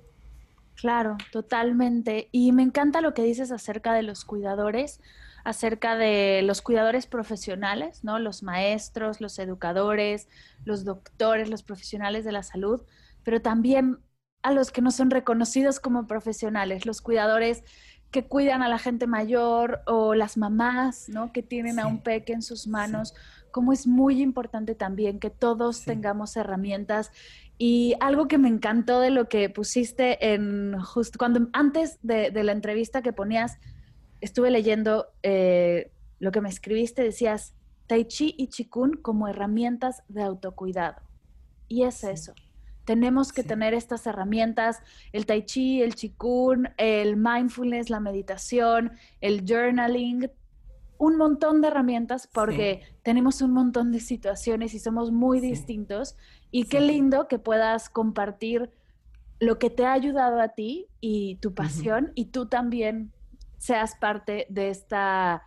Claro, 0.75 1.25
totalmente. 1.31 2.29
Y 2.31 2.51
me 2.51 2.61
encanta 2.63 3.01
lo 3.01 3.13
que 3.13 3.23
dices 3.23 3.51
acerca 3.51 3.93
de 3.93 4.03
los 4.03 4.25
cuidadores, 4.25 5.01
acerca 5.45 5.95
de 5.95 6.41
los 6.43 6.61
cuidadores 6.61 7.07
profesionales, 7.07 8.03
¿no? 8.03 8.19
Los 8.19 8.43
maestros, 8.43 9.21
los 9.21 9.39
educadores, 9.39 10.27
los 10.65 10.83
doctores, 10.83 11.49
los 11.49 11.63
profesionales 11.63 12.25
de 12.25 12.33
la 12.33 12.43
salud, 12.43 12.81
pero 13.23 13.41
también 13.41 13.99
a 14.43 14.51
los 14.51 14.71
que 14.71 14.81
no 14.81 14.91
son 14.91 15.09
reconocidos 15.11 15.79
como 15.79 16.07
profesionales, 16.07 16.85
los 16.85 17.01
cuidadores 17.01 17.63
que 18.15 18.23
cuidan 18.23 18.61
a 18.61 18.69
la 18.69 18.79
gente 18.79 19.07
mayor 19.07 19.81
o 19.87 20.15
las 20.15 20.37
mamás, 20.37 21.09
¿no? 21.09 21.33
Que 21.33 21.43
tienen 21.43 21.79
a 21.79 21.85
un 21.85 21.99
peque 21.99 22.31
en 22.31 22.41
sus 22.41 22.65
manos, 22.65 23.13
como 23.51 23.73
es 23.73 23.87
muy 23.87 24.21
importante 24.21 24.73
también 24.73 25.19
que 25.19 25.29
todos 25.29 25.83
tengamos 25.83 26.37
herramientas. 26.37 27.11
Y 27.57 27.95
algo 27.99 28.29
que 28.29 28.37
me 28.37 28.47
encantó 28.47 29.01
de 29.01 29.09
lo 29.09 29.27
que 29.27 29.49
pusiste 29.49 30.33
en 30.33 30.79
justo 30.79 31.19
cuando 31.19 31.49
antes 31.51 31.99
de, 32.03 32.31
la 32.31 32.53
entrevista 32.53 33.01
que 33.01 33.11
ponías, 33.11 33.57
estuve 34.21 34.49
leyendo 34.49 35.07
eh, 35.21 35.91
lo 36.19 36.31
que 36.31 36.39
me 36.39 36.47
escribiste, 36.47 37.03
decías 37.03 37.53
Tai 37.87 38.05
Chi 38.05 38.33
y 38.37 38.47
Chikun 38.47 38.93
como 38.93 39.27
herramientas 39.27 40.03
de 40.07 40.23
autocuidado. 40.23 41.01
Y 41.67 41.83
es 41.83 42.05
eso. 42.05 42.33
Tenemos 42.85 43.33
que 43.33 43.43
tener 43.43 43.73
estas 43.73 44.07
herramientas, 44.07 44.81
el 45.11 45.25
tai 45.25 45.43
chi, 45.43 45.81
el 45.81 45.95
chikun, 45.95 46.69
el 46.77 47.17
mindfulness, 47.17 47.89
la 47.89 47.99
meditación, 47.99 48.91
el 49.21 49.43
journaling, 49.45 50.29
un 50.97 51.17
montón 51.17 51.61
de 51.61 51.67
herramientas 51.67 52.27
porque 52.31 52.81
tenemos 53.03 53.41
un 53.41 53.51
montón 53.51 53.91
de 53.91 53.99
situaciones 53.99 54.73
y 54.73 54.79
somos 54.79 55.11
muy 55.11 55.39
distintos. 55.39 56.15
Y 56.51 56.65
qué 56.65 56.79
lindo 56.79 57.27
que 57.27 57.39
puedas 57.39 57.89
compartir 57.89 58.71
lo 59.39 59.59
que 59.59 59.69
te 59.69 59.85
ha 59.85 59.93
ayudado 59.93 60.39
a 60.39 60.49
ti 60.49 60.87
y 61.01 61.35
tu 61.37 61.53
pasión 61.53 62.11
y 62.15 62.25
tú 62.25 62.47
también 62.47 63.11
seas 63.57 63.95
parte 63.95 64.45
de, 64.49 64.69
esta, 64.69 65.43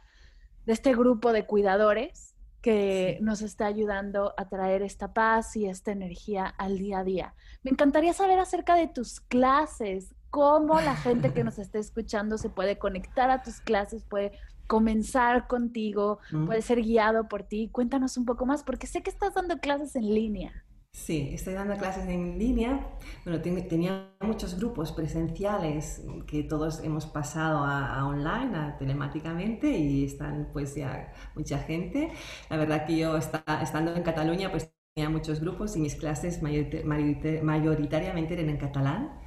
de 0.66 0.72
este 0.72 0.94
grupo 0.94 1.32
de 1.32 1.46
cuidadores 1.46 2.27
que 2.60 3.18
nos 3.20 3.42
está 3.42 3.66
ayudando 3.66 4.34
a 4.36 4.48
traer 4.48 4.82
esta 4.82 5.12
paz 5.12 5.56
y 5.56 5.66
esta 5.66 5.92
energía 5.92 6.46
al 6.46 6.78
día 6.78 6.98
a 6.98 7.04
día. 7.04 7.34
Me 7.62 7.70
encantaría 7.70 8.12
saber 8.12 8.38
acerca 8.38 8.74
de 8.74 8.88
tus 8.88 9.20
clases, 9.20 10.14
cómo 10.30 10.80
la 10.80 10.96
gente 10.96 11.32
que 11.32 11.44
nos 11.44 11.58
está 11.58 11.78
escuchando 11.78 12.38
se 12.38 12.50
puede 12.50 12.78
conectar 12.78 13.30
a 13.30 13.42
tus 13.42 13.60
clases, 13.60 14.04
puede 14.04 14.32
comenzar 14.66 15.46
contigo, 15.46 16.18
puede 16.46 16.60
ser 16.60 16.82
guiado 16.82 17.26
por 17.26 17.42
ti. 17.42 17.70
Cuéntanos 17.72 18.18
un 18.18 18.26
poco 18.26 18.44
más, 18.44 18.62
porque 18.62 18.86
sé 18.86 19.02
que 19.02 19.08
estás 19.08 19.34
dando 19.34 19.58
clases 19.60 19.96
en 19.96 20.14
línea. 20.14 20.64
Sí, 20.92 21.30
estoy 21.32 21.54
dando 21.54 21.76
clases 21.76 22.06
en 22.08 22.38
línea. 22.38 22.90
Bueno, 23.24 23.40
tenía 23.40 24.12
muchos 24.20 24.58
grupos 24.58 24.92
presenciales 24.92 26.02
que 26.26 26.42
todos 26.42 26.80
hemos 26.84 27.06
pasado 27.06 27.64
a, 27.64 28.06
online, 28.06 28.56
a 28.56 28.76
telemáticamente, 28.78 29.70
y 29.70 30.04
están 30.04 30.48
pues 30.52 30.74
ya 30.74 31.12
mucha 31.34 31.58
gente. 31.58 32.12
La 32.50 32.56
verdad 32.56 32.84
que 32.86 32.98
yo 32.98 33.16
está, 33.16 33.42
estando 33.62 33.94
en 33.94 34.02
Cataluña 34.02 34.50
pues 34.50 34.70
tenía 34.94 35.08
muchos 35.10 35.40
grupos 35.40 35.76
y 35.76 35.80
mis 35.80 35.94
clases 35.94 36.42
mayoritariamente 36.42 38.34
eran 38.34 38.48
en 38.50 38.56
catalán. 38.58 39.20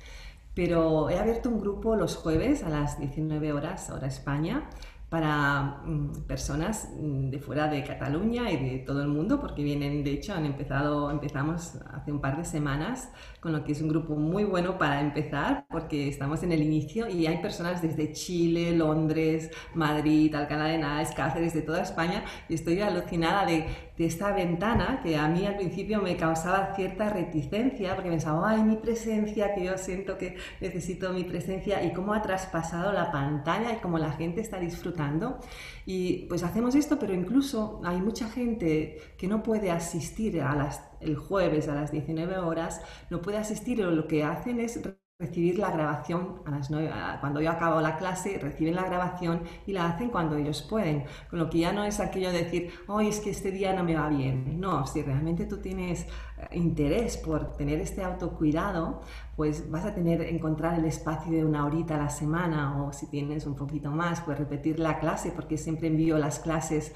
Pero 0.53 1.09
he 1.09 1.17
abierto 1.17 1.49
un 1.49 1.61
grupo 1.61 1.95
los 1.95 2.17
jueves 2.17 2.63
a 2.63 2.69
las 2.69 2.99
19 2.99 3.53
horas, 3.53 3.89
hora 3.89 4.07
España, 4.07 4.69
para 5.11 5.81
mm, 5.83 6.23
personas 6.25 6.89
mm, 6.97 7.31
de 7.31 7.39
fuera 7.39 7.67
de 7.67 7.83
Cataluña 7.83 8.49
y 8.49 8.55
de 8.55 8.77
todo 8.79 9.01
el 9.01 9.09
mundo, 9.09 9.41
porque 9.41 9.61
vienen, 9.61 10.05
de 10.05 10.13
hecho, 10.13 10.33
han 10.33 10.45
empezado, 10.45 11.11
empezamos 11.11 11.75
hace 11.91 12.13
un 12.13 12.21
par 12.21 12.37
de 12.37 12.45
semanas, 12.45 13.11
con 13.41 13.53
lo 13.53 13.63
que 13.63 13.71
es 13.71 13.81
un 13.81 13.89
grupo 13.89 14.15
muy 14.15 14.43
bueno 14.43 14.77
para 14.77 15.01
empezar, 15.01 15.65
porque 15.69 16.07
estamos 16.07 16.43
en 16.43 16.51
el 16.51 16.61
inicio 16.61 17.09
y 17.09 17.25
hay 17.25 17.39
personas 17.39 17.81
desde 17.81 18.11
Chile, 18.13 18.71
Londres, 18.71 19.49
Madrid, 19.73 20.33
Alcalá 20.35 20.65
de 20.65 20.75
Henares, 20.75 21.11
Cáceres, 21.11 21.53
de 21.55 21.63
toda 21.63 21.81
España, 21.81 22.23
y 22.47 22.53
estoy 22.53 22.79
alucinada 22.81 23.47
de, 23.47 23.65
de 23.97 24.05
esta 24.05 24.31
ventana 24.31 24.99
que 25.01 25.17
a 25.17 25.27
mí 25.27 25.47
al 25.47 25.57
principio 25.57 26.03
me 26.03 26.15
causaba 26.17 26.75
cierta 26.75 27.09
reticencia, 27.09 27.95
porque 27.95 28.11
pensaba, 28.11 28.51
ay, 28.51 28.61
mi 28.61 28.75
presencia, 28.75 29.55
que 29.55 29.65
yo 29.65 29.75
siento 29.75 30.19
que 30.19 30.37
necesito 30.59 31.11
mi 31.11 31.23
presencia, 31.23 31.83
y 31.83 31.93
cómo 31.93 32.13
ha 32.13 32.21
traspasado 32.21 32.93
la 32.93 33.11
pantalla 33.11 33.73
y 33.73 33.77
cómo 33.77 33.97
la 33.97 34.11
gente 34.11 34.41
está 34.41 34.59
disfrutando. 34.59 35.39
Y 35.87 36.27
pues 36.29 36.43
hacemos 36.43 36.75
esto, 36.75 36.99
pero 36.99 37.11
incluso 37.13 37.81
hay 37.83 37.99
mucha 38.01 38.29
gente 38.29 38.99
que 39.17 39.27
no 39.27 39.41
puede 39.41 39.71
asistir 39.71 40.41
a 40.41 40.55
las, 40.55 40.90
el 41.01 41.15
jueves 41.15 41.67
a 41.67 41.75
las 41.75 41.91
19 41.91 42.37
horas, 42.37 42.81
no 43.09 43.21
puede 43.21 43.37
asistir 43.37 43.79
lo 43.79 44.07
que 44.07 44.23
hacen 44.23 44.59
es 44.59 44.79
recibir 45.21 45.59
la 45.59 45.71
grabación 45.71 46.41
a 46.45 46.51
las 46.51 46.69
cuando 47.19 47.41
yo 47.41 47.51
acabo 47.51 47.79
la 47.79 47.97
clase, 47.97 48.39
reciben 48.41 48.75
la 48.75 48.83
grabación 48.83 49.43
y 49.67 49.73
la 49.73 49.85
hacen 49.85 50.09
cuando 50.09 50.35
ellos 50.35 50.63
pueden. 50.63 51.03
Con 51.29 51.39
lo 51.39 51.49
que 51.49 51.59
ya 51.59 51.71
no 51.71 51.83
es 51.83 51.99
aquello 51.99 52.31
de 52.31 52.43
decir, 52.43 52.71
hoy 52.87 53.07
es 53.09 53.19
que 53.19 53.29
este 53.29 53.51
día 53.51 53.73
no 53.73 53.83
me 53.83 53.95
va 53.95 54.09
bien. 54.09 54.59
No, 54.59 54.87
si 54.87 55.03
realmente 55.03 55.45
tú 55.45 55.57
tienes 55.57 56.07
eh, 56.37 56.47
interés 56.53 57.17
por 57.17 57.55
tener 57.55 57.79
este 57.79 58.03
autocuidado, 58.03 59.01
pues 59.35 59.69
vas 59.69 59.85
a 59.85 59.93
tener, 59.93 60.21
encontrar 60.21 60.79
el 60.79 60.85
espacio 60.85 61.31
de 61.31 61.45
una 61.45 61.65
horita 61.65 61.95
a 61.95 61.99
la 61.99 62.09
semana 62.09 62.83
o 62.83 62.91
si 62.91 63.07
tienes 63.07 63.45
un 63.45 63.55
poquito 63.55 63.91
más, 63.91 64.21
pues 64.21 64.39
repetir 64.39 64.79
la 64.79 64.99
clase, 64.99 65.31
porque 65.31 65.57
siempre 65.57 65.87
envío 65.87 66.17
las 66.17 66.39
clases, 66.39 66.93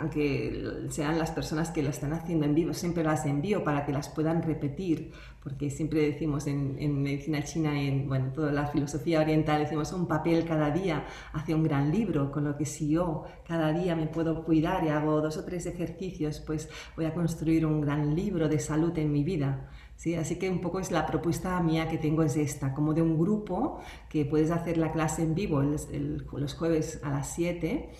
aunque 0.00 0.86
sean 0.90 1.18
las 1.18 1.30
personas 1.30 1.70
que 1.70 1.82
lo 1.82 1.90
están 1.90 2.12
haciendo 2.12 2.46
en 2.46 2.54
vivo, 2.54 2.74
siempre 2.74 3.04
las 3.04 3.26
envío 3.26 3.64
para 3.64 3.84
que 3.84 3.92
las 3.92 4.08
puedan 4.08 4.42
repetir 4.42 5.12
porque 5.48 5.70
siempre 5.70 6.02
decimos 6.02 6.46
en, 6.46 7.02
medicina 7.02 7.42
china 7.42 7.80
y 7.80 7.88
en 7.88 8.08
bueno, 8.08 8.32
toda 8.34 8.52
la 8.52 8.66
filosofía 8.66 9.20
oriental, 9.20 9.62
decimos 9.62 9.92
un 9.92 10.06
papel 10.06 10.44
cada 10.44 10.70
día 10.70 11.06
hace 11.32 11.54
un 11.54 11.62
gran 11.62 11.90
libro, 11.90 12.30
con 12.30 12.44
lo 12.44 12.56
que 12.56 12.66
si 12.66 12.90
yo 12.90 13.24
cada 13.46 13.72
día 13.72 13.96
me 13.96 14.08
puedo 14.08 14.44
cuidar 14.44 14.84
y 14.84 14.88
hago 14.88 15.20
dos 15.20 15.38
o 15.38 15.44
tres 15.44 15.64
ejercicios, 15.66 16.40
pues 16.40 16.68
voy 16.96 17.06
a 17.06 17.14
construir 17.14 17.64
un 17.64 17.80
gran 17.80 18.14
libro 18.14 18.48
de 18.48 18.58
salud 18.58 18.96
en 18.98 19.10
mi 19.10 19.24
vida. 19.24 19.70
¿Sí? 19.96 20.14
Así 20.14 20.36
que 20.36 20.48
un 20.48 20.60
poco 20.60 20.78
es 20.78 20.92
la 20.92 21.06
propuesta 21.06 21.58
mía 21.60 21.88
que 21.88 21.98
tengo 21.98 22.22
es 22.22 22.36
esta, 22.36 22.72
como 22.72 22.94
de 22.94 23.02
un 23.02 23.18
grupo 23.18 23.80
que 24.08 24.24
puedes 24.24 24.52
hacer 24.52 24.76
la 24.76 24.92
clase 24.92 25.22
en 25.22 25.34
vivo 25.34 25.60
los 25.60 26.54
jueves 26.54 27.00
a 27.02 27.10
las 27.10 27.34
7 27.34 27.90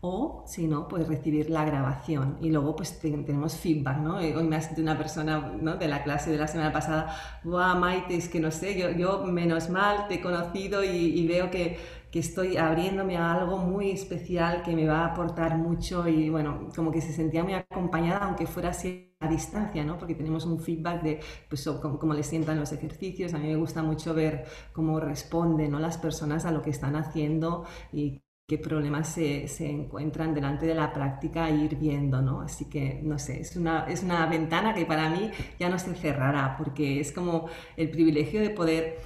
o 0.00 0.44
si 0.46 0.68
no, 0.68 0.86
pues 0.86 1.08
recibir 1.08 1.50
la 1.50 1.64
grabación 1.64 2.38
y 2.40 2.50
luego 2.50 2.76
pues 2.76 3.00
tenemos 3.00 3.56
feedback, 3.56 3.98
¿no? 3.98 4.16
Hoy 4.18 4.44
me 4.44 4.56
ha 4.56 4.58
escrito 4.60 4.82
una 4.82 4.96
persona 4.96 5.52
¿no? 5.60 5.76
de 5.76 5.88
la 5.88 6.04
clase 6.04 6.30
de 6.30 6.38
la 6.38 6.46
semana 6.46 6.72
pasada, 6.72 7.40
¡guau, 7.42 7.78
Maite, 7.78 8.16
es 8.16 8.28
que 8.28 8.38
no 8.38 8.50
sé, 8.52 8.78
yo, 8.78 8.90
yo 8.90 9.24
menos 9.24 9.70
mal 9.70 10.06
te 10.06 10.14
he 10.14 10.20
conocido 10.20 10.84
y, 10.84 11.26
veo 11.26 11.50
que, 11.50 11.78
que, 12.12 12.20
estoy 12.20 12.56
abriéndome 12.56 13.16
a 13.16 13.34
algo 13.34 13.58
muy 13.58 13.90
especial 13.90 14.62
que 14.62 14.76
me 14.76 14.86
va 14.86 15.00
a 15.00 15.06
aportar 15.06 15.58
mucho 15.58 16.06
y 16.06 16.30
bueno, 16.30 16.68
como 16.76 16.92
que 16.92 17.00
se 17.00 17.12
sentía 17.12 17.42
muy 17.42 17.54
acompañada 17.54 18.20
aunque 18.24 18.46
fuera 18.46 18.70
así 18.70 19.16
a 19.20 19.28
distancia, 19.28 19.84
¿no? 19.84 19.98
Porque 19.98 20.14
tenemos 20.14 20.46
un 20.46 20.60
feedback 20.60 21.02
de 21.02 21.20
pues, 21.48 21.68
cómo, 21.82 21.98
cómo, 21.98 22.14
les 22.14 22.26
sientan 22.26 22.60
los 22.60 22.70
ejercicios. 22.70 23.34
A 23.34 23.38
mí 23.38 23.48
me 23.48 23.56
gusta 23.56 23.82
mucho 23.82 24.14
ver 24.14 24.44
cómo 24.72 25.00
responden 25.00 25.72
¿no? 25.72 25.80
las 25.80 25.98
personas 25.98 26.44
a 26.44 26.52
lo 26.52 26.62
que 26.62 26.70
están 26.70 26.94
haciendo 26.94 27.64
y 27.92 28.22
qué 28.48 28.56
problemas 28.56 29.08
se, 29.12 29.46
se, 29.46 29.68
encuentran 29.68 30.32
delante 30.32 30.64
de 30.64 30.74
la 30.74 30.90
práctica 30.90 31.50
e 31.50 31.56
ir 31.56 31.76
viendo, 31.76 32.22
¿no? 32.22 32.40
Así 32.40 32.64
que, 32.64 32.98
no 33.04 33.18
sé, 33.18 33.42
es 33.42 33.54
una, 33.56 33.84
es 33.86 34.02
una 34.02 34.24
ventana 34.24 34.72
que 34.72 34.86
para 34.86 35.10
mí 35.10 35.30
ya 35.60 35.68
no 35.68 35.78
se 35.78 35.94
cerrará, 35.94 36.56
porque 36.56 36.98
es 36.98 37.12
como 37.12 37.48
el 37.76 37.90
privilegio 37.90 38.40
de 38.40 38.48
poder 38.48 39.00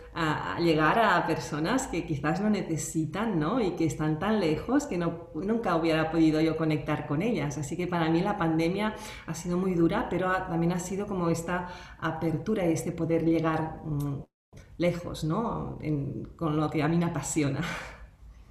llegar 0.61 1.01
a 1.01 1.27
personas 1.27 1.89
que 1.89 2.07
quizás 2.07 2.41
no 2.41 2.51
necesitan, 2.51 3.41
¿no? 3.41 3.61
Y 3.61 3.73
que 3.73 3.85
están 3.85 4.21
tan 4.21 4.39
lejos 4.39 4.87
que 4.87 4.97
no, 4.97 5.31
nunca 5.35 5.75
hubiera 5.75 6.13
podido 6.13 6.41
yo 6.41 6.57
conectar 6.57 7.09
con 7.09 7.21
ellas. 7.21 7.59
Así 7.59 7.77
que 7.77 7.89
para 7.89 8.09
mí 8.11 8.21
la 8.21 8.37
pandemia 8.37 8.95
ha 9.27 9.35
sido 9.35 9.59
muy 9.59 9.75
dura, 9.75 10.07
pero 10.09 10.31
también 10.31 10.71
ha 10.71 10.79
sido 10.79 11.09
como 11.09 11.31
esta 11.31 11.67
apertura 11.99 12.65
y 12.65 12.75
este 12.75 12.93
poder 12.93 13.25
llegar 13.25 13.81
mm, 13.85 14.23
lejos, 14.79 15.25
¿no? 15.25 15.79
con 16.37 16.57
lo 16.57 16.71
que 16.71 16.81
a 16.81 16.87
mí 16.87 16.97
me 16.97 17.07
apasiona. 17.07 17.61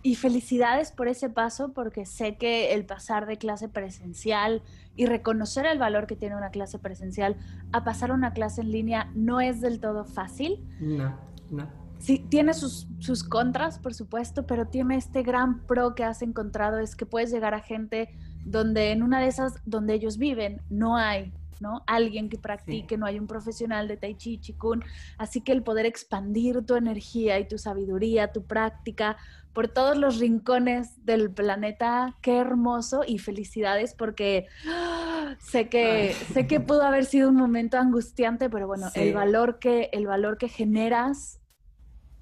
Y 0.04 0.16
felicidades 0.16 0.92
por 0.92 1.08
ese 1.08 1.30
paso, 1.30 1.74
porque 1.74 2.06
sé 2.06 2.36
que 2.36 2.74
el 2.74 2.86
pasar 2.86 3.28
de 3.28 3.38
clase 3.38 3.70
presencial 3.70 4.62
y 4.96 5.06
reconocer 5.06 5.66
el 5.66 5.78
valor 5.78 6.08
que 6.08 6.16
tiene 6.16 6.36
una 6.36 6.50
clase 6.50 6.80
presencial 6.80 7.36
a 7.72 7.84
pasar 7.84 8.12
a 8.12 8.14
una 8.16 8.34
clase 8.34 8.62
en 8.62 8.72
línea 8.72 9.12
no 9.14 9.42
es 9.42 9.62
del 9.62 9.80
todo 9.80 10.06
fácil. 10.06 10.66
No, 10.80 11.16
no. 11.50 11.70
Sí, 12.00 12.26
tiene 12.30 12.56
sus, 12.56 12.88
sus 12.98 13.24
contras, 13.24 13.78
por 13.78 13.94
supuesto, 13.94 14.48
pero 14.48 14.66
tiene 14.66 14.96
este 14.96 15.22
gran 15.22 15.60
pro 15.68 15.94
que 15.94 16.04
has 16.04 16.24
encontrado, 16.24 16.80
es 16.80 16.96
que 16.96 17.06
puedes 17.06 17.32
llegar 17.32 17.54
a 17.54 17.60
gente 17.60 18.10
donde 18.44 18.92
en 18.92 19.04
una 19.04 19.20
de 19.20 19.28
esas, 19.28 19.62
donde 19.66 19.94
ellos 19.94 20.18
viven, 20.18 20.62
no 20.70 20.98
hay 20.98 21.32
¿no? 21.62 21.84
Alguien 21.88 22.30
que 22.30 22.38
practique, 22.38 22.98
no 22.98 23.06
hay 23.06 23.20
un 23.20 23.28
profesional 23.28 23.88
de 23.88 23.98
Tai 23.98 24.16
Chi, 24.16 24.40
Chikun. 24.40 24.84
Así 25.18 25.42
que 25.42 25.52
el 25.52 25.64
poder 25.64 25.86
expandir 25.86 26.66
tu 26.66 26.76
energía 26.76 27.40
y 27.40 27.48
tu 27.48 27.58
sabiduría, 27.58 28.32
tu 28.32 28.44
práctica 28.44 29.18
por 29.54 29.68
todos 29.68 29.98
los 29.98 30.20
rincones 30.20 31.06
del 31.06 31.30
planeta, 31.30 32.16
qué 32.22 32.38
hermoso 32.38 33.04
y 33.06 33.18
felicidades 33.18 33.94
porque 33.94 34.48
¡ah! 34.68 35.36
sé 35.40 35.68
que 35.68 36.14
sé 36.34 36.48
que 36.48 36.60
pudo 36.60 36.84
haber 36.84 37.06
sido 37.06 37.30
un 37.30 37.36
momento 37.36 37.78
angustiante, 37.78 38.50
pero 38.50 38.68
bueno, 38.68 38.90
el 38.96 39.14
valor 39.14 39.60
que 39.60 39.90
el 39.92 40.08
valor 40.08 40.38
que 40.38 40.48
generas 40.48 41.41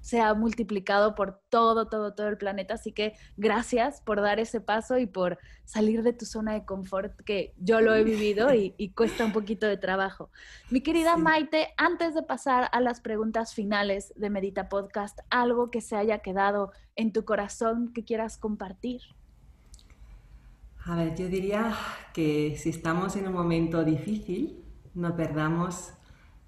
se 0.00 0.20
ha 0.20 0.32
multiplicado 0.34 1.14
por 1.14 1.40
todo, 1.48 1.88
todo, 1.88 2.14
todo 2.14 2.28
el 2.28 2.38
planeta. 2.38 2.74
Así 2.74 2.92
que 2.92 3.14
gracias 3.36 4.00
por 4.00 4.20
dar 4.20 4.40
ese 4.40 4.60
paso 4.60 4.98
y 4.98 5.06
por 5.06 5.38
salir 5.64 6.02
de 6.02 6.12
tu 6.12 6.24
zona 6.24 6.54
de 6.54 6.64
confort, 6.64 7.20
que 7.22 7.54
yo 7.58 7.80
lo 7.80 7.94
he 7.94 8.02
vivido 8.02 8.52
y, 8.54 8.92
cuesta 8.94 9.24
un 9.24 9.32
poquito 9.32 9.66
de 9.66 9.76
trabajo. 9.76 10.30
Mi 10.70 10.80
querida 10.80 11.16
Maite, 11.16 11.68
antes 11.76 12.14
de 12.14 12.22
pasar 12.22 12.68
a 12.72 12.80
las 12.80 13.00
preguntas 13.00 13.54
finales 13.54 14.12
de 14.16 14.30
Medita 14.30 14.68
Podcast, 14.68 15.20
algo 15.30 15.70
que 15.70 15.80
se 15.80 15.96
haya 15.96 16.18
quedado 16.18 16.72
en 16.96 17.12
tu 17.12 17.24
corazón 17.24 17.92
que 17.92 18.04
quieras 18.04 18.36
compartir. 18.36 19.00
A 20.84 20.96
ver, 20.96 21.14
yo 21.14 21.28
diría 21.28 21.76
que 22.14 22.56
si 22.56 22.70
estamos 22.70 23.14
en 23.16 23.28
un 23.28 23.34
momento 23.34 23.84
difícil, 23.84 24.64
no 24.94 25.14
perdamos 25.14 25.92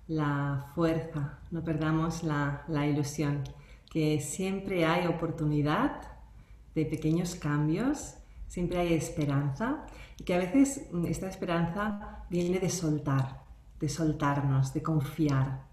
la 0.08 0.70
fuerza, 0.74 1.38
no 1.50 1.62
perdamos 1.62 2.22
la, 2.22 2.64
ilusión, 2.86 3.42
que 3.90 4.20
siempre 4.20 4.84
hay 4.84 5.06
oportunidad 5.06 6.02
de 6.74 6.86
pequeños 6.86 7.34
cambios, 7.34 8.14
siempre 8.48 8.78
hay 8.78 8.94
esperanza 8.94 9.86
y 10.18 10.24
que 10.24 10.34
a 10.34 10.38
veces 10.38 10.88
mm, 10.92 11.06
esta 11.06 11.28
esperanza 11.28 12.24
viene 12.30 12.58
de 12.58 12.70
soltar, 12.70 13.42
de 13.78 13.88
soltarnos, 13.88 14.72
de 14.72 14.82
confiar, 14.82 15.66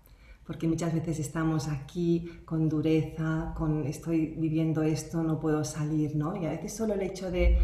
porque 0.46 0.68
muchas 0.68 0.94
veces 0.94 1.20
estamos 1.20 1.68
aquí 1.68 2.42
con 2.46 2.70
dureza, 2.70 3.54
con 3.56 3.86
estoy 3.86 4.34
viviendo 4.38 4.82
esto, 4.82 5.24
no 5.24 5.40
puedo 5.40 5.64
salir, 5.64 6.16
¿no? 6.16 6.36
Y 6.36 6.46
a 6.46 6.50
veces 6.50 6.76
solo 6.76 6.96
el 6.96 7.02
hecho 7.02 7.30
de 7.30 7.60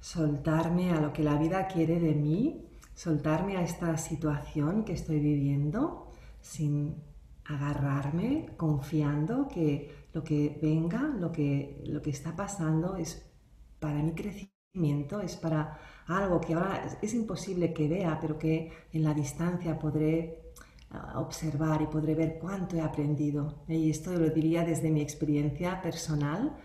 soltarme 0.00 0.90
a 0.90 1.00
lo 1.00 1.12
que 1.12 1.22
la 1.22 1.36
vida 1.36 1.66
quiere 1.68 2.00
de 2.00 2.14
mí, 2.14 2.64
soltarme 2.94 3.56
a 3.56 3.62
esta 3.62 3.96
situación 3.96 4.84
que 4.84 4.92
estoy 4.92 5.18
viviendo 5.18 6.12
sin 6.40 7.02
agarrarme, 7.44 8.46
confiando 8.56 9.48
que 9.48 10.06
lo 10.12 10.22
que 10.22 10.58
venga, 10.62 11.02
lo 11.18 11.30
que, 11.30 11.82
lo 11.86 12.00
que 12.00 12.10
está 12.10 12.34
pasando 12.34 12.96
es 12.96 13.30
para 13.78 14.02
mi 14.02 14.12
crecimiento, 14.12 15.20
es 15.20 15.36
para 15.36 15.78
algo 16.06 16.40
que 16.40 16.54
ahora 16.54 16.98
es, 17.02 17.14
imposible 17.14 17.72
que 17.74 17.88
vea, 17.88 18.18
pero 18.20 18.38
que 18.38 18.72
en 18.92 19.04
la 19.04 19.12
distancia 19.12 19.78
podré 19.78 20.52
ah, 20.90 21.20
observar 21.20 21.82
y 21.82 21.86
podré 21.86 22.14
ver 22.14 22.38
cuánto 22.40 22.76
he 22.76 22.80
aprendido. 22.80 23.64
Y 23.68 23.90
esto 23.90 24.12
lo 24.12 24.30
diría 24.30 24.64
desde 24.64 24.90
mi 24.90 25.00
experiencia 25.00 25.82
personal 25.82 26.56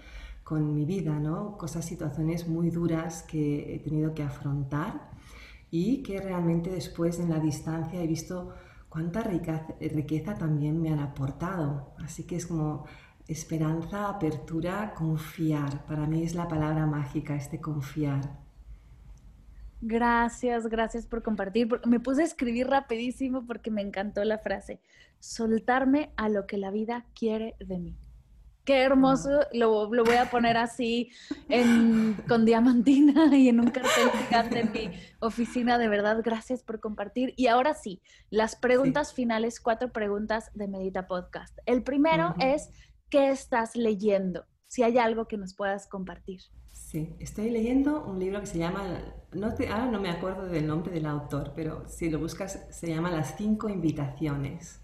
con 0.43 0.73
mi 0.73 0.85
vida, 0.85 1.19
¿no? 1.19 1.57
Cosas, 1.57 1.85
situaciones 1.85 2.47
muy 2.47 2.69
duras 2.69 3.23
que 3.23 3.75
he 3.75 3.79
tenido 3.79 4.13
que 4.13 4.23
afrontar 4.23 5.09
y 5.71 6.03
que 6.03 6.19
realmente 6.19 6.69
después 6.69 7.19
en 7.19 7.29
la 7.29 7.39
distancia 7.39 8.01
he 8.01 8.07
visto 8.07 8.53
cuánta 8.89 9.21
riqueza, 9.21 10.33
también 10.35 10.81
me 10.81 10.89
han 10.89 10.99
aportado. 10.99 11.93
Así 12.03 12.25
que 12.25 12.35
es 12.37 12.47
como 12.47 12.85
esperanza, 13.27 14.09
apertura, 14.09 14.93
confiar. 14.95 15.85
Para 15.85 16.07
mí 16.07 16.23
es 16.23 16.33
la 16.33 16.47
palabra 16.47 16.87
mágica, 16.87 17.35
este 17.35 17.61
confiar. 17.61 18.39
Gracias, 19.81 20.67
gracias 20.67 21.05
por 21.05 21.23
compartir. 21.23 21.69
Me 21.85 21.99
puse 21.99 22.23
a 22.23 22.25
escribir 22.25 22.67
rapidísimo 22.67 23.45
porque 23.45 23.71
me 23.71 23.81
encantó 23.81 24.23
la 24.25 24.39
frase. 24.39 24.81
Soltarme 25.19 26.11
a 26.17 26.27
lo 26.27 26.47
que 26.47 26.57
la 26.57 26.71
vida 26.71 27.05
quiere 27.13 27.55
de 27.59 27.79
mí. 27.79 27.97
Qué 28.69 28.83
hermoso, 28.83 29.31
lo, 29.51 29.87
voy 29.87 30.15
a 30.15 30.29
poner 30.29 30.55
así 30.55 31.09
con 32.27 32.45
diamantina 32.45 33.35
y 33.35 33.49
en 33.49 33.61
un 33.61 33.71
cartel 33.71 34.11
gigante 34.11 34.59
en 34.59 34.71
mi 34.71 34.91
oficina. 35.21 35.79
De 35.79 35.87
verdad, 35.87 36.21
gracias 36.23 36.61
por 36.61 36.79
compartir. 36.79 37.33
Y 37.35 37.47
ahora 37.47 37.73
sí, 37.73 37.99
las 38.29 38.55
preguntas 38.55 39.11
finales, 39.11 39.59
cuatro 39.59 39.91
preguntas 39.91 40.51
de 40.53 40.67
Medita 40.67 41.07
Podcast. 41.07 41.57
El 41.65 41.81
primero 41.81 42.35
es, 42.37 42.69
¿qué 43.09 43.31
estás 43.31 43.75
leyendo? 43.75 44.45
Si 44.67 44.83
hay 44.83 44.99
algo 44.99 45.27
que 45.27 45.37
nos 45.37 45.55
puedas 45.55 45.87
compartir. 45.87 46.41
Sí, 46.71 47.15
estoy 47.17 47.49
leyendo 47.49 48.05
un 48.05 48.19
libro 48.19 48.39
que 48.39 48.45
se 48.45 48.59
llama, 48.59 48.83
no 49.31 49.55
te, 49.55 49.67
ahora 49.67 49.87
no 49.87 49.99
me 49.99 50.11
acuerdo 50.11 50.45
del 50.45 50.67
nombre 50.67 50.93
del 50.93 51.07
autor, 51.07 51.53
pero 51.55 51.87
si 51.87 52.11
lo 52.11 52.19
buscas 52.19 52.67
se 52.69 52.87
llama 52.87 53.09
Las 53.09 53.35
cinco 53.35 53.67
invitaciones. 53.67 54.79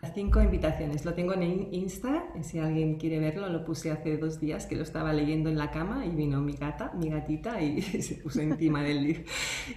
Las 0.00 0.14
cinco 0.14 0.40
invitaciones. 0.40 1.04
Lo 1.04 1.12
tengo 1.12 1.34
en 1.34 1.68
Insta, 1.74 2.24
si 2.42 2.58
alguien 2.58 2.96
quiere 2.96 3.18
verlo, 3.18 3.48
lo 3.50 3.64
puse 3.64 3.90
hace 3.90 4.16
dos 4.16 4.40
días 4.40 4.64
que 4.64 4.74
lo 4.74 4.82
estaba 4.82 5.12
leyendo 5.12 5.50
en 5.50 5.58
la 5.58 5.70
cama 5.70 6.06
y 6.06 6.10
vino 6.10 6.40
mi 6.40 6.54
gata, 6.54 6.92
mi 6.94 7.10
gatita, 7.10 7.60
y 7.60 7.82
se 8.02 8.14
puso 8.16 8.40
encima 8.40 8.82
del 8.82 9.02
libro. 9.02 9.22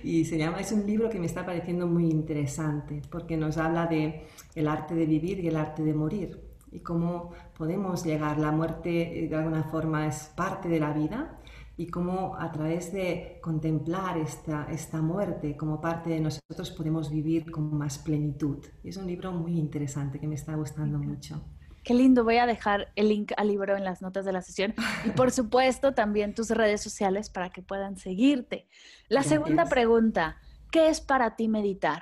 Y 0.03 0.24
se 0.26 0.38
llama, 0.38 0.61
es 0.61 0.72
un 0.72 0.86
libro 0.86 1.09
que 1.09 1.20
me 1.20 1.26
está 1.26 1.45
pareciendo 1.45 1.86
muy 1.86 2.09
interesante 2.09 3.01
porque 3.09 3.36
nos 3.36 3.57
habla 3.57 3.88
de 3.88 4.26
el 4.55 4.68
arte 4.68 4.95
de 4.95 5.05
vivir 5.05 5.39
y 5.39 5.47
el 5.47 5.57
arte 5.57 5.84
de 5.84 5.93
morir 5.93 6.39
y 6.72 6.80
cómo 6.80 7.32
podemos 7.57 8.05
llegar. 8.05 8.39
La 8.39 8.51
muerte 8.51 9.24
eh, 9.24 9.28
de 9.28 9.36
alguna 9.36 9.63
forma 9.63 10.07
es 10.07 10.32
parte 10.36 10.70
de 10.70 10.80
la 10.80 10.93
vida 10.93 11.39
y 11.78 11.88
cómo 11.88 12.36
a 12.39 12.51
través 12.51 12.91
de 12.91 13.39
contemplar 13.41 14.17
esta, 14.17 14.65
esta 14.71 14.99
muerte 14.99 15.55
como 15.55 15.80
parte 15.80 16.09
de 16.09 16.19
nosotros 16.19 16.71
podemos 16.71 17.11
vivir 17.11 17.51
con 17.51 17.78
más 17.78 17.99
plenitud. 17.99 18.65
Es 18.84 18.97
un 18.97 19.05
libro 19.05 19.32
muy 19.32 19.59
interesante 19.59 20.19
que 20.19 20.28
me 20.28 20.36
está 20.36 20.55
gustando 20.55 20.97
mucho. 20.97 21.39
Qué 21.84 21.93
lindo, 21.93 22.23
voy 22.23 22.38
a 22.38 22.47
dejar 22.47 22.91
el 22.95 23.09
link 23.09 23.32
al 23.38 23.47
libro 23.47 23.78
en 23.78 23.86
las 23.86 24.01
notas 24.01 24.25
de 24.25 24.34
la 24.34 24.41
sesión 24.41 24.73
y 25.05 25.11
por 25.11 25.32
supuesto 25.32 25.93
también 25.93 26.34
tus 26.34 26.49
redes 26.49 26.82
sociales 26.82 27.30
para 27.30 27.51
que 27.51 27.61
puedan 27.61 27.95
seguirte. 27.95 28.67
La 29.07 29.21
segunda 29.21 29.65
pregunta, 29.65 30.38
¿qué 30.71 30.89
es 30.89 30.99
para 30.99 31.36
ti 31.36 31.47
meditar? 31.47 32.01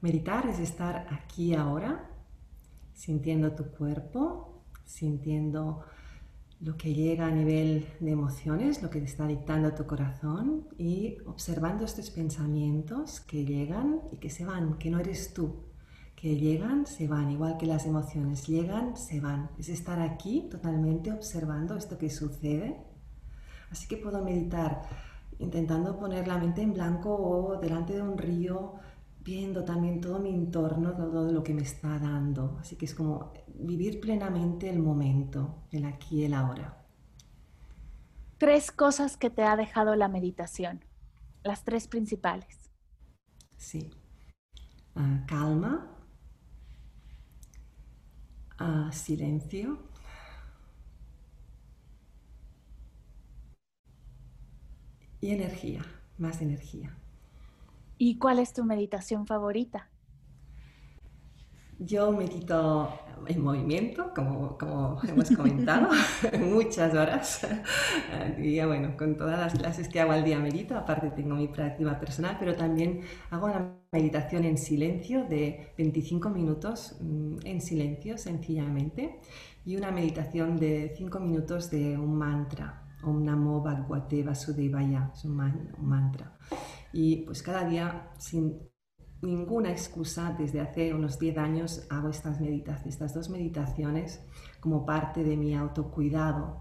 Meditar 0.00 0.46
es 0.48 0.58
estar 0.58 1.06
aquí 1.10 1.54
ahora, 1.54 2.10
sintiendo 2.92 3.52
tu 3.54 3.70
cuerpo, 3.70 4.64
sintiendo 4.84 5.84
lo 6.60 6.76
que 6.76 6.94
llega 6.94 7.26
a 7.26 7.30
nivel 7.30 7.86
de 8.00 8.10
emociones, 8.10 8.82
lo 8.82 8.88
que 8.88 9.00
te 9.00 9.04
está 9.04 9.26
dictando 9.26 9.72
tu 9.74 9.86
corazón 9.86 10.66
y 10.78 11.18
observando 11.26 11.84
estos 11.84 12.10
pensamientos 12.10 13.20
que 13.20 13.44
llegan 13.44 14.00
y 14.10 14.16
que 14.16 14.30
se 14.30 14.44
van, 14.44 14.78
que 14.78 14.90
no 14.90 14.98
eres 14.98 15.34
tú, 15.34 15.56
que 16.14 16.36
llegan, 16.36 16.86
se 16.86 17.08
van, 17.08 17.30
igual 17.30 17.58
que 17.58 17.66
las 17.66 17.84
emociones, 17.84 18.46
llegan, 18.46 18.96
se 18.96 19.20
van. 19.20 19.50
Es 19.58 19.68
estar 19.68 20.00
aquí 20.00 20.48
totalmente 20.50 21.12
observando 21.12 21.76
esto 21.76 21.98
que 21.98 22.08
sucede. 22.08 22.78
Así 23.70 23.86
que 23.86 23.98
puedo 23.98 24.24
meditar 24.24 24.88
intentando 25.38 25.98
poner 25.98 26.26
la 26.26 26.38
mente 26.38 26.62
en 26.62 26.72
blanco 26.72 27.14
o 27.14 27.60
delante 27.60 27.92
de 27.92 28.00
un 28.00 28.16
río 28.16 28.74
viendo 29.26 29.64
también 29.64 30.00
todo 30.00 30.20
mi 30.20 30.30
entorno, 30.30 30.94
todo 30.94 31.32
lo 31.32 31.42
que 31.42 31.52
me 31.52 31.62
está 31.62 31.98
dando. 31.98 32.56
Así 32.60 32.76
que 32.76 32.84
es 32.84 32.94
como 32.94 33.32
vivir 33.56 34.00
plenamente 34.00 34.70
el 34.70 34.78
momento, 34.78 35.64
el 35.72 35.84
aquí 35.84 36.20
y 36.20 36.24
el 36.24 36.34
ahora. 36.34 36.86
Tres 38.38 38.70
cosas 38.70 39.16
que 39.16 39.28
te 39.28 39.42
ha 39.42 39.56
dejado 39.56 39.96
la 39.96 40.06
meditación, 40.08 40.84
las 41.42 41.64
tres 41.64 41.88
principales. 41.88 42.70
Sí. 43.56 43.90
Ah, 44.94 45.24
calma, 45.26 45.90
ah, 48.58 48.90
silencio 48.92 49.78
y 55.20 55.30
energía, 55.30 55.84
más 56.16 56.40
energía. 56.40 56.96
¿Y 57.98 58.18
cuál 58.18 58.38
es 58.38 58.52
tu 58.52 58.64
meditación 58.64 59.26
favorita? 59.26 59.88
Yo 61.78 62.10
medito 62.12 62.90
en 63.26 63.42
movimiento, 63.42 64.12
como, 64.14 64.56
como 64.56 64.98
hemos 65.06 65.30
comentado, 65.30 65.88
muchas 66.40 66.94
horas. 66.94 67.46
Y 68.38 68.62
bueno, 68.64 68.96
con 68.96 69.16
todas 69.16 69.38
las 69.38 69.54
clases 69.54 69.88
que 69.88 70.00
hago 70.00 70.12
al 70.12 70.24
día 70.24 70.38
medito, 70.38 70.76
aparte 70.76 71.10
tengo 71.10 71.34
mi 71.34 71.48
práctica 71.48 71.98
personal, 71.98 72.36
pero 72.38 72.54
también 72.54 73.00
hago 73.30 73.46
una 73.46 73.74
meditación 73.92 74.44
en 74.44 74.58
silencio 74.58 75.24
de 75.24 75.72
25 75.76 76.30
minutos 76.30 76.96
mm, 77.00 77.38
en 77.44 77.60
silencio, 77.60 78.18
sencillamente, 78.18 79.20
y 79.64 79.76
una 79.76 79.90
meditación 79.90 80.56
de 80.56 80.94
5 80.96 81.20
minutos 81.20 81.70
de 81.70 81.98
un 81.98 82.16
mantra, 82.16 82.82
Om 83.02 83.24
Namo 83.24 83.62
Bhagavate 83.62 84.22
Vasudevaya, 84.22 85.10
es 85.14 85.24
un 85.24 85.36
mantra. 85.78 86.32
Y 86.98 87.16
pues 87.26 87.42
cada 87.42 87.68
día, 87.68 88.08
sin 88.16 88.58
ninguna 89.20 89.70
excusa, 89.70 90.34
desde 90.38 90.62
hace 90.62 90.94
unos 90.94 91.18
10 91.18 91.36
años 91.36 91.86
hago 91.90 92.08
estas 92.08 92.40
meditaciones, 92.40 92.94
estas 92.94 93.12
dos 93.12 93.28
meditaciones 93.28 94.24
como 94.60 94.86
parte 94.86 95.22
de 95.22 95.36
mi 95.36 95.54
autocuidado, 95.54 96.58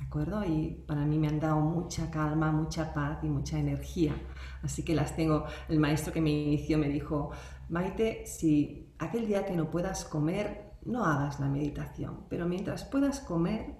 ¿de 0.00 0.06
acuerdo? 0.06 0.44
Y 0.44 0.82
para 0.88 1.06
mí 1.06 1.20
me 1.20 1.28
han 1.28 1.38
dado 1.38 1.60
mucha 1.60 2.10
calma, 2.10 2.50
mucha 2.50 2.92
paz 2.92 3.22
y 3.22 3.28
mucha 3.28 3.60
energía. 3.60 4.16
Así 4.60 4.82
que 4.82 4.92
las 4.92 5.14
tengo. 5.14 5.44
El 5.68 5.78
maestro 5.78 6.12
que 6.12 6.20
me 6.20 6.30
inició 6.30 6.78
me 6.78 6.88
dijo, 6.88 7.30
Maite, 7.68 8.26
si 8.26 8.92
aquel 8.98 9.28
día 9.28 9.44
que 9.44 9.54
no 9.54 9.70
puedas 9.70 10.04
comer, 10.04 10.72
no 10.84 11.04
hagas 11.04 11.38
la 11.38 11.46
meditación, 11.46 12.24
pero 12.28 12.48
mientras 12.48 12.82
puedas 12.82 13.20
comer, 13.20 13.76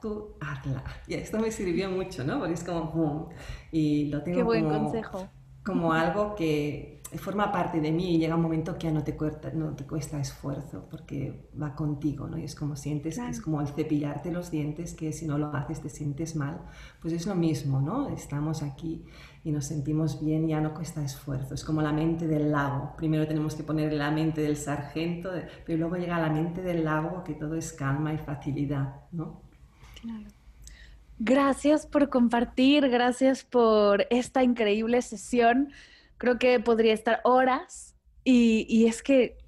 tú 0.00 0.36
hazla. 0.40 0.82
Y 1.06 1.12
esto 1.12 1.38
me 1.38 1.52
sirvió 1.52 1.90
mucho, 1.90 2.24
¿no? 2.24 2.38
Porque 2.38 2.54
es 2.54 2.64
como, 2.64 3.28
Y 3.70 4.06
lo 4.06 4.22
tengo 4.22 4.38
Qué 4.38 4.42
buen 4.42 4.66
consejo 4.66 5.28
como 5.64 5.92
algo 5.92 6.34
que 6.34 7.00
forma 7.18 7.50
parte 7.50 7.80
de 7.80 7.90
mí 7.90 8.14
y 8.14 8.18
llega 8.18 8.36
un 8.36 8.42
momento 8.42 8.78
que 8.78 8.86
ya 8.86 8.92
no 8.92 9.02
te, 9.02 9.16
cuesta, 9.16 9.50
no 9.52 9.74
te 9.74 9.84
cuesta 9.84 10.20
esfuerzo 10.20 10.86
porque 10.88 11.48
va 11.60 11.74
contigo, 11.74 12.28
¿no? 12.28 12.38
Y 12.38 12.44
es 12.44 12.54
como 12.54 12.76
sientes 12.76 13.18
que 13.18 13.28
es 13.28 13.40
como 13.40 13.60
el 13.60 13.66
cepillarte 13.68 14.30
los 14.30 14.50
dientes, 14.50 14.94
que 14.94 15.12
si 15.12 15.26
no 15.26 15.36
lo 15.36 15.48
haces 15.54 15.80
te 15.80 15.88
sientes 15.88 16.36
mal. 16.36 16.60
Pues 17.00 17.12
es 17.12 17.26
lo 17.26 17.34
mismo, 17.34 17.80
¿no? 17.80 18.08
Estamos 18.10 18.62
aquí 18.62 19.04
y 19.42 19.50
nos 19.50 19.66
sentimos 19.66 20.24
bien, 20.24 20.46
ya 20.46 20.60
no 20.60 20.72
cuesta 20.72 21.02
esfuerzo. 21.02 21.54
Es 21.54 21.64
como 21.64 21.82
la 21.82 21.92
mente 21.92 22.28
del 22.28 22.52
lago. 22.52 22.94
Primero 22.96 23.26
tenemos 23.26 23.54
que 23.56 23.64
poner 23.64 23.92
la 23.92 24.10
mente 24.10 24.40
del 24.40 24.56
sargento, 24.56 25.30
pero 25.66 25.78
luego 25.78 25.96
llega 25.96 26.18
la 26.20 26.30
mente 26.30 26.62
del 26.62 26.84
lago 26.84 27.24
que 27.24 27.34
todo 27.34 27.56
es 27.56 27.72
calma 27.72 28.14
y 28.14 28.18
facilidad, 28.18 29.02
¿no? 29.10 29.42
Claro. 30.00 30.39
Gracias 31.20 31.86
por 31.86 32.08
compartir, 32.08 32.88
gracias 32.88 33.44
por 33.44 34.06
esta 34.10 34.42
increíble 34.42 35.00
sesión 35.02 35.70
creo 36.20 36.38
que 36.38 36.60
podría 36.60 36.92
estar 36.92 37.20
horas 37.24 37.96
y, 38.22 38.86
es 38.86 39.02
que 39.02 39.38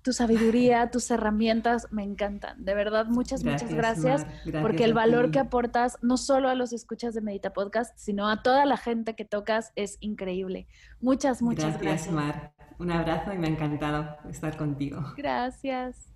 tu 0.00 0.12
sabiduría, 0.12 0.90
tus 0.90 1.10
herramientas 1.10 1.86
me 1.92 2.02
encantan. 2.02 2.64
De 2.64 2.74
verdad, 2.74 3.06
muchas, 3.06 3.44
muchas 3.44 3.72
gracias, 3.72 4.26
porque 4.62 4.82
el 4.84 4.94
valor 4.94 5.30
que 5.30 5.38
aportas 5.38 5.98
no 6.00 6.16
solo 6.16 6.48
a 6.48 6.54
los 6.54 6.72
escuchas 6.72 7.14
de 7.14 7.20
Medita 7.20 7.52
Podcast, 7.52 7.96
sino 7.96 8.28
a 8.28 8.42
toda 8.42 8.64
la 8.64 8.78
gente 8.78 9.14
que 9.14 9.26
tocas 9.26 9.72
es 9.76 9.98
increíble. 10.00 10.66
Muchas, 11.00 11.42
muchas 11.42 11.78
gracias. 11.78 11.82
Gracias, 11.82 12.14
Mar. 12.14 12.52
Un 12.78 12.90
abrazo 12.90 13.32
y 13.32 13.38
me 13.38 13.46
ha 13.46 13.50
encantado 13.50 14.16
estar 14.28 14.56
contigo. 14.56 15.12
Gracias. 15.16 16.11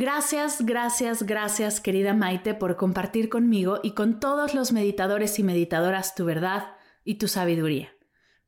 Gracias, 0.00 0.64
gracias, 0.64 1.24
gracias 1.24 1.78
querida 1.78 2.14
Maite 2.14 2.54
por 2.54 2.76
compartir 2.76 3.28
conmigo 3.28 3.80
y 3.82 3.90
con 3.90 4.18
todos 4.18 4.54
los 4.54 4.72
meditadores 4.72 5.38
y 5.38 5.42
meditadoras 5.42 6.14
tu 6.14 6.24
verdad 6.24 6.68
y 7.04 7.16
tu 7.16 7.28
sabiduría. 7.28 7.92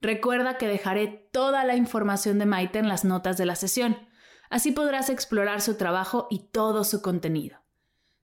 Recuerda 0.00 0.56
que 0.56 0.66
dejaré 0.66 1.28
toda 1.30 1.64
la 1.64 1.76
información 1.76 2.38
de 2.38 2.46
Maite 2.46 2.78
en 2.78 2.88
las 2.88 3.04
notas 3.04 3.36
de 3.36 3.44
la 3.44 3.54
sesión, 3.54 3.98
así 4.48 4.72
podrás 4.72 5.10
explorar 5.10 5.60
su 5.60 5.74
trabajo 5.74 6.26
y 6.30 6.38
todo 6.38 6.84
su 6.84 7.02
contenido. 7.02 7.58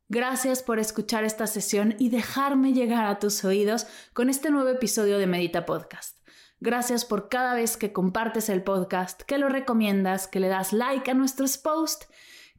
Gracias 0.08 0.64
por 0.64 0.80
escuchar 0.80 1.24
esta 1.24 1.46
sesión 1.46 1.94
y 2.00 2.10
dejarme 2.10 2.74
llegar 2.74 3.06
a 3.06 3.20
tus 3.20 3.46
oídos 3.46 3.86
con 4.14 4.32
este 4.32 4.50
nuevo 4.50 4.70
episodio 4.70 5.20
de 5.20 5.28
Medita 5.28 5.68
Podcast. 5.68 6.18
Gracias 6.62 7.06
por 7.06 7.30
cada 7.30 7.54
vez 7.54 7.78
que 7.78 7.94
compartes 7.94 8.50
el 8.50 8.64
podcast, 8.64 9.22
que 9.22 9.38
lo 9.38 9.50
recomiendas, 9.50 10.28
que 10.28 10.40
le 10.40 10.48
das 10.48 10.74
like 10.74 11.12
a 11.12 11.14
nuestros 11.14 11.60
posts 11.60 12.09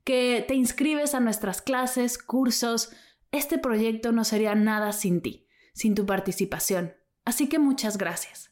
que 0.04 0.44
te 0.46 0.54
inscribes 0.54 1.14
a 1.14 1.20
nuestras 1.20 1.62
clases, 1.62 2.18
cursos. 2.18 2.90
Este 3.32 3.58
proyecto 3.58 4.12
no 4.12 4.24
sería 4.24 4.54
nada 4.54 4.92
sin 4.92 5.20
ti, 5.20 5.46
sin 5.72 5.94
tu 5.94 6.06
participación. 6.06 6.94
Así 7.24 7.48
que 7.48 7.58
muchas 7.58 7.98
gracias. 7.98 8.50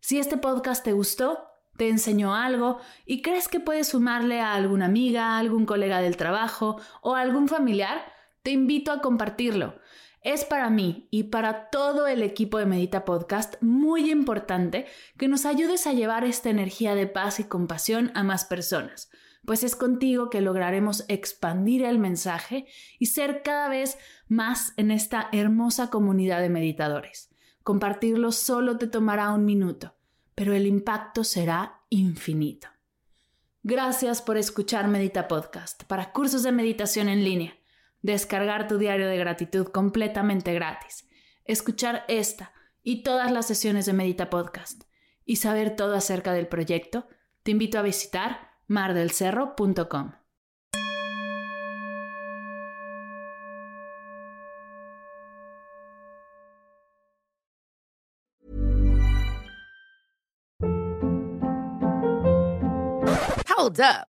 Si 0.00 0.18
este 0.18 0.36
podcast 0.36 0.84
te 0.84 0.92
gustó, 0.92 1.48
te 1.76 1.88
enseñó 1.88 2.34
algo 2.34 2.78
y 3.06 3.22
crees 3.22 3.48
que 3.48 3.60
puedes 3.60 3.88
sumarle 3.88 4.40
a 4.40 4.54
alguna 4.54 4.86
amiga, 4.86 5.38
algún 5.38 5.66
colega 5.66 6.00
del 6.00 6.16
trabajo 6.16 6.80
o 7.02 7.14
algún 7.14 7.48
familiar, 7.48 8.12
te 8.42 8.50
invito 8.50 8.92
a 8.92 9.00
compartirlo. 9.00 9.80
Es 10.20 10.44
para 10.44 10.70
mí 10.70 11.08
y 11.10 11.24
para 11.24 11.70
todo 11.70 12.06
el 12.06 12.22
equipo 12.22 12.58
de 12.58 12.66
Medita 12.66 13.04
Podcast 13.04 13.60
muy 13.60 14.10
importante 14.10 14.86
que 15.18 15.28
nos 15.28 15.44
ayudes 15.44 15.86
a 15.86 15.92
llevar 15.92 16.24
esta 16.24 16.50
energía 16.50 16.94
de 16.94 17.06
paz 17.06 17.40
y 17.40 17.44
compasión 17.44 18.12
a 18.14 18.22
más 18.22 18.44
personas 18.44 19.10
pues 19.46 19.62
es 19.62 19.76
contigo 19.76 20.30
que 20.30 20.40
lograremos 20.40 21.04
expandir 21.08 21.84
el 21.84 21.98
mensaje 21.98 22.66
y 22.98 23.06
ser 23.06 23.42
cada 23.42 23.68
vez 23.68 23.98
más 24.28 24.72
en 24.76 24.90
esta 24.90 25.28
hermosa 25.32 25.90
comunidad 25.90 26.40
de 26.40 26.48
meditadores. 26.48 27.30
Compartirlo 27.62 28.32
solo 28.32 28.78
te 28.78 28.86
tomará 28.86 29.30
un 29.32 29.44
minuto, 29.44 29.96
pero 30.34 30.54
el 30.54 30.66
impacto 30.66 31.24
será 31.24 31.82
infinito. 31.88 32.68
Gracias 33.62 34.20
por 34.20 34.36
escuchar 34.36 34.88
Medita 34.88 35.28
Podcast 35.28 35.84
para 35.84 36.12
cursos 36.12 36.42
de 36.42 36.52
meditación 36.52 37.08
en 37.08 37.24
línea, 37.24 37.54
descargar 38.02 38.68
tu 38.68 38.76
diario 38.76 39.08
de 39.08 39.16
gratitud 39.16 39.68
completamente 39.68 40.52
gratis, 40.52 41.08
escuchar 41.46 42.04
esta 42.08 42.52
y 42.82 43.02
todas 43.02 43.32
las 43.32 43.46
sesiones 43.46 43.86
de 43.86 43.94
Medita 43.94 44.28
Podcast 44.28 44.84
y 45.24 45.36
saber 45.36 45.76
todo 45.76 45.94
acerca 45.94 46.34
del 46.34 46.46
proyecto, 46.46 47.08
te 47.42 47.52
invito 47.52 47.78
a 47.78 47.82
visitar 47.82 48.53
mardelcerro.com. 48.66 50.12
Hold 63.48 63.80
up. 63.80 64.13